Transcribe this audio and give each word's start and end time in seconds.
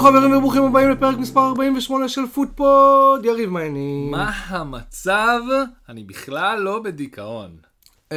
שלום 0.00 0.10
חברים 0.10 0.36
וברוכים 0.36 0.64
הבאים 0.64 0.90
לפרק 0.90 1.18
מספר 1.18 1.40
48 1.48 2.08
של 2.08 2.26
פוטפוד, 2.34 3.24
יריב 3.24 3.50
מה 3.50 3.60
העניינים? 3.60 4.10
מה 4.10 4.30
המצב? 4.46 5.40
אני 5.88 6.04
בכלל 6.04 6.58
לא 6.60 6.78
בדיכאון. 6.78 7.50
אמ, 8.12 8.16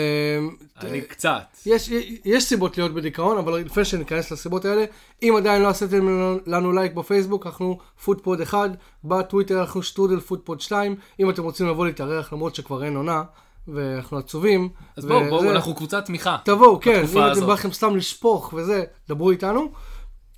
אני 0.81 1.02
קצת. 1.02 1.41
יש, 1.66 1.89
יש 2.25 2.44
סיבות 2.44 2.77
להיות 2.77 2.94
בדיכאון, 2.94 3.38
אבל 3.38 3.59
לפני 3.59 3.86
שניכנס 3.86 4.31
לסיבות 4.31 4.66
האלה, 4.66 4.86
אם 5.23 5.34
עדיין 5.38 5.62
לא 5.62 5.67
עשיתם 5.67 6.07
לנו- 6.45 6.71
לייק 6.71 6.94
בפייסבוק, 6.94 7.45
אנחנו 7.45 7.77
פוטפוד 8.05 8.41
1, 8.41 8.70
בטוויטר 9.03 9.59
אנחנו 9.61 9.84
שטרודל 9.84 10.20
פוטפוד 10.20 10.61
2, 10.61 10.95
אם 11.20 11.30
אתם 11.30 11.44
רוצים 11.44 11.67
לבוא 11.67 11.86
להתארח 11.86 12.34
למרות 12.34 12.55
שכבר 12.55 12.84
אין 12.84 12.95
עונה, 12.95 13.23
ואנחנו 13.67 14.17
עצובים. 14.17 14.70
אז 14.98 15.05
בואו, 15.05 15.30
בואו, 15.30 15.52
אנחנו 15.52 15.75
קבוצת 15.75 16.05
תמיכה. 16.05 16.38
תבואו, 16.44 16.80
כן, 16.80 17.03
אם 17.16 17.31
אתם. 17.31 17.45
בא 17.48 17.53
לכם 17.53 17.72
סתם 17.72 17.95
לשפוך 17.95 18.53
וזה, 18.58 18.84
דברו 19.09 19.31
איתנו. 19.31 19.72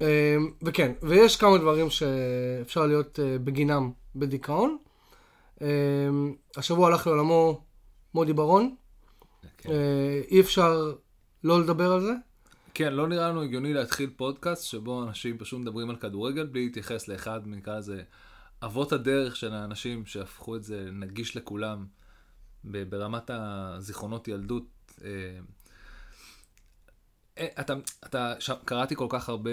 אמ, 0.03 0.51
וכן, 0.61 0.91
ויש 1.01 1.35
כמה 1.35 1.57
דברים 1.57 1.89
שאפשר 1.89 2.85
להיות 2.85 3.19
אה, 3.19 3.37
בגינם 3.39 3.91
בדיכאון. 4.15 4.77
אמ, 5.61 5.67
השבוע 6.57 6.87
הלך 6.87 7.07
לעולמו 7.07 7.63
מודי 8.13 8.33
ברון, 8.33 8.75
כן. 9.57 9.69
אה, 9.69 10.21
אי 10.31 10.41
אפשר 10.41 10.93
לא 11.43 11.61
לדבר 11.61 11.91
על 11.91 12.01
זה. 12.01 12.13
כן, 12.73 12.93
לא 12.93 13.07
נראה 13.07 13.29
לנו 13.29 13.41
הגיוני 13.41 13.73
להתחיל 13.73 14.09
פודקאסט 14.15 14.63
שבו 14.63 15.03
אנשים 15.03 15.37
פשוט 15.37 15.59
מדברים 15.59 15.89
על 15.89 15.95
כדורגל 15.95 16.45
בלי 16.45 16.65
להתייחס 16.65 17.07
לאחד, 17.07 17.41
נקרא 17.45 17.77
לזה, 17.77 18.01
אבות 18.63 18.91
הדרך 18.91 19.35
של 19.35 19.53
האנשים 19.53 20.05
שהפכו 20.05 20.55
את 20.55 20.63
זה 20.63 20.89
נגיש 20.91 21.37
לכולם 21.37 21.85
ברמת 22.63 23.29
הזיכרונות 23.33 24.27
ילדות. 24.27 24.63
אה, 27.37 27.47
אתה, 27.59 27.73
אתה, 28.05 28.33
ש... 28.39 28.49
קראתי 28.65 28.95
כל 28.95 29.07
כך 29.09 29.29
הרבה 29.29 29.51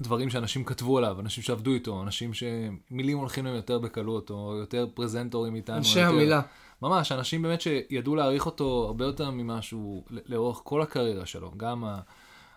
דברים 0.00 0.30
שאנשים 0.30 0.64
כתבו 0.64 0.98
עליו, 0.98 1.20
אנשים 1.20 1.42
שעבדו 1.42 1.74
איתו, 1.74 2.02
אנשים 2.02 2.30
שמילים 2.34 3.18
הולכים 3.18 3.44
להם 3.44 3.54
יותר 3.54 3.78
בקלות, 3.78 4.30
או 4.30 4.56
יותר 4.56 4.86
פרזנטורים 4.94 5.54
איתנו. 5.54 5.76
אנשי 5.76 6.00
יותר... 6.00 6.12
המילה. 6.12 6.40
ממש, 6.82 7.12
אנשים 7.12 7.42
באמת 7.42 7.60
שידעו 7.60 8.16
להעריך 8.16 8.46
אותו 8.46 8.84
הרבה 8.86 9.04
יותר 9.04 9.30
ממשהו 9.30 10.04
ל- 10.10 10.18
לאורך 10.26 10.60
כל 10.64 10.82
הקריירה 10.82 11.26
שלו. 11.26 11.52
גם 11.56 11.84
ה... 11.84 12.00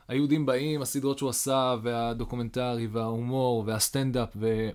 היהודים 0.08 0.45
באים, 0.45 0.81
הסדרות 0.81 1.17
שהוא 1.17 1.30
עשה, 1.30 1.75
והדוקומנטרי, 1.81 2.88
וההומור, 2.88 3.63
והסטנדאפ, 3.67 4.30
ו... 4.35 4.69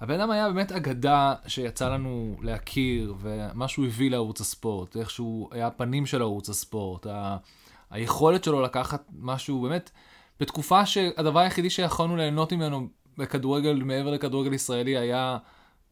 הבן 0.00 0.20
אדם 0.20 0.30
היה 0.30 0.48
באמת 0.48 0.72
אגדה 0.72 1.34
שיצא 1.46 1.88
לנו 1.88 2.36
להכיר, 2.42 3.14
ומה 3.20 3.68
שהוא 3.68 3.86
הביא 3.86 4.10
לערוץ 4.10 4.40
הספורט, 4.40 4.96
איך 4.96 5.10
שהוא 5.10 5.48
היה 5.50 5.66
הפנים 5.66 6.06
של 6.06 6.22
ערוץ 6.22 6.48
הספורט, 6.48 7.06
ה... 7.06 7.36
היכולת 7.90 8.44
שלו 8.44 8.62
לקחת 8.62 9.04
משהו 9.18 9.60
באמת, 9.62 9.90
בתקופה 10.40 10.86
שהדבר 10.86 11.40
היחידי 11.40 11.70
שיכולנו 11.70 12.16
ליהנות 12.16 12.52
ממנו 12.52 12.88
בכדורגל, 13.18 13.82
מעבר 13.84 14.10
לכדורגל 14.10 14.52
ישראלי, 14.52 14.96
היה 14.98 15.38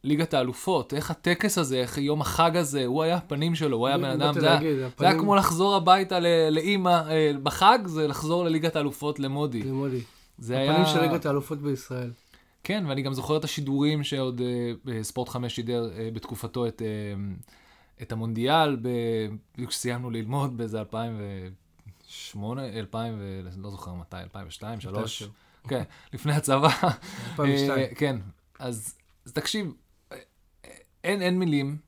ליגת 0.05 0.35
האלופות, 0.35 0.95
איך 0.95 1.11
הטקס 1.11 1.59
הזה, 1.59 1.77
איך 1.77 1.99
יום 1.99 2.21
החג 2.21 2.57
הזה, 2.57 2.87
הוא 2.87 3.03
היה 3.03 3.17
הפנים 3.17 3.55
שלו, 3.55 3.77
הוא 3.77 3.87
היה 3.87 3.99
בן 3.99 4.05
אדם, 4.05 4.35
זה 4.35 4.47
היה, 4.47 4.55
להגיד, 4.55 4.75
זה 4.75 4.81
היה 4.81 4.87
הפנים- 4.87 5.19
כמו 5.21 5.37
לחזור 5.37 5.77
הביתה 5.77 6.19
לאימא 6.51 6.89
אה, 7.11 7.33
בחג, 7.43 7.79
זה 7.85 8.09
לחזור 8.09 8.45
לליגת 8.45 8.77
האלופות 8.77 9.19
למודי. 9.21 9.63
זה 9.63 9.73
מודי. 9.73 10.01
זה 10.39 10.59
היה... 10.59 10.73
הפנים 10.73 10.87
של 10.87 11.01
ליגת 11.01 11.27
האלופות 11.27 11.59
בישראל. 11.59 12.11
כן, 12.65 12.85
ואני 12.89 13.03
גם 13.03 13.13
זוכר 13.15 13.37
את 13.37 13.45
השידורים 13.45 14.05
שעוד 14.05 14.41
אה, 14.89 15.03
ספורט 15.03 15.29
5 15.29 15.55
שידר 15.57 15.91
אה, 15.99 16.09
בתקופתו 16.13 16.67
את, 16.67 16.83
אה, 16.83 16.87
את 18.03 18.12
המונדיאל, 18.12 18.77
ב... 18.77 18.89
בדיוק 19.55 19.71
כשסיימנו 19.71 20.11
ללמוד 20.11 20.56
באיזה 20.56 20.81
2008, 22.34 22.62
2000, 22.78 23.15
ו... 23.19 23.41
לא 23.56 23.71
זוכר 23.71 23.94
מתי, 23.94 24.16
2002, 24.16 24.72
2003. 24.72 25.22
מתישהו. 25.22 25.28
כן, 25.69 25.82
לפני 26.12 26.32
הצבא. 26.32 26.69
2002. 27.31 27.71
אה, 27.71 27.94
כן, 27.94 28.16
אז, 28.59 28.94
אז 29.27 29.32
תקשיב, 29.32 29.72
אה, 30.12 30.19
אין, 31.05 31.22
אין 31.22 31.38
מילים, 31.38 31.78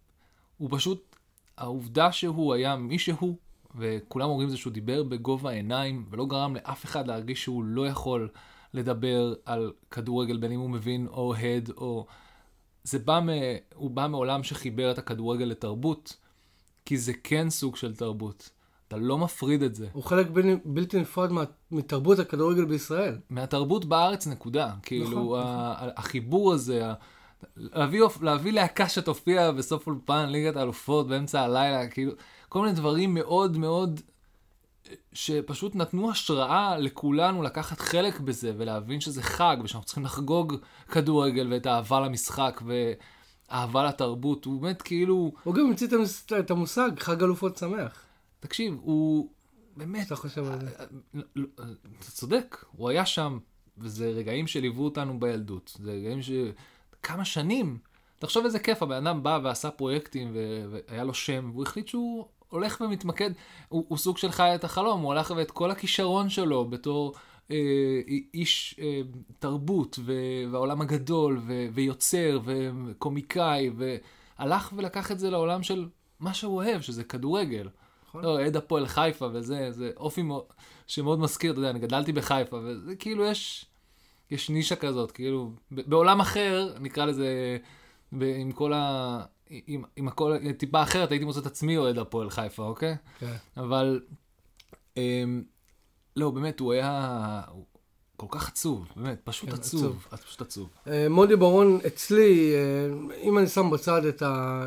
הוא 0.59 0.69
פשוט, 0.72 1.17
העובדה 1.56 2.12
שהוא 2.12 2.55
היה 2.55 2.77
מי 2.77 2.99
שהוא, 2.99 3.37
וכולם 3.75 4.28
אומרים 4.28 4.49
זה 4.49 4.56
שהוא 4.56 4.72
דיבר 4.72 5.03
בגובה 5.03 5.50
העיניים, 5.50 6.06
ולא 6.11 6.27
גרם 6.27 6.55
לאף 6.55 6.84
אחד 6.84 7.06
להרגיש 7.06 7.43
שהוא 7.43 7.65
לא 7.65 7.87
יכול 7.87 8.28
לדבר 8.75 9.34
על 9.44 9.72
כדורגל, 9.91 10.37
בין 10.37 10.53
אם 10.53 10.61
הוא 10.61 10.71
מבין 10.71 11.06
או 11.06 11.15
אוהד, 11.15 11.71
או... 11.77 12.06
זה 12.84 12.99
בא, 12.99 13.21
מ... 13.21 13.28
הוא 13.75 13.91
בא 13.91 14.06
מעולם 14.06 14.43
שחיבר 14.43 14.91
את 14.91 14.99
הכדורגל 14.99 15.44
לתרבות, 15.44 16.17
כי 16.84 16.99
זה 16.99 17.12
כן 17.25 17.50
סוג 17.50 17.77
של 17.77 17.97
תרבות. 17.97 18.50
אתה 18.88 18.97
לא 18.97 19.19
מפריד 19.19 19.62
את 19.62 19.75
זה. 19.75 19.87
הוא 19.93 20.03
חלק 20.04 20.26
בל- 20.31 20.56
בלתי 20.65 21.00
נפרד 21.00 21.32
מה- 21.32 21.44
מתרבות 21.71 22.19
הכדורגל 22.19 22.65
בישראל. 22.65 23.16
מהתרבות 23.31 23.84
בארץ, 23.84 24.26
נקודה. 24.26 24.71
כאילו, 24.82 25.10
נכון, 25.10 25.41
ה- 25.44 25.75
החיבור 25.97 26.53
הזה, 26.53 26.87
ה- 26.91 26.94
להביא, 27.56 28.00
להביא 28.22 28.53
להקה 28.53 28.88
שתופיע 28.88 29.50
בסוף 29.50 29.87
אולפן 29.87 30.28
ליגת 30.28 30.56
האלופות 30.56 31.09
באמצע 31.09 31.41
הלילה, 31.43 31.87
כאילו, 31.87 32.12
כל 32.49 32.60
מיני 32.60 32.72
דברים 32.72 33.15
מאוד 33.15 33.56
מאוד, 33.56 34.00
שפשוט 35.12 35.75
נתנו 35.76 36.10
השראה 36.10 36.78
לכולנו 36.78 37.43
לקחת 37.43 37.81
חלק 37.81 38.20
בזה, 38.20 38.53
ולהבין 38.56 39.00
שזה 39.00 39.22
חג, 39.22 39.56
ושאנחנו 39.65 39.87
צריכים 39.87 40.05
לחגוג 40.05 40.55
כדורגל, 40.91 41.49
ואת 41.53 41.66
האהבה 41.66 42.00
למשחק, 42.00 42.62
ואהבה 43.50 43.84
לתרבות, 43.84 44.44
הוא 44.44 44.60
באמת 44.62 44.82
כאילו, 44.82 45.32
הוא 45.44 45.55
גם 45.55 45.66
המציא 45.66 45.88
את 46.38 46.50
המושג 46.50 46.91
חג 47.00 47.22
אלופות 47.22 47.56
שמח. 47.56 48.03
תקשיב, 48.41 48.78
הוא 48.82 49.31
באמת, 49.76 50.06
אתה 50.06 50.16
חושב 50.16 50.44
על 50.44 50.60
זה. 50.60 50.71
לא, 51.15 51.22
לא, 51.37 51.47
אתה 51.99 52.10
צודק, 52.10 52.65
הוא 52.72 52.88
היה 52.88 53.06
שם, 53.06 53.38
וזה 53.78 54.10
רגעים 54.10 54.47
שליוו 54.47 54.84
אותנו 54.84 55.21
בילדות. 55.21 55.78
זה 55.82 55.93
רגעים 55.93 56.22
ש... 56.22 56.31
כמה 57.03 57.25
שנים. 57.25 57.78
תחשוב 58.19 58.44
איזה 58.44 58.59
כיף, 58.59 58.82
הבן 58.82 59.06
אדם 59.06 59.22
בא 59.22 59.38
ועשה 59.43 59.71
פרויקטים, 59.71 60.31
ו... 60.34 60.65
והיה 60.71 61.04
לו 61.04 61.15
שם, 61.15 61.50
והוא 61.53 61.62
החליט 61.62 61.88
שהוא 61.88 62.26
הולך 62.49 62.81
ומתמקד, 62.81 63.31
הוא, 63.69 63.84
הוא 63.88 63.99
סוג 63.99 64.19
של 64.19 64.31
חי 64.31 64.55
את 64.55 64.65
החלום, 64.65 65.00
הוא 65.00 65.12
הלך 65.12 65.32
ואת 65.37 65.50
כל 65.50 65.70
הכישרון 65.70 66.28
שלו 66.28 66.65
בתור 66.65 67.15
אה, 67.50 67.56
איש 68.34 68.76
אה, 68.81 69.00
תרבות, 69.38 69.99
ו... 70.05 70.12
והעולם 70.53 70.81
הגדול, 70.81 71.41
ו... 71.47 71.66
ויוצר, 71.72 72.41
וקומיקאי, 72.44 73.70
והלך 74.38 74.72
ולקח 74.76 75.12
את 75.12 75.19
זה 75.19 75.31
לעולם 75.31 75.62
של 75.62 75.88
מה 76.20 76.34
שהוא 76.34 76.55
אוהב, 76.56 76.81
שזה 76.81 77.05
כדורגל. 77.05 77.69
נכון. 78.09 78.23
לא, 78.23 78.29
אוהד 78.29 78.57
הפועל 78.57 78.87
חיפה 78.87 79.29
וזה, 79.33 79.73
זה 79.73 79.91
אופי 79.97 80.23
מאוד, 80.23 80.45
שמאוד 80.87 81.21
מזכיר, 81.21 81.53
אתה 81.53 81.59
יודע, 81.61 81.71
אני 81.71 81.79
גדלתי 81.79 82.13
בחיפה, 82.13 82.57
וזה 82.65 82.97
כאילו 82.97 83.25
יש, 83.25 83.67
יש 84.31 84.51
נישה 84.51 84.77
כזאת, 84.77 85.11
כאילו, 85.11 85.53
בעולם 85.71 86.21
אחר, 86.21 86.75
נקרא 86.81 87.05
לזה, 87.05 87.59
עם 88.21 88.53
כל 88.53 88.73
ה... 88.73 89.25
עם, 89.51 89.85
עם 89.97 90.09
הכל, 90.09 90.37
טיפה 90.59 90.83
אחרת, 90.83 91.11
הייתי 91.11 91.25
מוצא 91.25 91.41
את 91.41 91.47
עצמי 91.47 91.77
אוהד 91.77 91.99
הפועל 91.99 92.31
חיפה, 92.31 92.63
אוקיי? 92.63 92.97
כן. 93.19 93.37
אבל, 93.57 94.01
אמ, 94.97 95.43
לא, 96.17 96.31
באמת, 96.31 96.61
הוא 96.61 96.73
היה 96.73 97.43
כל 98.17 98.27
כך 98.31 98.49
עצוב, 98.49 98.89
באמת, 98.97 99.21
פשוט 99.25 99.49
כן, 99.49 99.55
עצוב, 99.55 100.07
פשוט 100.27 100.41
עצוב. 100.41 100.69
אה, 100.87 101.09
מודי 101.09 101.37
ברון 101.37 101.79
אצלי, 101.87 102.55
אה, 102.55 103.19
אם 103.23 103.39
אני 103.39 103.47
שם 103.47 103.71
בצד 103.71 104.05
את 104.05 104.23
ה... 104.23 104.65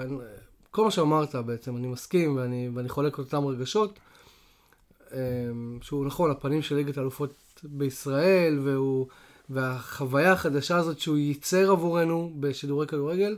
כל 0.72 0.84
מה 0.84 0.92
שאמרת 0.92 1.36
בעצם, 1.36 1.78
אני 1.78 1.88
מסכים 1.88 2.36
ואני, 2.36 2.70
ואני 2.74 2.90
חולק 2.90 3.14
את 3.14 3.20
אותם 3.20 3.46
רגשות. 3.46 4.00
אה, 5.14 5.18
שהוא 5.82 6.06
נכון, 6.06 6.32
הפנים 6.32 6.62
של 6.62 6.76
ליגת 6.76 6.98
האלופות 6.98 7.34
בישראל, 7.64 8.60
והוא, 8.64 9.08
והחוויה 9.50 10.32
החדשה 10.32 10.78
הזאת 10.78 11.00
שהוא 11.00 11.18
ייצר 11.18 11.72
עבורנו 11.72 12.34
בשידורי 12.40 12.88
כדורגל. 12.88 13.38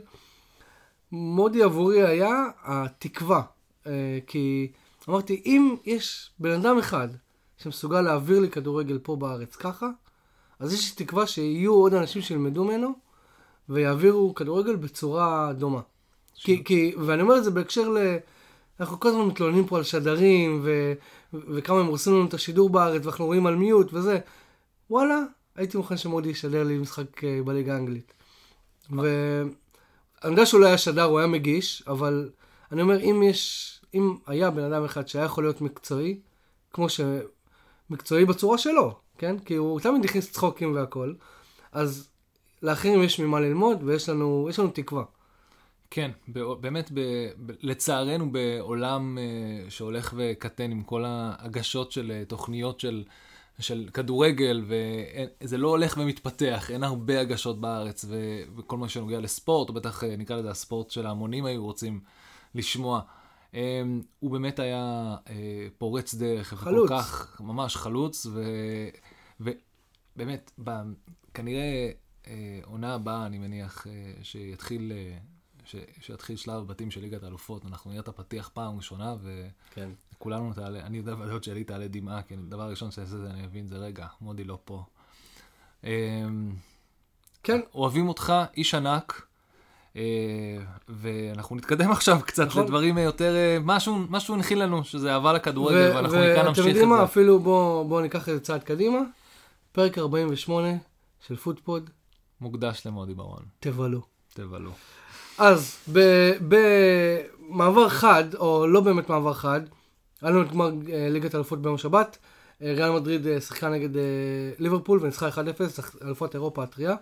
מודי 1.12 1.62
עבורי 1.62 2.02
היה 2.02 2.44
התקווה. 2.62 3.42
אה, 3.86 4.18
כי 4.26 4.72
אמרתי, 5.08 5.42
אם 5.46 5.76
יש 5.84 6.30
בן 6.38 6.50
אדם 6.50 6.78
אחד 6.78 7.08
שמסוגל 7.56 8.00
להעביר 8.00 8.40
לי 8.40 8.50
כדורגל 8.50 8.98
פה 9.02 9.16
בארץ 9.16 9.56
ככה, 9.56 9.90
אז 10.58 10.72
יש 10.72 10.90
לי 10.90 11.06
תקווה 11.06 11.26
שיהיו 11.26 11.74
עוד 11.74 11.94
אנשים 11.94 12.22
שילמדו 12.22 12.64
ממנו 12.64 12.92
ויעבירו 13.68 14.34
כדורגל 14.34 14.76
בצורה 14.76 15.52
דומה. 15.52 15.80
כי, 16.34 16.64
כי, 16.64 16.94
ואני 17.06 17.22
אומר 17.22 17.36
את 17.36 17.44
זה 17.44 17.50
בהקשר 17.50 17.88
ל... 17.88 17.98
אנחנו 18.80 19.00
כל 19.00 19.08
הזמן 19.08 19.24
מתלוננים 19.24 19.66
פה 19.66 19.76
על 19.76 19.82
שדרים, 19.82 20.60
ו, 20.64 20.92
וכמה 21.34 21.80
הם 21.80 21.86
הורסים 21.86 22.12
לנו 22.12 22.26
את 22.26 22.34
השידור 22.34 22.70
בארץ, 22.70 23.02
ואנחנו 23.04 23.26
רואים 23.26 23.46
על 23.46 23.56
מיוט 23.56 23.92
וזה. 23.92 24.18
וואלה, 24.90 25.20
הייתי 25.56 25.76
מוכן 25.76 25.96
שמודי 25.96 26.28
ישדר 26.28 26.64
לי 26.64 26.78
משחק 26.78 27.24
אה, 27.24 27.40
בליגה 27.44 27.74
האנגלית. 27.74 28.12
ואני 28.90 29.50
יודע 30.24 30.46
שהוא 30.46 30.60
לא 30.60 30.66
היה 30.66 30.78
שדר, 30.78 31.02
הוא 31.02 31.18
היה 31.18 31.28
מגיש, 31.28 31.84
אבל 31.86 32.30
אני 32.72 32.82
אומר, 32.82 33.00
אם 33.00 33.22
יש, 33.22 33.70
אם 33.94 34.16
היה 34.26 34.50
בן 34.50 34.72
אדם 34.72 34.84
אחד 34.84 35.08
שהיה 35.08 35.24
יכול 35.24 35.44
להיות 35.44 35.60
מקצועי, 35.60 36.20
כמו 36.72 36.88
ש... 36.88 37.00
מקצועי 37.90 38.24
בצורה 38.24 38.58
שלו, 38.58 38.94
כן? 39.18 39.38
כי 39.38 39.54
הוא 39.54 39.80
תמיד 39.80 40.04
הכניס 40.04 40.32
צחוקים 40.32 40.74
והכל, 40.74 41.14
אז 41.72 42.08
לאחרים 42.62 43.02
יש 43.02 43.20
ממה 43.20 43.40
ללמוד, 43.40 43.82
ויש 43.84 44.08
לנו, 44.08 44.46
יש 44.50 44.58
לנו 44.58 44.68
תקווה. 44.68 45.04
כן, 45.94 46.10
באמת, 46.60 46.90
ב- 46.94 47.30
ב- 47.46 47.52
לצערנו, 47.60 48.32
בעולם 48.32 49.18
אה, 49.18 49.70
שהולך 49.70 50.14
וקטן 50.16 50.70
עם 50.70 50.82
כל 50.82 51.04
ההגשות 51.04 51.92
של 51.92 52.10
אה, 52.10 52.24
תוכניות 52.24 52.80
של 52.80 53.04
של 53.58 53.88
כדורגל, 53.92 54.64
וזה 55.40 55.58
לא 55.58 55.68
הולך 55.68 55.96
ומתפתח, 56.00 56.70
אין 56.70 56.84
הרבה 56.84 57.20
הגשות 57.20 57.60
בארץ, 57.60 58.04
ו, 58.08 58.40
וכל 58.56 58.76
מה 58.76 58.88
שנוגע 58.88 59.20
לספורט, 59.20 59.68
או 59.68 59.74
בטח 59.74 60.04
אה, 60.04 60.16
נקרא 60.16 60.36
לזה 60.36 60.50
הספורט 60.50 60.90
של 60.90 61.06
ההמונים 61.06 61.44
היו 61.44 61.64
רוצים 61.64 62.00
לשמוע. 62.54 63.00
Um, 63.52 63.56
הוא 64.18 64.30
באמת 64.30 64.58
היה 64.58 65.16
פורץ 65.78 66.14
דרך, 66.14 66.54
חלוץ. 66.54 66.90
וכל 66.90 66.98
כך, 66.98 67.40
ממש 67.40 67.76
חלוץ, 67.76 68.26
ו, 68.26 68.42
ובאמת, 69.40 70.50
ב, 70.64 70.70
כנראה 71.34 71.90
עונה 72.64 72.94
הבאה, 72.94 73.26
אני 73.26 73.38
מניח, 73.38 73.86
שיתחיל, 74.22 74.92
שיתחיל 76.00 76.36
שלב 76.36 76.54
הבתים 76.54 76.90
של 76.90 77.00
ליגת 77.00 77.22
האלופות, 77.22 77.66
אנחנו 77.66 77.90
נראה 77.90 78.02
את 78.02 78.08
הפתיח 78.08 78.50
פעם 78.54 78.76
ראשונה, 78.76 79.14
ו... 79.20 79.46
כן. 79.70 79.90
תעלה, 80.54 80.80
אני 80.80 80.96
יודע 80.96 81.14
בדעות 81.14 81.44
שלי 81.44 81.64
תעלה 81.64 81.88
דמעה, 81.88 82.22
כי 82.22 82.34
הדבר 82.34 82.62
הראשון 82.62 82.90
שאני 82.90 83.06
אעשה 83.06 83.18
זה 83.18 83.30
אני 83.30 83.44
אבין, 83.44 83.66
זה 83.66 83.76
רגע, 83.76 84.06
מודי 84.20 84.44
לא 84.44 84.58
פה. 84.64 84.84
אמ, 85.84 85.90
כן. 87.42 87.60
אוהבים 87.74 88.08
אותך, 88.08 88.32
איש 88.56 88.74
ענק, 88.74 89.26
אה, 89.96 90.02
ואנחנו 90.88 91.56
נתקדם 91.56 91.90
עכשיו 91.96 92.20
קצת 92.26 92.46
נכון. 92.46 92.64
לדברים 92.64 92.98
יותר, 92.98 93.34
אה, 93.34 93.58
משהו, 93.62 93.98
משהו 94.10 94.34
הנחיל 94.34 94.62
לנו, 94.62 94.84
שזה 94.84 95.12
אהבה 95.12 95.32
לכדורגל, 95.32 95.90
ו- 95.90 95.94
ואנחנו 95.94 96.18
מכאן 96.18 96.36
ואתם 96.36 96.48
נמשיך 96.48 96.66
יודעים 96.66 96.84
את 96.84 96.90
מה, 96.90 96.96
זה. 96.96 97.04
אפילו 97.04 97.38
בואו 97.40 97.88
בוא 97.88 98.02
ניקח 98.02 98.28
את 98.28 98.34
זה 98.34 98.40
צעד 98.40 98.62
קדימה. 98.62 98.98
פרק 99.72 99.98
48 99.98 100.68
של 101.26 101.36
פודפוד, 101.36 101.90
מוקדש 102.40 102.86
למודי 102.86 103.14
ברון, 103.14 103.42
תבלו. 103.60 104.02
תבלו. 104.34 104.70
אז 105.38 105.76
במעבר 107.48 107.88
חד, 107.88 108.34
או 108.34 108.66
לא 108.66 108.80
באמת 108.80 109.08
מעבר 109.08 109.32
חד, 109.32 109.60
היה 110.22 110.30
לנו 110.30 110.42
את 110.42 110.50
גמר 110.50 110.70
אה, 110.92 111.08
ליגת 111.10 111.34
האלופות 111.34 111.62
ביום 111.62 111.78
שבת. 111.78 112.18
אה, 112.62 112.72
ריאל 112.76 112.90
מדריד 112.90 113.26
אה, 113.26 113.40
שיחקה 113.40 113.68
נגד 113.68 113.88
ליברפול 114.58 114.98
וניצחה 115.02 115.28
1-0, 115.28 115.32
אלופת 116.04 116.34
אירופה 116.34 116.62
הטריה. 116.62 116.94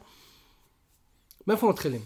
מאיפה 1.46 1.68
מתחילים? 1.68 2.00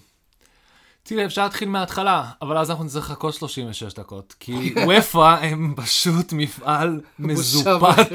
תראה, 1.02 1.24
אפשר 1.24 1.44
להתחיל 1.44 1.68
מההתחלה, 1.68 2.30
אבל 2.42 2.58
אז 2.58 2.70
אנחנו 2.70 2.84
נצטרך 2.84 3.10
לחכות 3.10 3.34
36 3.34 3.94
דקות, 3.94 4.34
כי 4.40 4.52
וופא 4.86 5.36
הם 5.40 5.74
פשוט 5.76 6.32
מפעל 6.32 7.00
מזופת. 7.18 8.10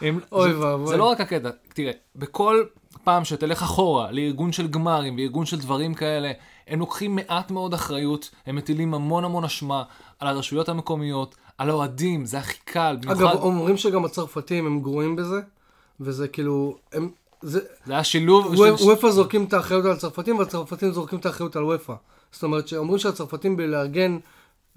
הם, 0.00 0.20
אוי 0.32 0.54
ואבוי. 0.54 0.88
זה 0.88 0.96
לא 0.96 1.04
רק 1.04 1.20
הקטע, 1.20 1.50
תראה, 1.74 1.92
בכל 2.16 2.64
פעם 3.04 3.24
שתלך 3.24 3.62
אחורה 3.62 4.10
לארגון 4.10 4.52
של 4.52 4.66
גמרים 4.68 5.16
וארגון 5.16 5.46
של 5.46 5.58
דברים 5.58 5.94
כאלה, 5.94 6.32
הם 6.68 6.78
לוקחים 6.80 7.16
מעט 7.16 7.50
מאוד 7.50 7.74
אחריות, 7.74 8.30
הם 8.46 8.56
מטילים 8.56 8.94
המון 8.94 9.24
המון 9.24 9.44
אשמה 9.44 9.82
על 10.18 10.28
הרשויות 10.28 10.68
המקומיות, 10.68 11.34
על 11.58 11.70
האוהדים, 11.70 12.26
זה 12.26 12.38
הכי 12.38 12.58
קל, 12.64 12.96
במיוחד, 13.00 13.22
אגב, 13.22 13.42
אומרים 13.42 13.76
שגם 13.76 14.04
הצרפתים 14.04 14.66
הם 14.66 14.80
גרועים 14.80 15.16
בזה, 15.16 15.40
וזה 16.00 16.28
כאילו, 16.28 16.78
הם, 16.92 17.10
זה, 17.42 17.60
זה 17.84 17.92
היה 17.92 18.04
שילוב. 18.04 18.54
וופא 18.80 19.10
זורקים 19.10 19.44
את 19.44 19.52
האחריות 19.52 19.84
על 19.84 19.90
הצרפתים, 19.90 20.38
והצרפתים 20.38 20.92
זורקים 20.92 21.18
את 21.18 21.26
האחריות 21.26 21.56
על 21.56 21.64
וופא. 21.64 21.94
זאת 22.32 22.42
אומרת, 22.42 22.68
שאומרים 22.68 22.98
שהצרפתים 22.98 23.56
בלארגן 23.56 24.18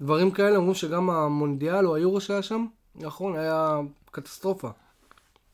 דברים 0.00 0.30
כאלה, 0.30 0.56
אומרים 0.56 0.74
שגם 0.74 1.10
המונדיאל 1.10 1.86
או 1.86 1.94
היורו 1.94 2.20
שהיה 2.20 2.42
שם, 2.42 2.66
נכון, 2.96 3.36
היה 3.36 3.78
קטסטרופה. 4.10 4.68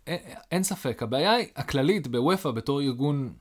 אין, 0.07 0.19
אין 0.53 0.63
ספק, 0.63 1.03
הבעיה 1.03 1.33
הכללית 1.57 2.09
בוופא 2.09 2.51
בתור 2.51 2.81
ארגון, 2.81 3.33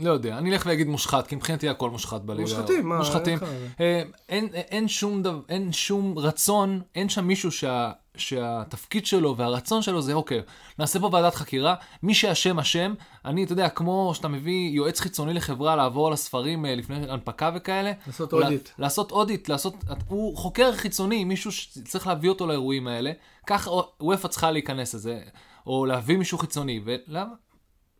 לא 0.00 0.10
יודע, 0.10 0.38
אני 0.38 0.52
אלך 0.52 0.66
ואגיד 0.66 0.86
מושחת, 0.86 1.26
כי 1.26 1.36
מבחינתי 1.36 1.68
הכל 1.68 1.90
מושחת 1.90 2.20
בליגה. 2.20 2.42
מושחתים, 2.42 2.88
מה, 2.88 2.98
מושחתים. 2.98 3.38
אין 3.38 3.48
אה, 3.80 4.02
אין, 4.28 4.48
אין, 4.54 4.88
שום 4.88 5.22
דו, 5.22 5.42
אין 5.48 5.72
שום 5.72 6.18
רצון, 6.18 6.80
אין 6.94 7.08
שם 7.08 7.24
מישהו 7.24 7.52
שה, 7.52 7.92
שהתפקיד 8.16 9.06
שלו 9.06 9.36
והרצון 9.36 9.82
שלו 9.82 10.02
זה, 10.02 10.12
אוקיי, 10.12 10.40
נעשה 10.78 11.00
פה 11.00 11.10
ועדת 11.12 11.34
חקירה, 11.34 11.74
מי 12.02 12.14
שאשם 12.14 12.58
אשם, 12.58 12.94
אני, 13.24 13.44
אתה 13.44 13.52
יודע, 13.52 13.68
כמו 13.68 14.12
שאתה 14.14 14.28
מביא 14.28 14.70
יועץ 14.70 15.00
חיצוני 15.00 15.34
לחברה 15.34 15.76
לעבור 15.76 16.06
על 16.06 16.12
הספרים 16.12 16.66
אה, 16.66 16.74
לפני 16.74 17.10
הנפקה 17.10 17.50
וכאלה. 17.54 17.92
לעשות 18.06 18.32
אודיט. 18.32 18.68
לעשות 18.78 19.12
אודיט, 19.12 19.48
לעשות, 19.48 19.74
הוא 20.08 20.36
חוקר 20.36 20.72
חיצוני, 20.72 21.24
מישהו 21.24 21.52
שצריך 21.52 22.06
להביא 22.06 22.28
אותו 22.28 22.46
לאירועים 22.46 22.88
האלה, 22.88 23.12
כך 23.46 23.68
וופא 24.00 24.28
צריכה 24.28 24.50
להיכנס 24.50 24.94
לזה, 24.94 25.20
או 25.66 25.86
להביא 25.86 26.16
מישהו 26.16 26.38
חיצוני, 26.38 26.80
ולמה? 26.84 27.34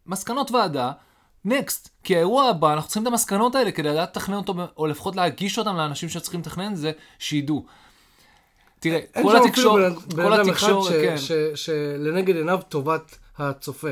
מסקנות 0.07 0.51
ועדה, 0.51 0.93
נקסט. 1.45 1.89
כי 2.05 2.17
האירוע 2.17 2.45
הבא, 2.45 2.73
אנחנו 2.73 2.89
צריכים 2.89 3.03
את 3.03 3.07
המסקנות 3.07 3.55
האלה 3.55 3.73
כדי 3.73 3.89
לדעת 3.89 4.09
לתכנן 4.09 4.37
אותו, 4.37 4.55
או 4.77 4.87
לפחות 4.87 5.17
להגיש 5.17 5.59
אותם 5.59 5.77
לאנשים 5.77 6.09
שצריכים 6.09 6.41
לתכנן 6.41 6.75
זה, 6.75 6.93
שידעו. 7.19 7.65
תראה, 8.81 9.01
כל 9.23 9.37
התקשורת, 9.37 9.93
כל 10.15 10.41
התקשורת, 10.41 10.93
כן. 10.93 11.15
שלנגד 11.55 12.37
עיניו 12.37 12.61
טובת 12.69 13.19
הצופה, 13.39 13.91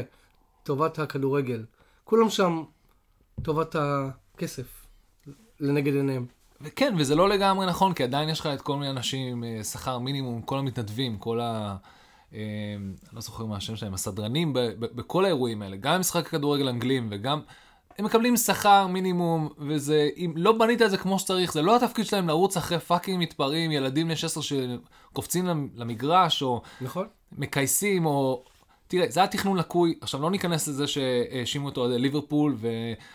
טובת 0.62 0.98
הכדורגל. 0.98 1.64
כולם 2.04 2.30
שם 2.30 2.62
טובת 3.42 3.76
הכסף 3.78 4.86
לנגד 5.60 5.94
עיניהם. 5.94 6.26
וכן, 6.60 6.94
וזה 6.98 7.14
לא 7.14 7.28
לגמרי 7.28 7.66
נכון, 7.66 7.94
כי 7.94 8.02
עדיין 8.02 8.28
יש 8.28 8.40
לך 8.40 8.46
את 8.46 8.60
כל 8.62 8.76
מיני 8.76 8.90
אנשים 8.90 9.44
אה, 9.44 9.64
שכר 9.64 9.98
מינימום, 9.98 10.42
כל 10.42 10.58
המתנדבים, 10.58 11.18
כל 11.18 11.40
ה... 11.40 11.76
אה, 12.34 12.38
אני 12.78 13.16
לא 13.16 13.20
זוכר 13.20 13.44
מה 13.46 13.56
השם 13.56 13.76
שלהם, 13.76 13.94
הסדרנים 13.94 14.52
ב- 14.52 14.58
ב- 14.58 14.96
בכל 14.96 15.24
האירועים 15.24 15.62
האלה, 15.62 15.76
גם 15.76 16.00
משחק 16.00 16.28
כדורגל 16.28 16.68
אנגלים 16.68 17.08
וגם... 17.10 17.40
הם 17.98 18.04
מקבלים 18.04 18.36
שכר 18.36 18.86
מינימום, 18.86 19.48
וזה, 19.58 20.08
אם 20.16 20.32
לא 20.36 20.52
בנית 20.52 20.82
את 20.82 20.90
זה 20.90 20.96
כמו 20.96 21.18
שצריך, 21.18 21.52
זה 21.52 21.62
לא 21.62 21.76
התפקיד 21.76 22.06
שלהם 22.06 22.28
לרוץ 22.28 22.56
אחרי 22.56 22.78
fucking 22.80 23.22
מתפרעים, 23.22 23.72
ילדים 23.72 24.06
בני 24.06 24.16
16 24.16 24.42
שקופצים 24.42 25.46
למ- 25.46 25.68
למגרש, 25.74 26.42
או 26.42 26.62
נכון? 26.80 27.06
מכייסים, 27.32 28.06
או... 28.06 28.44
תראה, 28.88 29.06
זה 29.10 29.20
היה 29.20 29.26
תכנון 29.26 29.56
לקוי. 29.56 29.94
עכשיו, 30.00 30.22
לא 30.22 30.30
ניכנס 30.30 30.68
לזה 30.68 30.86
שהאשימו 30.86 31.68
את 31.68 31.76
אוהדי 31.76 31.98
ליברפול, 31.98 32.56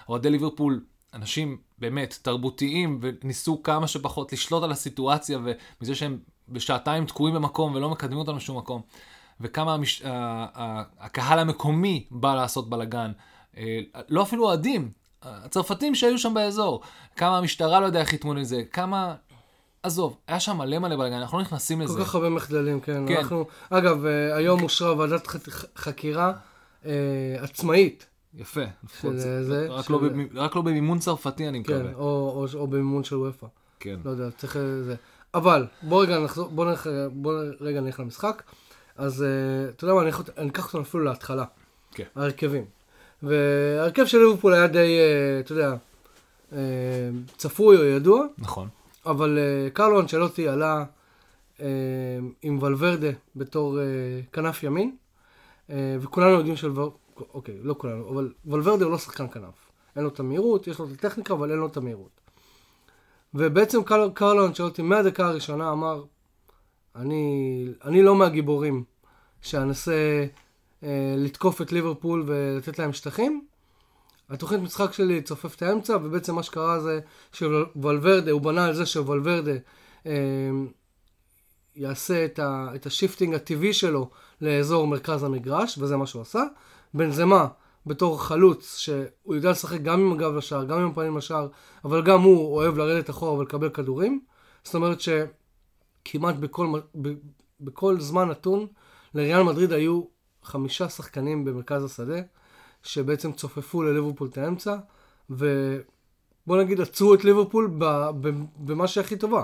ואוהדי 0.08 0.30
ליברפול, 0.30 0.84
אנשים 1.14 1.58
באמת 1.78 2.20
תרבותיים, 2.22 3.00
וניסו 3.02 3.64
כמה 3.64 3.88
שפחות 3.88 4.34
לשלוט 4.34 4.64
על 4.64 4.72
הסיטואציה, 4.72 5.40
ומזה 5.44 5.96
שהם 5.96 6.20
בשעתיים 6.54 7.06
תקועים 7.06 7.36
במקום 7.36 7.76
ולא 7.76 7.90
מקדמים 7.90 8.18
אותנו 8.20 8.38
לשום 8.38 8.58
מקום. 8.58 8.82
וכמה 9.42 9.74
המש... 9.74 10.02
הקהל 11.00 11.40
המקומי 11.40 12.06
בא 12.12 12.36
לעשות 12.36 12.70
בלאגן. 12.70 13.12
אה, 13.58 13.80
לא 14.10 14.22
אפילו 14.24 14.46
אוהדים, 14.46 14.92
הצרפתים 15.22 15.96
שהיו 15.96 16.18
שם 16.20 16.34
באזור. 16.34 16.82
כמה 17.16 17.38
המשטרה 17.38 17.80
לא 17.80 17.86
יודע 17.86 18.00
איך 18.00 18.14
להתמודד 18.14 18.38
עם 18.40 18.44
זה, 18.46 18.64
כמה... 18.72 19.16
עזוב, 19.84 20.18
היה 20.28 20.40
שם 20.40 20.58
מלא 20.58 20.80
מלא 20.80 20.96
בלאגן, 20.96 21.14
אנחנו 21.16 21.38
לא 21.38 21.44
נכנסים 21.44 21.82
לזה. 21.82 21.98
כל 22.00 22.04
כך 22.06 22.16
הרבה 22.16 22.30
מחדלים, 22.30 22.80
כן. 22.80 23.04
כן. 23.08 23.18
אנחנו, 23.18 23.46
אגב, 23.70 24.06
אה, 24.06 24.36
היום 24.36 24.64
אושרה 24.64 24.98
ועדת 24.98 25.28
חקירה 25.76 26.34
אה, 26.86 26.92
עצמאית, 27.40 28.06
יפה. 28.34 28.62
לפחות 28.84 29.12
של 29.12 29.18
זה- 29.20 29.44
זה, 29.44 29.68
רק 29.70 29.86
של- 29.86 29.94
לא 29.94 30.00
רק 30.36 30.56
לא 30.56 30.62
במימון 30.62 31.00
צרפתי, 31.00 31.48
אני 31.48 31.64
כן, 31.64 31.76
מקווה. 31.78 31.94
או, 31.94 32.02
או, 32.54 32.60
או 32.60 32.68
במימון 32.68 33.04
של 33.04 33.16
וופא. 33.16 33.48
כן. 33.80 33.96
לא 34.06 34.10
יודע, 34.12 34.32
צריך 34.38 34.58
אה, 34.58 34.62
זה. 34.84 34.96
אבל, 35.34 35.66
בוא 35.82 36.04
רגע 36.04 36.20
נחזור, 36.20 36.50
בוא, 36.50 36.66
נלך, 36.66 36.90
בוא 37.12 37.34
רגע 37.62 37.82
נלך 37.82 38.00
למשחק. 38.00 38.44
אז 38.98 39.24
אה, 39.24 39.70
אתה 39.70 39.84
יודע 39.84 39.94
מה, 39.94 40.02
אני 40.38 40.50
אקח 40.50 40.66
אותנו 40.66 40.82
אפילו 40.82 41.04
להתחלה. 41.04 41.46
כן. 41.92 42.04
ההרכבים. 42.16 42.66
וההרכב 43.24 44.06
של 44.06 44.18
ליברפול 44.18 44.54
היה 44.54 44.68
די, 44.68 45.00
אה, 45.00 45.40
אתה 45.40 45.52
יודע, 45.52 45.76
אה, 46.54 46.58
צפוי 47.38 47.78
או 47.78 47.84
ידוע, 47.84 48.26
נכון. 48.38 48.68
אבל 49.06 49.38
אה, 49.38 49.70
קרלו 49.70 50.00
אנצ'לוטי 50.00 50.48
עלה 50.48 50.84
אה, 51.62 51.68
עם 52.42 52.64
ולוורדה 52.64 53.08
בתור 53.36 53.80
אה, 53.80 53.86
כנף 54.34 54.64
ימין, 54.64 54.96
אה, 55.70 55.96
וכולנו 56.02 56.30
יודעים 56.30 56.56
של... 56.56 56.72
אוקיי, 57.34 57.56
לא 57.62 57.76
כולנו, 57.78 58.10
אבל 58.10 58.34
ולוורדה 58.46 58.86
הוא 58.86 58.92
לא 58.92 58.98
שחקן 58.98 59.28
כנף. 59.32 59.70
אין 59.96 60.04
לו 60.04 60.10
את 60.10 60.20
המהירות, 60.20 60.68
יש 60.68 60.80
לו 60.80 60.86
את 60.86 60.92
הטכניקה, 60.92 61.34
אבל 61.34 61.52
אין 61.52 61.60
לו 61.60 61.68
את 61.68 61.78
המהירות. 61.78 62.23
ובעצם 63.36 63.84
קר, 63.84 64.10
קרלו 64.14 64.48
אנצ'לוטי 64.48 64.82
מהדקה 64.82 65.28
הראשונה 65.28 65.72
אמר, 65.72 66.04
אני, 66.96 67.66
אני 67.84 68.02
לא 68.02 68.16
מהגיבורים 68.16 68.84
שאנסה 69.42 70.26
אה, 70.84 71.16
לתקוף 71.18 71.62
את 71.62 71.72
ליברפול 71.72 72.24
ולתת 72.28 72.80
להם 72.80 72.94
שטחים. 72.94 73.46
התוכנית 74.30 74.62
משחק 74.62 74.94
שלי 74.94 75.22
צופפה 75.22 75.56
את 75.56 75.62
האמצע, 75.62 75.98
ובעצם 76.04 76.36
מה 76.36 76.44
שקרה 76.44 76.80
זה 76.80 77.00
שוולוורדה, 77.34 78.32
הוא 78.32 78.42
בנה 78.42 78.66
על 78.66 78.74
זה 78.74 78.86
שוולוורדה 78.86 79.52
אה, 80.06 80.12
יעשה 81.76 82.26
את, 82.26 82.40
ה, 82.40 82.68
את 82.76 82.86
ה 82.86 82.91
shifting 82.91 83.34
הטבעי 83.34 83.74
שלו 83.74 84.10
לאזור 84.42 84.88
מרכז 84.88 85.24
המגרש, 85.24 85.78
וזה 85.78 85.98
מה 85.98 86.08
שהוא 86.08 86.22
עשה. 86.22 86.44
בנזמה, 86.94 87.48
בתור 87.86 88.24
חלוץ, 88.24 88.78
שהוא 88.78 89.36
יודע 89.36 89.52
לשחק 89.52 89.82
גם 89.82 90.00
עם 90.00 90.12
הגב 90.12 90.36
לשער, 90.36 90.64
גם 90.64 90.80
עם 90.80 90.90
הפנים 90.90 91.18
לשער, 91.18 91.48
אבל 91.86 92.02
גם 92.02 92.22
הוא 92.22 92.56
אוהב 92.56 92.78
לרדת 92.78 93.10
אחורה 93.10 93.34
ולקבל 93.34 93.70
כדורים. 93.70 94.22
זאת 94.64 94.76
אומרת 94.76 94.98
שכמעט 95.02 96.36
בכל, 96.36 96.80
ב, 97.02 97.14
בכל 97.62 98.00
זמן 98.00 98.30
נתון, 98.30 98.68
לריאל 99.14 99.44
מדריד 99.44 99.72
היו 99.72 100.04
חמישה 100.44 100.90
שחקנים 100.90 101.46
במרכז 101.46 101.84
השדה, 101.84 102.20
שבעצם 102.84 103.32
צופפו 103.32 103.84
לליברפול 103.84 104.28
את 104.28 104.38
האמצע, 104.38 104.76
ובוא 105.30 106.58
נגיד 106.58 106.82
עצרו 106.82 107.14
את 107.14 107.24
ליברפול 107.24 107.72
במה 108.58 108.88
שהכי 108.88 109.18
טובה. 109.18 109.44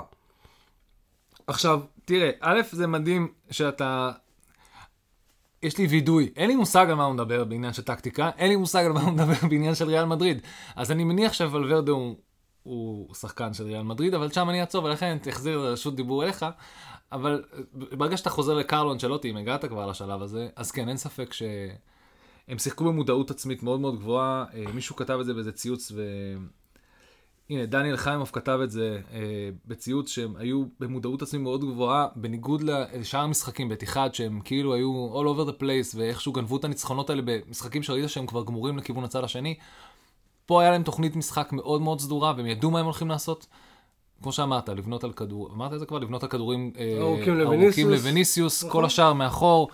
עכשיו, 1.46 1.80
תראה, 2.04 2.30
א', 2.40 2.60
זה 2.72 2.86
מדהים 2.86 3.32
שאתה... 3.50 4.10
יש 5.62 5.78
לי 5.78 5.86
וידוי, 5.86 6.32
אין 6.36 6.48
לי 6.48 6.56
מושג 6.56 6.86
על 6.88 6.94
מה 6.94 7.04
הוא 7.04 7.14
מדבר 7.14 7.44
בעניין 7.44 7.72
של 7.72 7.82
טקטיקה, 7.82 8.30
אין 8.38 8.48
לי 8.48 8.56
מושג 8.56 8.84
על 8.84 8.92
מה 8.92 9.00
הוא 9.00 9.12
מדבר 9.12 9.48
בעניין 9.50 9.74
של 9.74 9.88
ריאל 9.88 10.04
מדריד. 10.04 10.42
אז 10.76 10.90
אני 10.90 11.04
מניח 11.04 11.32
שוולברדה 11.32 11.92
הוא, 11.92 12.16
הוא 12.62 13.14
שחקן 13.14 13.54
של 13.54 13.64
ריאל 13.64 13.82
מדריד, 13.82 14.14
אבל 14.14 14.30
שם 14.30 14.50
אני 14.50 14.60
אעצור, 14.60 14.84
ולכן 14.84 15.18
תחזיר 15.22 15.60
רשות 15.60 15.96
דיבור 15.96 16.24
אליך. 16.24 16.46
אבל 17.12 17.44
ברגע 17.72 18.16
שאתה 18.16 18.30
חוזר 18.30 18.54
לקרלו 18.54 18.92
אנצ'לוטי, 18.92 19.30
אם 19.30 19.36
הגעת 19.36 19.64
כבר 19.64 19.86
לשלב 19.86 20.22
הזה, 20.22 20.48
אז 20.56 20.70
כן, 20.70 20.88
אין 20.88 20.96
ספק 20.96 21.32
שהם 21.32 22.58
שיחקו 22.58 22.84
במודעות 22.84 23.30
עצמית 23.30 23.62
מאוד 23.62 23.80
מאוד 23.80 23.98
גבוהה. 23.98 24.44
אה, 24.54 24.64
מישהו 24.74 24.96
כתב 24.96 25.18
את 25.20 25.26
זה 25.26 25.34
באיזה 25.34 25.52
ציוץ, 25.52 25.92
ו... 25.94 26.02
הנה, 27.50 27.66
דניאל 27.66 27.96
חיימוב 27.96 28.30
כתב 28.32 28.58
את 28.64 28.70
זה 28.70 29.00
אה, 29.12 29.20
בציוץ 29.66 30.10
שהם 30.10 30.34
היו 30.36 30.64
במודעות 30.80 31.22
עצמית 31.22 31.42
מאוד 31.42 31.64
גבוהה, 31.64 32.06
בניגוד 32.16 32.62
לשאר 32.62 33.20
המשחקים, 33.20 33.68
בתיחד, 33.68 34.14
שהם 34.14 34.40
כאילו 34.44 34.74
היו 34.74 35.08
all 35.14 35.36
over 35.36 35.50
the 35.50 35.62
place, 35.62 35.96
ואיכשהו 35.96 36.32
גנבו 36.32 36.56
את 36.56 36.64
הניצחונות 36.64 37.10
האלה 37.10 37.22
במשחקים 37.24 37.82
שראית 37.82 38.08
שהם 38.08 38.26
כבר 38.26 38.44
גמורים 38.44 38.78
לכיוון 38.78 39.04
הצד 39.04 39.24
השני. 39.24 39.54
פה 40.46 40.60
היה 40.60 40.70
להם 40.70 40.82
תוכנית 40.82 41.16
משחק 41.16 41.52
מאוד 41.52 41.80
מאוד 41.80 42.00
סדורה, 42.00 42.32
והם 42.36 42.46
ידעו 42.46 42.70
מה 42.70 42.78
הם 42.78 42.84
הולכים 42.84 43.08
לעשות. 43.08 43.46
כמו 44.22 44.32
שאמרת, 44.32 44.68
לבנות 44.68 45.04
על 45.04 45.12
כדור, 45.12 45.50
אמרת 45.52 45.72
את 45.72 45.78
זה 45.78 45.86
כבר? 45.86 45.98
לבנות 45.98 46.22
על 46.22 46.28
כדורים 46.28 46.72
אה, 46.78 46.98
ארוכים 47.00 47.90
לווניסיוס, 47.90 48.64
כל 48.64 48.84
השאר 48.84 49.12
מאחור, 49.12 49.68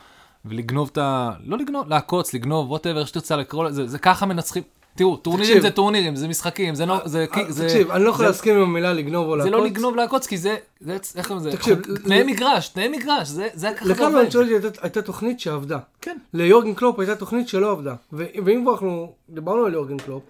ולגנוב 0.44 0.88
את 0.92 0.98
ה... 0.98 1.30
לא 1.44 1.58
לגנוב, 1.58 1.88
לעקוץ, 1.88 2.34
לגנוב, 2.34 2.70
ווטאבר, 2.70 3.04
שתרצה 3.04 3.36
לקרוא 3.36 3.64
לזה, 3.64 3.86
זה 3.86 3.98
ככה 3.98 4.26
מנצחים. 4.26 4.62
תראו, 4.96 5.16
טורנירים 5.16 5.60
זה 5.60 5.70
טורנירים, 5.70 6.16
זה 6.16 6.28
משחקים, 6.28 6.74
זה 6.74 6.86
לא... 6.86 7.00
זה... 7.04 7.26
תקשיב, 7.66 7.90
אני 7.90 8.04
לא 8.04 8.10
יכול 8.10 8.24
להסכים 8.24 8.56
עם 8.56 8.62
המילה 8.62 8.92
לגנוב 8.92 9.28
או 9.28 9.36
לעקוץ. 9.36 9.52
זה 9.52 9.58
לא 9.58 9.64
לגנוב 9.64 9.96
לעקוץ, 9.96 10.26
כי 10.26 10.38
זה... 10.38 10.56
איך 10.88 11.26
קוראים 11.28 11.46
לזה? 11.46 11.56
תקשיב, 11.56 11.82
תנאי 12.04 12.22
מגרש, 12.22 12.68
תנאי 12.68 12.88
מגרש, 12.88 13.28
זה 13.28 13.72
ככה 13.76 13.86
לקרלו 13.86 14.20
אנצ'לוטי 14.20 14.52
הייתה 14.82 15.02
תוכנית 15.02 15.40
שעבדה. 15.40 15.78
כן. 16.00 16.18
ליורגן 16.34 16.74
קלופ 16.74 16.98
הייתה 16.98 17.16
תוכנית 17.16 17.48
שלא 17.48 17.70
עבדה. 17.70 17.94
ואם 18.12 18.62
כבר 18.62 18.72
אנחנו 18.72 19.12
דיברנו 19.28 19.64
על 19.64 19.72
יורגן 19.72 19.98
קלופ, 19.98 20.22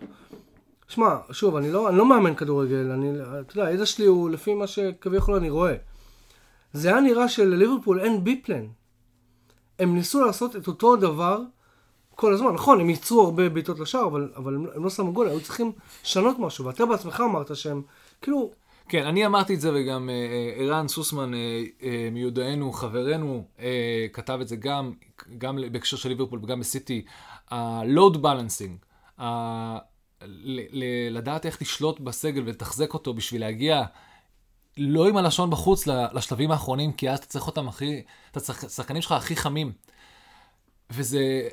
שמע, 0.89 1.17
שוב, 1.31 1.57
אני 1.57 1.73
לא, 1.73 1.89
אני 1.89 1.97
לא 1.97 2.07
מאמן 2.07 2.35
כדורגל, 2.35 2.91
אני, 2.91 3.13
אתה 3.41 3.59
יודע, 3.59 3.69
הידע 3.69 3.87
שלי 3.87 4.07
הוא 4.07 4.31
לפי 4.31 4.55
מה 4.55 4.67
שכביכול 4.67 5.35
אני 5.35 5.51
רואה. 5.51 5.75
זה 6.73 6.89
היה 6.89 7.01
נראה 7.01 7.29
שלליברפול 7.29 8.01
אין 8.01 8.25
B 8.25 8.32
plan. 8.32 8.65
הם 9.79 9.95
ניסו 9.95 10.21
לעשות 10.21 10.57
את 10.57 10.67
אותו 10.67 10.95
הדבר 10.95 11.41
כל 12.17 12.33
הזמן. 12.33 12.53
נכון, 12.53 12.81
הם 12.81 12.91
ייצרו 12.91 13.21
הרבה 13.21 13.49
בעיטות 13.49 13.79
לשער, 13.81 14.07
אבל, 14.07 14.33
אבל 14.37 14.55
הם 14.55 14.85
לא 14.85 14.91
שמו 14.91 15.13
גול, 15.13 15.29
היו 15.29 15.41
צריכים 15.41 15.73
לשנות 16.05 16.39
משהו. 16.39 16.65
ואתה 16.65 16.87
בעצמך 16.87 17.23
אמרת 17.31 17.57
שהם, 17.57 17.83
כאילו... 18.23 18.51
כן, 18.89 19.07
אני 19.07 19.27
אמרתי 19.27 19.55
את 19.55 19.61
זה 19.61 19.71
וגם 19.75 20.11
אה, 20.11 20.15
אה, 20.15 20.65
ערן 20.65 20.83
אה, 20.83 20.89
סוסמן 20.89 21.35
אה, 21.35 21.63
אה, 21.83 22.09
מיודענו, 22.13 22.73
חברנו, 22.73 23.45
אה, 23.59 24.07
כתב 24.13 24.39
את 24.43 24.49
זה 24.49 24.57
גם, 24.57 24.93
גם 25.39 25.59
בהקשר 25.73 25.97
של 25.97 26.09
ליברפול 26.09 26.41
וגם 26.43 26.61
בסיטי, 26.61 27.05
ה-load 27.51 28.17
balancing, 28.17 28.85
ה- 29.21 29.79
ל- 30.23 30.79
ל- 30.79 31.17
לדעת 31.17 31.47
איך 31.47 31.63
לשלוט 31.63 32.01
בסגל 32.01 32.43
ולתחזק 32.47 32.95
אותו 32.95 33.15
בשביל 33.15 33.41
להגיע 33.41 33.85
לא 34.77 35.09
עם 35.09 35.17
הלשון 35.17 35.51
בחוץ 35.51 35.87
לשלבים 35.87 36.51
האחרונים, 36.51 36.93
כי 36.93 37.11
אז 37.11 37.19
אתה 37.19 37.27
צריך 37.27 37.47
אותם 37.47 37.69
הכי, 37.69 38.03
אתה 38.31 38.41
צריך, 38.41 38.65
שחקנים 38.71 39.03
שלך 39.03 39.13
הכי 39.13 39.37
חמים. 39.37 39.73
וזה, 40.91 41.49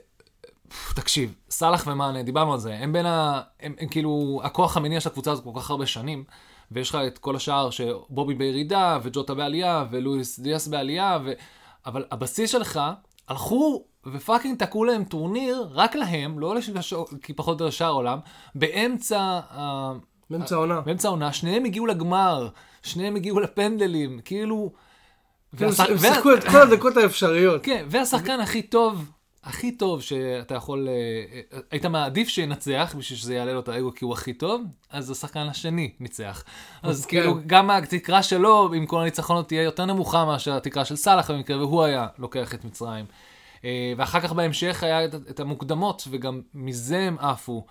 תקשיב, 0.96 1.36
סאלח 1.50 1.88
ומאנה, 1.88 2.24
דיברנו 2.24 2.54
על 2.54 2.60
זה, 2.60 2.76
הם 2.76 2.94
בין 2.94 3.06
ה... 3.06 3.42
הם, 3.60 3.76
הם 3.80 3.88
כאילו 3.88 4.42
הכוח 4.44 4.78
המניע 4.78 5.00
של 5.00 5.10
הקבוצה 5.10 5.32
הזאת 5.32 5.44
כל 5.44 5.60
כך 5.60 5.70
הרבה 5.70 5.86
שנים, 5.86 6.24
ויש 6.72 6.90
לך 6.90 6.98
את 7.08 7.18
כל 7.18 7.36
השאר 7.36 7.70
שבובי 7.70 8.34
בירידה, 8.34 9.00
וג'וטה 9.04 9.34
בעלייה, 9.34 9.86
ולואיס 9.92 10.40
דיאס 10.40 10.68
בעלייה, 10.68 11.20
ו... 11.26 11.32
אבל 11.86 12.06
הבסיס 12.12 12.52
שלך, 12.52 12.82
הלכו 13.28 13.84
ו 14.14 14.20
fucking 14.20 14.60
תקעו 14.60 14.86
להם 14.86 15.04
טורניר, 15.04 15.70
רק 15.72 15.96
להם, 15.96 16.40
לא 16.40 16.56
לשאר, 16.56 17.04
כי 17.24 17.34
פחות 17.34 17.62
או 17.62 17.66
יותר 17.66 17.76
שאר 17.76 17.88
העולם, 17.88 18.20
באמצע... 18.56 19.40
באמצע 20.30 20.56
העונה. 20.56 20.82
באמצע 20.82 21.08
העונה, 21.08 21.34
שניהם 21.34 21.66
הגיעו 21.66 21.86
לגמר, 21.86 22.50
שניהם 22.84 23.16
הגיעו 23.16 23.40
לפנדלים, 23.40 24.20
כאילו... 24.26 24.72
כאילו 25.58 25.72
הם 25.72 25.98
שיחקו 25.98 26.34
את 26.34 26.44
כל 26.44 26.62
הדקות 26.62 26.98
האפשריות. 26.98 27.64
כן, 27.64 27.86
והשחקן 27.90 28.40
הכי 28.40 28.62
טוב 28.62 29.12
הכי 29.44 29.72
טוב 29.72 30.02
שאתה 30.02 30.56
יכול, 30.56 30.88
אה, 30.88 30.94
אה, 31.54 31.60
היית 31.72 31.86
מעדיף 31.86 32.28
שינצח 32.28 32.96
בשביל 32.98 33.20
שזה 33.20 33.36
יעלה 33.36 33.54
לו 33.54 33.60
את 33.60 33.68
האגו 33.68 33.94
כי 33.94 34.06
הוא 34.06 34.14
הכי 34.14 34.34
טוב, 34.34 34.62
אז 34.90 35.12
השחקן 35.12 35.40
השני 35.40 35.92
ניצח. 36.00 36.44
אז 36.84 37.04
אוקיי. 37.04 37.22
כאילו 37.22 37.40
גם 37.48 37.70
התקרה 37.70 38.24
שלו 38.24 38.74
עם 38.74 38.86
כל 38.86 39.02
הניצחונות 39.02 39.48
תהיה 39.48 39.62
יותר 39.62 39.86
נמוכה 39.86 40.26
מאשר 40.26 40.58
התקרה 40.58 40.86
של 40.86 40.96
סאלח 40.96 41.32
במקרה, 41.32 41.58
והוא 41.58 41.84
היה 41.84 42.08
לוקח 42.18 42.54
את 42.54 42.66
מצרים. 42.66 43.06
אה, 43.66 43.94
ואחר 43.98 44.20
כך 44.20 44.34
בהמשך 44.34 44.84
היה 44.84 45.06
את 45.06 45.40
המוקדמות, 45.40 46.04
וגם 46.10 46.42
מזה 46.54 47.00
הם 47.00 47.18
עפו. 47.20 47.66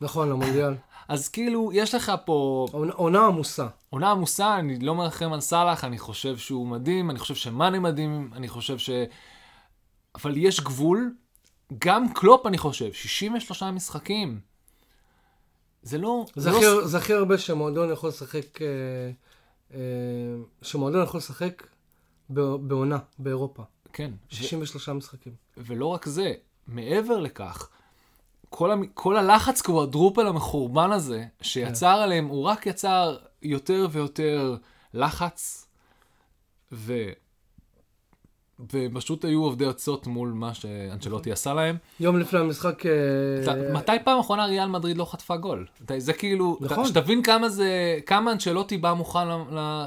נכון, 0.00 0.28
למונדיאל. 0.28 0.74
אז 1.08 1.28
כאילו, 1.28 1.70
יש 1.72 1.94
לך 1.94 2.12
פה... 2.24 2.66
עונה 2.72 3.26
עמוסה. 3.26 3.66
עונה 3.90 4.10
עמוסה, 4.10 4.58
אני 4.58 4.78
לא 4.78 4.94
מרחם 4.94 5.32
על 5.32 5.40
סאלח, 5.40 5.84
אני 5.84 5.98
חושב 5.98 6.36
שהוא 6.36 6.66
מדהים, 6.66 7.10
אני 7.10 7.18
חושב 7.18 7.34
שמאני 7.34 7.78
מדהים, 7.78 8.30
אני 8.36 8.48
חושב 8.48 8.78
ש... 8.78 8.90
אבל 10.14 10.36
יש 10.36 10.60
גבול, 10.60 11.14
גם 11.78 12.12
קלופ 12.12 12.46
אני 12.46 12.58
חושב, 12.58 12.92
63 12.92 13.62
משחקים. 13.62 14.40
זה 15.82 15.98
לא... 15.98 16.24
זה, 16.36 16.50
לא... 16.50 16.56
הכי, 16.56 16.88
זה 16.88 16.98
הכי 16.98 17.12
הרבה 17.12 17.38
שמועדון 17.38 17.92
יכול 17.92 18.08
לשחק, 18.08 18.62
אה, 18.62 18.66
אה, 19.74 19.78
שמועדון 20.62 21.02
יכול 21.02 21.18
לשחק 21.18 21.66
בעונה, 22.30 22.98
באירופה. 23.18 23.62
כן. 23.92 24.10
63 24.28 24.88
ו... 24.88 24.94
משחקים. 24.94 25.32
ולא 25.56 25.86
רק 25.86 26.06
זה, 26.06 26.32
מעבר 26.66 27.20
לכך, 27.20 27.68
כל, 28.48 28.70
המ... 28.70 28.86
כל 28.86 29.16
הלחץ 29.16 29.60
קוואדרופל 29.60 30.26
המחורבן 30.26 30.92
הזה, 30.92 31.24
שיצר 31.42 31.96
כן. 31.96 32.02
עליהם, 32.02 32.26
הוא 32.26 32.44
רק 32.44 32.66
יצר 32.66 33.16
יותר 33.42 33.86
ויותר 33.92 34.56
לחץ, 34.94 35.66
ו... 36.72 36.92
ופשוט 38.72 39.24
היו 39.24 39.42
עובדי 39.42 39.66
עצות 39.66 40.06
מול 40.06 40.28
מה 40.28 40.54
שאנצ'לוטי 40.54 41.32
עשה 41.32 41.54
להם. 41.54 41.76
יום 42.00 42.18
לפני 42.18 42.38
המשחק... 42.40 42.86
אה, 42.86 43.72
מתי 43.72 43.92
פעם 44.04 44.18
אחרונה 44.18 44.46
ריאל 44.46 44.68
מדריד 44.68 44.96
לא 44.96 45.04
חטפה 45.04 45.36
גול? 45.36 45.66
זה 45.98 46.12
כאילו, 46.12 46.58
נכון. 46.60 46.86
שתבין 46.86 47.22
כמה 47.22 47.48
זה, 47.48 47.98
כמה 48.06 48.32
אנצ'לוטי 48.32 48.76
בא 48.76 48.92
מוכן 48.92 49.28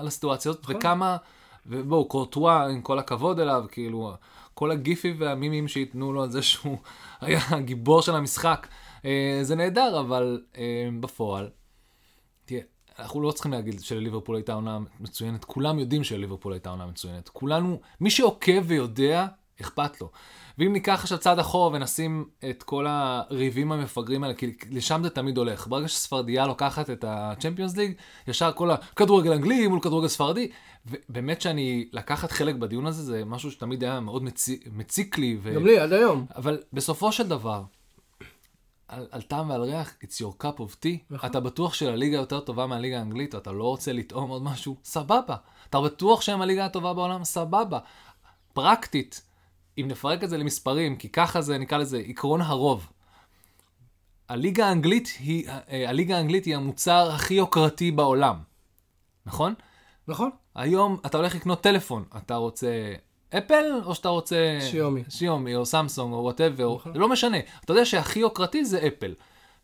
לסיטואציות, 0.03 0.63
נכון. 0.63 0.75
וכמה, 0.75 1.17
ובואו, 1.65 2.05
קורטואה, 2.05 2.67
עם 2.67 2.81
כל 2.81 2.99
הכבוד 2.99 3.39
אליו, 3.39 3.63
כאילו, 3.71 4.13
כל 4.53 4.71
הגיפים 4.71 5.15
והמימים 5.19 5.67
שייתנו 5.67 6.13
לו 6.13 6.23
על 6.23 6.29
זה 6.29 6.41
שהוא 6.41 6.77
היה 7.21 7.41
הגיבור 7.49 8.01
של 8.01 8.15
המשחק, 8.15 8.67
אה, 9.05 9.39
זה 9.41 9.55
נהדר, 9.55 9.99
אבל 9.99 10.41
אה, 10.57 10.89
בפועל, 10.99 11.49
אנחנו 12.99 13.21
לא 13.21 13.31
צריכים 13.31 13.51
להגיד 13.51 13.79
שלליברפול 13.79 14.35
הייתה 14.35 14.53
עונה 14.53 14.79
מצוינת, 14.99 15.45
כולם 15.45 15.79
יודעים 15.79 16.03
שלליברפול 16.03 16.53
הייתה 16.53 16.69
עונה 16.69 16.85
מצוינת. 16.85 17.29
כולנו, 17.29 17.79
מי 17.99 18.09
שעוקב 18.09 18.63
ויודע, 18.65 19.27
אכפת 19.61 20.01
לו. 20.01 20.09
ואם 20.57 20.73
ניקח 20.73 20.99
עכשיו 21.01 21.17
צעד 21.17 21.39
אחורה 21.39 21.71
ונשים 21.73 22.25
את 22.49 22.63
כל 22.63 22.85
הריבים 22.89 23.71
המפגרים 23.71 24.23
האלה, 24.23 24.35
כי 24.35 24.53
לשם 24.69 24.99
זה 25.03 25.09
תמיד 25.09 25.37
הולך. 25.37 25.67
ברגע 25.67 25.87
שספרדיה 25.87 26.47
לוקחת 26.47 26.89
את 26.89 27.03
ה-Champions 27.03 27.75
League, 27.75 28.27
ישר 28.27 28.51
כל 28.55 28.71
הכדורגל 28.71 29.31
אנגלי 29.31 29.67
מול 29.67 29.79
כדורגל 29.79 30.07
ספרדי. 30.07 30.51
ובאמת 30.85 31.41
שאני 31.41 31.87
לקחת 31.93 32.31
חלק 32.31 32.55
בדיון 32.55 32.85
הזה, 32.85 33.03
זה 33.03 33.25
משהו 33.25 33.51
שתמיד 33.51 33.83
היה 33.83 33.99
מאוד 33.99 34.23
מציק, 34.23 34.67
מציק 34.73 35.17
לי. 35.17 35.37
ו... 35.41 35.53
גם 35.55 35.65
לי, 35.65 35.79
עד 35.79 35.93
היום. 35.93 36.25
אבל 36.35 36.59
בסופו 36.73 37.11
של 37.11 37.27
דבר, 37.27 37.63
על, 38.91 39.07
על 39.11 39.21
טעם 39.21 39.49
ועל 39.49 39.61
ריח, 39.61 39.93
it's 40.03 40.15
your 40.15 40.43
cup 40.43 40.59
of 40.59 40.75
tea. 40.83 40.97
נכון. 41.09 41.29
אתה 41.29 41.39
בטוח 41.39 41.73
שהליגה 41.73 42.17
יותר 42.17 42.39
טובה 42.39 42.67
מהליגה 42.67 42.97
האנגלית, 42.97 43.35
ואתה 43.35 43.51
לא 43.51 43.63
רוצה 43.63 43.93
לטעום 43.93 44.29
עוד 44.29 44.43
משהו? 44.43 44.75
סבבה. 44.83 45.35
אתה 45.69 45.81
בטוח 45.81 46.21
שהם 46.21 46.41
הליגה 46.41 46.65
הטובה 46.65 46.93
בעולם? 46.93 47.23
סבבה. 47.23 47.79
פרקטית, 48.53 49.21
אם 49.77 49.85
נפרק 49.87 50.23
את 50.23 50.29
זה 50.29 50.37
למספרים, 50.37 50.95
כי 50.95 51.09
ככה 51.09 51.41
זה, 51.41 51.57
נקרא 51.57 51.77
לזה, 51.77 51.97
עקרון 52.07 52.41
הרוב. 52.41 52.87
הליגה 54.29 54.67
האנגלית 54.67 55.09
היא, 55.19 55.49
אה, 55.49 55.89
הליגה 55.89 56.17
האנגלית 56.17 56.45
היא 56.45 56.55
המוצר 56.55 57.11
הכי 57.11 57.33
יוקרתי 57.33 57.91
בעולם, 57.91 58.35
נכון? 59.25 59.53
נכון. 60.07 60.29
היום 60.55 60.97
אתה 61.05 61.17
הולך 61.17 61.35
לקנות 61.35 61.61
טלפון, 61.61 62.03
אתה 62.17 62.35
רוצה 62.35 62.93
אפל, 63.37 63.65
או 63.85 63.95
שאתה 63.95 64.09
רוצה... 64.09 64.57
שיומי. 64.61 65.03
שיומי, 65.09 65.55
או 65.55 65.65
סמסונג, 65.65 66.13
או 66.13 66.17
whatever, 66.17 66.75
נכון. 66.75 66.91
לא 66.95 67.09
משנה. 67.09 67.37
אתה 67.65 67.71
יודע 67.71 67.85
שהכי 67.85 68.19
יוקרתי 68.19 68.65
זה 68.65 68.87
אפל. 68.87 69.13